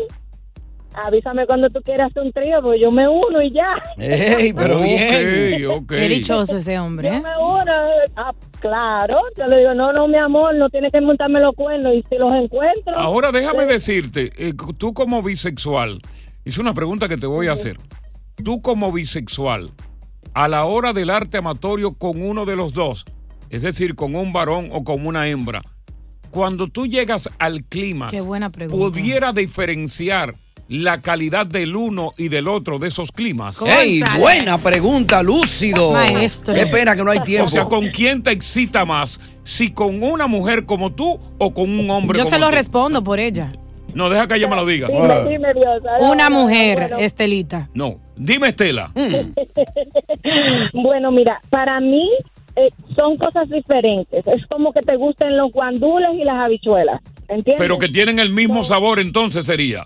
avísame 0.95 1.47
cuando 1.47 1.71
tú 1.71 1.81
quieras 1.83 2.11
hacer 2.11 2.23
un 2.23 2.33
trío, 2.33 2.61
pues 2.63 2.81
yo 2.81 2.91
me 2.91 3.09
uno 3.09 3.43
y 3.43 3.53
ya. 3.53 3.83
¡Ey, 3.97 4.53
pero 4.53 4.81
bien! 4.81 5.87
Qué 5.87 6.09
dichoso 6.09 6.57
ese 6.57 6.79
hombre. 6.79 7.09
Yo 7.09 7.15
¿eh? 7.15 7.21
me 7.21 7.37
uno, 7.39 7.73
ah, 8.17 8.33
claro, 8.59 9.19
yo 9.37 9.47
le 9.47 9.59
digo, 9.59 9.75
no, 9.75 9.93
no, 9.93 10.09
mi 10.09 10.19
amor, 10.19 10.55
no 10.55 10.69
tienes 10.69 10.93
que 10.93 11.01
montarme 11.01 11.41
los 11.41 11.55
cuernos 11.55 11.95
y 11.95 12.05
si 12.09 12.17
los 12.17 12.33
encuentro. 12.33 12.97
Ahora 12.97 13.33
déjame 13.33 13.65
pues, 13.65 13.69
decirte, 13.69 14.33
eh, 14.37 14.55
tú 14.79 14.93
como 14.93 15.23
bisexual, 15.23 16.01
es 16.45 16.59
una 16.59 16.75
pregunta 16.75 17.09
que 17.09 17.17
te 17.17 17.27
voy 17.27 17.49
a 17.49 17.53
hacer. 17.53 17.79
Tú 18.43 18.63
como 18.63 18.93
bisexual, 18.93 19.71
a 20.35 20.49
la 20.49 20.65
hora 20.65 20.93
del 20.93 21.11
arte 21.11 21.39
amatorio 21.39 21.95
con 21.95 22.23
uno 22.23 22.47
de 22.47 22.57
los 22.57 22.73
dos, 22.73 23.05
es 23.51 23.63
decir, 23.63 23.95
con 23.95 24.15
un 24.15 24.33
varón 24.33 24.71
o 24.73 24.85
con 24.85 25.07
una 25.07 25.29
hembra, 25.29 25.63
cuando 26.31 26.69
tú 26.69 26.87
llegas 26.87 27.29
al 27.39 27.65
clima, 27.65 28.09
Qué 28.09 28.21
buena 28.21 28.51
pregunta. 28.51 28.79
¿pudiera 28.79 29.33
diferenciar 29.33 30.35
la 30.71 31.01
calidad 31.01 31.47
del 31.47 31.75
uno 31.75 32.13
y 32.17 32.29
del 32.29 32.47
otro 32.47 32.79
de 32.79 32.89
esos 32.89 33.11
climas? 33.11 33.61
¡Ey, 33.61 34.01
buena 34.19 34.57
pregunta, 34.57 35.21
Lúcido! 35.21 35.93
Maestro. 35.93 36.55
Qué 36.55 36.67
pena 36.67 36.95
que 36.95 37.03
no 37.03 37.11
hay 37.11 37.21
tiempo. 37.21 37.47
O 37.47 37.51
sea, 37.51 37.65
¿con 37.65 37.89
quién 37.89 38.23
te 38.23 38.31
excita 38.31 38.85
más? 38.85 39.21
¿Si 39.43 39.73
con 39.73 40.01
una 40.03 40.29
mujer 40.29 40.65
como 40.65 40.93
tú 40.93 41.19
o 41.39 41.53
con 41.53 41.71
un 41.77 41.91
hombre 41.91 42.17
Yo 42.17 42.23
como 42.23 42.31
se 42.31 42.39
lo 42.39 42.47
tú? 42.51 42.55
respondo 42.55 43.03
por 43.03 43.19
ella. 43.19 43.53
No, 43.95 44.09
deja 44.09 44.29
que 44.29 44.37
ella 44.37 44.47
me 44.47 44.55
lo 44.55 44.65
diga. 44.65 44.87
Dime, 44.87 45.29
dime, 45.29 45.55
Diosa. 45.55 45.99
No, 46.01 46.13
Una 46.13 46.31
mujer, 46.31 46.79
bueno. 46.79 46.99
Estelita. 46.99 47.69
No, 47.75 47.99
dime 48.17 48.49
Estela. 48.49 48.93
Bueno, 50.73 51.11
mira, 51.11 51.41
para 51.51 51.81
mí 51.81 52.09
eh, 52.57 52.69
son 52.97 53.17
cosas 53.17 53.49
diferentes. 53.49 54.25
Es 54.27 54.47
como 54.47 54.73
que 54.73 54.81
te 54.83 54.97
gusten 54.97 55.37
los 55.37 55.51
guandules 55.53 56.15
y 56.15 56.23
las 56.25 56.37
habichuelas. 56.37 57.01
¿Entiendes? 57.29 57.57
Pero 57.59 57.79
que 57.79 57.89
tienen 57.89 58.19
el 58.19 58.31
mismo 58.33 58.63
sabor 58.65 59.01
entonces 59.01 59.47
sería. 59.47 59.85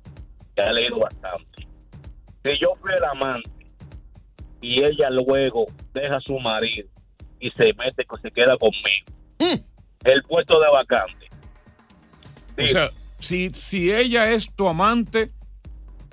que 0.55 0.61
ha 0.63 0.73
leído 0.73 0.97
bastante. 0.97 1.67
Si 2.43 2.59
yo 2.59 2.73
fui 2.81 2.91
el 2.97 3.03
amante 3.03 3.60
y 4.61 4.83
ella 4.83 5.09
luego 5.09 5.65
deja 5.93 6.17
a 6.17 6.21
su 6.21 6.37
marido 6.39 6.87
y 7.39 7.49
se 7.51 7.73
mete, 7.73 8.05
que 8.05 8.21
se 8.21 8.31
queda 8.31 8.55
conmigo, 8.57 9.65
el 10.03 10.23
puesto 10.23 10.59
de 10.59 10.69
vacante. 10.69 11.27
O 12.61 12.67
sea, 12.67 12.89
si, 13.19 13.49
si 13.49 13.91
ella 13.91 14.31
es 14.31 14.53
tu 14.53 14.67
amante 14.67 15.31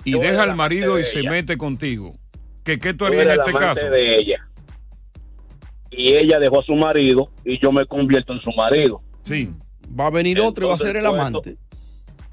y 0.03 0.13
Yo 0.13 0.19
deja 0.19 0.43
al 0.43 0.49
el 0.49 0.55
marido 0.55 0.99
y 0.99 1.03
se 1.03 1.23
mete 1.23 1.57
contigo, 1.57 2.13
¿qué, 2.63 2.79
qué 2.79 2.93
tú 2.93 3.05
harías 3.05 3.25
en 3.25 3.31
este 3.31 3.49
amante 3.51 3.59
caso? 3.59 3.89
de 3.89 4.17
ella. 4.17 4.49
Y 5.91 6.15
ella 6.15 6.39
dejó 6.39 6.61
a 6.61 6.63
su 6.63 6.73
marido 6.75 7.29
y 7.43 7.59
yo 7.59 7.71
me 7.71 7.85
convierto 7.85 8.33
en 8.33 8.41
su 8.41 8.51
marido. 8.51 9.01
Sí. 9.23 9.51
Va 9.99 10.07
a 10.07 10.11
venir 10.11 10.39
otro 10.39 10.65
y 10.65 10.69
va 10.69 10.75
a 10.75 10.77
ser 10.77 10.95
el 10.97 11.05
amante. 11.05 11.57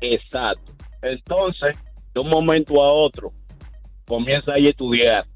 Exacto. 0.01 0.73
Entonces, 1.03 1.77
de 2.15 2.21
un 2.21 2.29
momento 2.29 2.83
a 2.83 2.93
otro, 2.93 3.33
comienza 4.07 4.53
a 4.53 4.59
estudiar. 4.59 5.27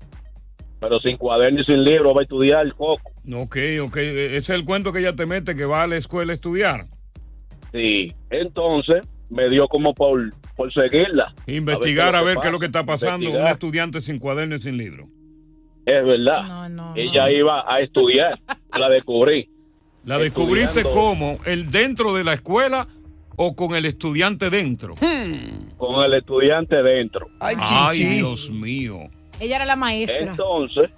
Pero 0.80 0.98
sin 1.00 1.16
cuaderno 1.18 1.60
y 1.60 1.64
sin 1.64 1.84
libro 1.84 2.14
va 2.14 2.22
a 2.22 2.24
estudiar 2.24 2.64
el 2.66 2.74
coco. 2.74 3.10
Ok, 3.34 3.56
ok. 3.82 3.96
Ese 3.98 4.36
es 4.36 4.50
el 4.50 4.64
cuento 4.64 4.92
que 4.92 5.00
ella 5.00 5.14
te 5.14 5.26
mete, 5.26 5.54
que 5.54 5.66
va 5.66 5.82
a 5.82 5.86
la 5.86 5.96
escuela 5.96 6.32
a 6.32 6.34
estudiar. 6.34 6.86
Sí. 7.72 8.12
Entonces, 8.30 9.06
me 9.28 9.48
dio 9.50 9.68
como 9.68 9.92
por, 9.94 10.32
por 10.56 10.72
seguirla. 10.72 11.34
Investigar 11.46 12.16
a 12.16 12.22
ver, 12.22 12.38
qué 12.40 12.46
es 12.48 12.52
lo 12.52 12.58
que 12.58 12.66
está 12.66 12.84
pasando. 12.84 13.16
Un 13.18 13.22
Investigar. 13.36 13.52
estudiante 13.52 14.00
sin 14.00 14.18
cuaderno 14.18 14.56
y 14.56 14.60
sin 14.60 14.76
libro. 14.78 15.06
Es 15.86 16.04
verdad. 16.04 16.70
Ella 16.96 17.30
iba 17.30 17.64
a 17.72 17.80
estudiar. 17.80 18.32
la 18.78 18.88
descubrí. 18.88 19.48
¿La 20.04 20.16
descubriste 20.16 20.80
Estudiando. 20.80 20.90
cómo? 20.94 21.38
¿El 21.44 21.70
dentro 21.70 22.14
de 22.14 22.24
la 22.24 22.32
escuela 22.32 22.88
o 23.36 23.54
con 23.54 23.74
el 23.74 23.84
estudiante 23.84 24.48
dentro? 24.48 24.94
Con 25.76 26.04
el 26.04 26.14
estudiante 26.14 26.82
dentro. 26.82 27.26
Ay, 27.38 27.98
Dios 27.98 28.50
mío. 28.50 29.10
Ella 29.40 29.56
era 29.56 29.64
la 29.64 29.76
maestra. 29.76 30.20
Entonces, 30.20 30.90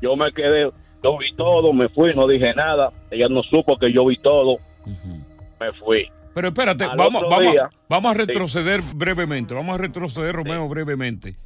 yo 0.00 0.16
me 0.16 0.32
quedé, 0.32 0.70
yo 1.02 1.18
vi 1.18 1.34
todo, 1.36 1.72
me 1.72 1.88
fui, 1.88 2.10
no 2.14 2.26
dije 2.28 2.54
nada. 2.54 2.92
Ella 3.10 3.28
no 3.28 3.42
supo 3.42 3.76
que 3.78 3.92
yo 3.92 4.06
vi 4.06 4.16
todo. 4.18 4.58
Me 5.60 5.72
fui. 5.84 6.06
Pero 6.34 6.48
espérate, 6.48 6.84
Al 6.84 6.96
vamos, 6.96 7.22
vamos, 7.28 7.52
día- 7.52 7.70
vamos 7.88 8.14
a 8.14 8.18
retroceder 8.18 8.80
brevemente. 8.94 9.52
Vamos 9.54 9.74
a 9.74 9.78
retroceder, 9.78 10.34
Romeo, 10.34 10.66
brevemente. 10.68 11.36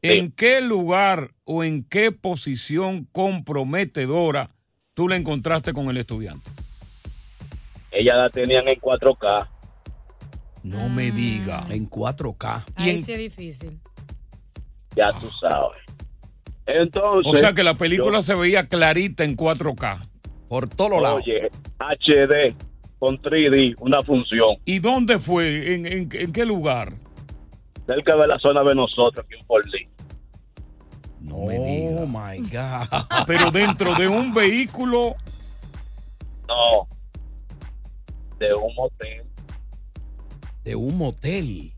¿En 0.00 0.32
qué 0.32 0.60
lugar 0.60 1.30
o 1.44 1.62
en 1.62 1.84
qué 1.84 2.10
posición 2.10 3.06
comprometedora 3.12 4.50
tú 4.94 5.06
la 5.08 5.16
encontraste 5.16 5.72
con 5.72 5.88
el 5.90 5.96
estudiante? 5.98 6.48
Ella 7.92 8.16
la 8.16 8.30
tenían 8.30 8.66
en 8.68 8.80
4K. 8.80 9.48
No 10.64 10.88
me 10.88 11.10
diga. 11.10 11.64
En 11.68 11.88
4K. 11.88 12.64
Ahí 12.76 12.98
sí 12.98 13.12
es 13.12 13.18
difícil. 13.18 13.78
Ya 14.96 15.12
tú 15.20 15.28
sabes. 15.40 15.78
Entonces. 16.66 17.32
O 17.32 17.36
sea 17.36 17.52
que 17.52 17.62
la 17.62 17.74
película 17.74 18.18
yo- 18.18 18.22
se 18.22 18.34
veía 18.34 18.68
clarita 18.68 19.24
en 19.24 19.36
4K. 19.36 20.08
Por 20.48 20.68
todos 20.68 21.00
lados. 21.02 21.22
Oye, 21.24 21.50
HD 21.78 22.54
con 22.98 23.18
3D, 23.20 23.74
una 23.80 24.00
función. 24.02 24.56
¿Y 24.64 24.78
dónde 24.78 25.18
fue? 25.18 25.74
¿En, 25.74 25.86
en- 25.86 26.08
en 26.12 26.32
qué 26.32 26.44
lugar? 26.44 26.92
Cerca 27.86 28.16
de 28.16 28.26
la 28.28 28.38
zona 28.38 28.62
de 28.62 28.74
nosotros, 28.74 29.24
aquí 29.24 29.38
en 29.40 29.46
Forlí. 29.46 29.88
No 31.20 31.36
Oh 31.36 32.06
my 32.06 32.38
God. 32.48 32.88
Pero 33.26 33.50
dentro 33.50 33.94
de 33.94 34.08
un 34.08 34.32
vehículo. 34.34 35.14
No. 36.48 36.86
De 38.38 38.52
un 38.54 38.74
motel. 38.74 39.22
De 40.64 40.74
un 40.76 40.96
motel. 40.98 41.72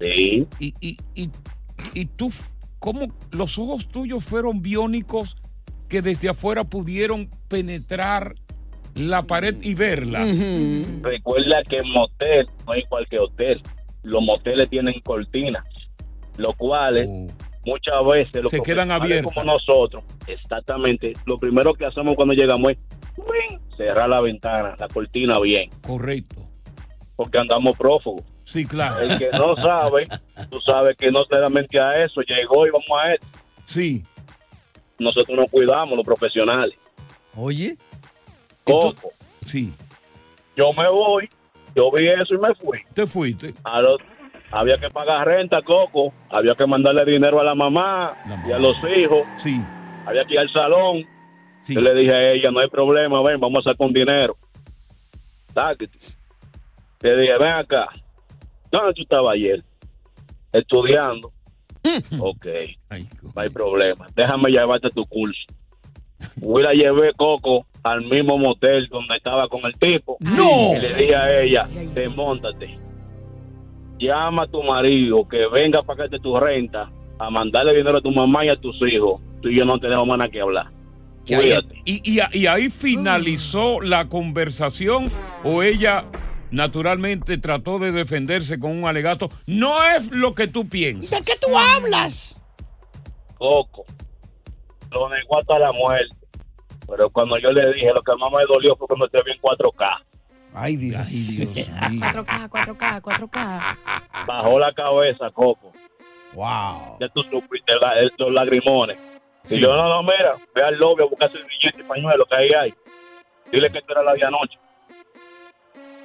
Sí. 0.00 0.46
Y, 0.58 0.74
y, 0.80 0.96
y, 1.14 1.30
y 1.94 2.06
tú, 2.06 2.30
¿cómo 2.78 3.08
los 3.30 3.58
ojos 3.58 3.88
tuyos 3.88 4.24
fueron 4.24 4.62
biónicos 4.62 5.36
que 5.88 6.02
desde 6.02 6.28
afuera 6.28 6.64
pudieron 6.64 7.28
penetrar 7.48 8.34
la 8.94 9.22
pared 9.22 9.56
y 9.62 9.74
verla? 9.74 10.20
Recuerda 11.02 11.62
que 11.68 11.76
en 11.76 11.90
motel 11.92 12.46
no 12.66 12.74
es 12.74 12.84
igual 12.84 13.06
que 13.08 13.18
hotel. 13.18 13.62
Los 14.02 14.22
moteles 14.22 14.68
tienen 14.70 14.94
cortinas, 15.04 15.64
los 16.36 16.54
cuales 16.56 17.08
muchas 17.66 17.94
veces 18.10 18.42
los 18.42 18.52
Oh. 18.52 18.56
Se 18.56 18.62
quedan 18.62 18.90
abiertas. 18.90 19.34
como 19.34 19.52
nosotros, 19.52 20.02
exactamente, 20.26 21.12
lo 21.26 21.38
primero 21.38 21.74
que 21.74 21.84
hacemos 21.86 22.14
cuando 22.16 22.34
llegamos 22.34 22.72
es 22.72 22.78
cerrar 23.76 24.08
la 24.08 24.20
ventana, 24.20 24.74
la 24.78 24.88
cortina 24.88 25.38
bien, 25.40 25.68
Correcto. 25.86 26.42
porque 27.16 27.38
andamos 27.38 27.76
prófugos. 27.76 28.22
Sí, 28.50 28.66
claro. 28.66 28.98
El 29.00 29.16
que 29.16 29.30
no 29.32 29.54
sabe, 29.56 30.08
tú 30.50 30.60
sabes 30.60 30.96
que 30.96 31.10
no 31.12 31.24
solamente 31.24 31.78
a 31.78 32.04
eso, 32.04 32.20
llegó 32.22 32.66
y 32.66 32.70
vamos 32.70 32.88
a 33.00 33.14
esto. 33.14 33.26
Sí. 33.64 34.02
Nosotros 34.98 35.38
nos 35.38 35.48
cuidamos, 35.50 35.96
los 35.96 36.04
profesionales. 36.04 36.74
Oye. 37.36 37.76
Coco. 38.64 39.12
Sí. 39.46 39.72
Yo 40.56 40.72
me 40.72 40.88
voy, 40.88 41.28
yo 41.76 41.90
vi 41.92 42.08
eso 42.08 42.34
y 42.34 42.38
me 42.38 42.52
fui. 42.56 42.78
Te 42.92 43.06
fuiste. 43.06 43.54
A 43.64 43.80
los- 43.80 44.00
había 44.50 44.78
que 44.78 44.90
pagar 44.90 45.28
renta, 45.28 45.62
Coco. 45.62 46.12
Había 46.28 46.56
que 46.56 46.66
mandarle 46.66 47.04
dinero 47.04 47.40
a 47.40 47.44
la 47.44 47.54
mamá 47.54 48.14
y 48.48 48.50
a 48.52 48.58
los 48.58 48.76
hijos. 48.96 49.22
Sí. 49.38 49.60
Había 50.06 50.24
que 50.24 50.34
ir 50.34 50.40
al 50.40 50.52
salón. 50.52 51.04
Yo 51.68 51.80
le 51.80 51.94
dije 51.94 52.12
a 52.12 52.32
ella, 52.32 52.50
no 52.50 52.58
hay 52.58 52.68
problema, 52.68 53.22
ven, 53.22 53.38
vamos 53.38 53.64
a 53.64 53.70
sacar 53.70 53.86
un 53.86 53.92
dinero. 53.92 54.36
Sáquete. 55.54 55.96
Le 57.02 57.16
dije, 57.16 57.38
ven 57.38 57.52
acá. 57.52 57.88
¿Dónde 58.70 58.92
tú 58.94 59.02
estabas 59.02 59.34
ayer? 59.34 59.62
Estudiando. 60.52 61.32
ok. 62.18 62.46
No 63.22 63.32
hay 63.40 63.48
problema. 63.50 64.06
Déjame 64.14 64.50
llevarte 64.50 64.88
a 64.88 64.90
tu 64.90 65.04
curso. 65.06 65.40
Fui 66.40 66.62
la 66.62 66.72
llevé, 66.74 67.12
Coco, 67.16 67.66
al 67.82 68.02
mismo 68.02 68.36
motel 68.36 68.88
donde 68.88 69.16
estaba 69.16 69.48
con 69.48 69.60
el 69.64 69.72
tipo. 69.78 70.16
¡No! 70.20 70.74
Y 70.76 70.80
le 70.80 70.94
dije 70.94 71.16
a 71.16 71.40
ella, 71.42 71.68
desmontate. 71.94 72.78
Llama 73.98 74.42
a 74.44 74.46
tu 74.46 74.62
marido 74.62 75.26
que 75.28 75.46
venga 75.48 75.80
a 75.80 75.82
pagarte 75.82 76.18
tu 76.20 76.38
renta, 76.38 76.90
a 77.18 77.30
mandarle 77.30 77.74
dinero 77.76 77.98
a 77.98 78.00
tu 78.00 78.10
mamá 78.10 78.44
y 78.44 78.48
a 78.48 78.56
tus 78.56 78.76
hijos. 78.82 79.20
Tú 79.42 79.48
y 79.48 79.56
yo 79.58 79.64
no 79.64 79.78
tenemos 79.78 80.06
más 80.06 80.18
nada 80.18 80.30
que 80.30 80.40
hablar. 80.40 80.66
Cuídate. 81.26 81.80
Y, 81.84 82.18
y- 82.18 82.20
y 82.38 82.46
ahí 82.46 82.70
finalizó 82.70 83.80
la 83.82 84.08
conversación 84.08 85.10
o 85.44 85.62
ella 85.62 86.04
naturalmente 86.50 87.38
trató 87.38 87.78
de 87.78 87.92
defenderse 87.92 88.58
con 88.58 88.70
un 88.72 88.86
alegato. 88.86 89.28
No 89.46 89.82
es 89.84 90.10
lo 90.10 90.34
que 90.34 90.46
tú 90.48 90.68
piensas. 90.68 91.10
¿De 91.10 91.22
qué 91.24 91.38
tú 91.40 91.56
hablas? 91.56 92.36
Coco. 93.38 93.84
Lo 94.92 95.08
negó 95.08 95.38
hasta 95.38 95.58
la 95.58 95.72
muerte. 95.72 96.14
Pero 96.88 97.08
cuando 97.10 97.38
yo 97.38 97.52
le 97.52 97.72
dije, 97.72 97.92
lo 97.94 98.02
que 98.02 98.12
más 98.16 98.30
me 98.32 98.44
dolió 98.46 98.74
fue 98.76 98.88
cuando 98.88 99.08
te 99.08 99.22
vi 99.22 99.30
en 99.32 99.40
4K. 99.40 100.04
Ay, 100.52 100.74
Dios, 100.76 101.08
Ay, 101.08 101.46
Dios 101.46 101.90
mío. 101.90 102.00
4K, 102.02 102.48
4K, 102.48 103.00
4K. 103.00 103.78
Bajó 104.26 104.58
la 104.58 104.72
cabeza, 104.72 105.30
Coco. 105.30 105.72
Wow. 106.32 106.98
Ya 107.00 107.08
tú 107.14 107.22
supiste 107.30 107.72
la- 107.80 107.98
el- 108.00 108.12
los 108.18 108.32
lagrimones. 108.32 108.98
Sí. 109.44 109.56
Y 109.56 109.60
yo, 109.60 109.76
no, 109.76 109.88
no, 109.88 110.02
mira, 110.02 110.34
ve 110.54 110.62
al 110.64 110.76
lobby 110.76 111.02
a 111.02 111.06
buscar 111.06 111.30
servillete 111.30 111.80
y 111.80 111.84
pañuelo 111.84 112.26
que 112.26 112.34
ahí 112.36 112.50
hay. 112.52 112.74
Dile 113.52 113.70
que 113.70 113.80
tú 113.82 113.92
eras 113.92 114.04
la 114.04 114.14
de 114.14 114.24
anoche. 114.24 114.58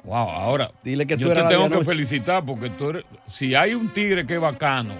Wow, 0.06 0.30
ahora, 0.30 0.70
Dile 0.84 1.04
que 1.06 1.16
tú 1.16 1.24
yo 1.24 1.34
te 1.34 1.42
tengo 1.42 1.68
que 1.68 1.84
felicitar 1.84 2.44
porque 2.44 2.70
tú 2.70 2.90
eres, 2.90 3.04
si 3.28 3.54
hay 3.56 3.74
un 3.74 3.88
tigre 3.88 4.24
que 4.24 4.34
es 4.36 4.40
bacano, 4.40 4.94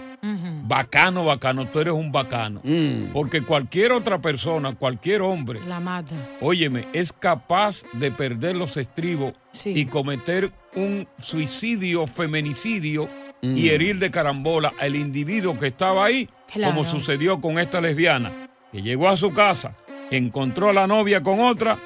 bacano, 0.65 1.25
bacano, 1.25 1.67
tú 1.69 1.79
eres 1.81 1.95
un 1.95 2.11
bacano. 2.11 2.61
Mm. 2.65 3.13
Porque 3.13 3.41
cualquier 3.43 3.93
otra 3.93 4.21
persona, 4.21 4.75
cualquier 4.75 5.23
hombre, 5.23 5.61
La 5.67 5.79
mata. 5.81 6.15
óyeme, 6.41 6.87
es 6.93 7.13
capaz 7.13 7.83
de 7.93 8.11
perder 8.11 8.57
los 8.57 8.77
estribos 8.77 9.35
y 9.65 9.87
cometer 9.87 10.51
un 10.75 11.07
suicidio, 11.21 12.07
feminicidio 12.07 13.09
Mm. 13.43 13.57
y 13.59 13.69
herir 13.69 13.99
de 13.99 14.11
carambola 14.11 14.73
al 14.81 14.97
individuo 14.97 15.59
que 15.59 15.67
estaba 15.69 16.07
ahí, 16.07 16.27
Claro. 16.53 16.73
como 16.75 16.85
sucedió 16.89 17.39
con 17.41 17.59
esta 17.59 17.83
lesbiana, 17.83 18.49
que 18.73 18.81
llegó 18.83 19.09
a 19.11 19.17
su 19.19 19.33
casa, 19.35 19.77
encontró 20.11 20.71
a 20.71 20.73
la 20.73 20.87
novia 20.87 21.23
con 21.23 21.41
otra, 21.41 21.79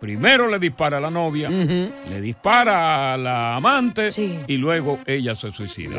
primero 0.00 0.48
le 0.48 0.58
dispara 0.58 0.98
a 0.98 1.00
la 1.00 1.10
novia, 1.10 1.48
le 1.48 2.20
dispara 2.20 3.14
a 3.14 3.16
la 3.16 3.56
amante 3.56 4.08
y 4.46 4.56
luego 4.56 5.00
ella 5.06 5.34
se 5.34 5.50
suicida. 5.50 5.96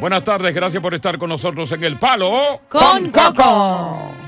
Buenas 0.00 0.24
tardes, 0.24 0.54
gracias 0.54 0.82
por 0.82 0.94
estar 0.94 1.18
con 1.18 1.28
nosotros 1.28 1.70
en 1.72 1.84
El 1.84 1.98
Palo. 1.98 2.60
Con 2.68 3.10
Coco. 3.10 4.27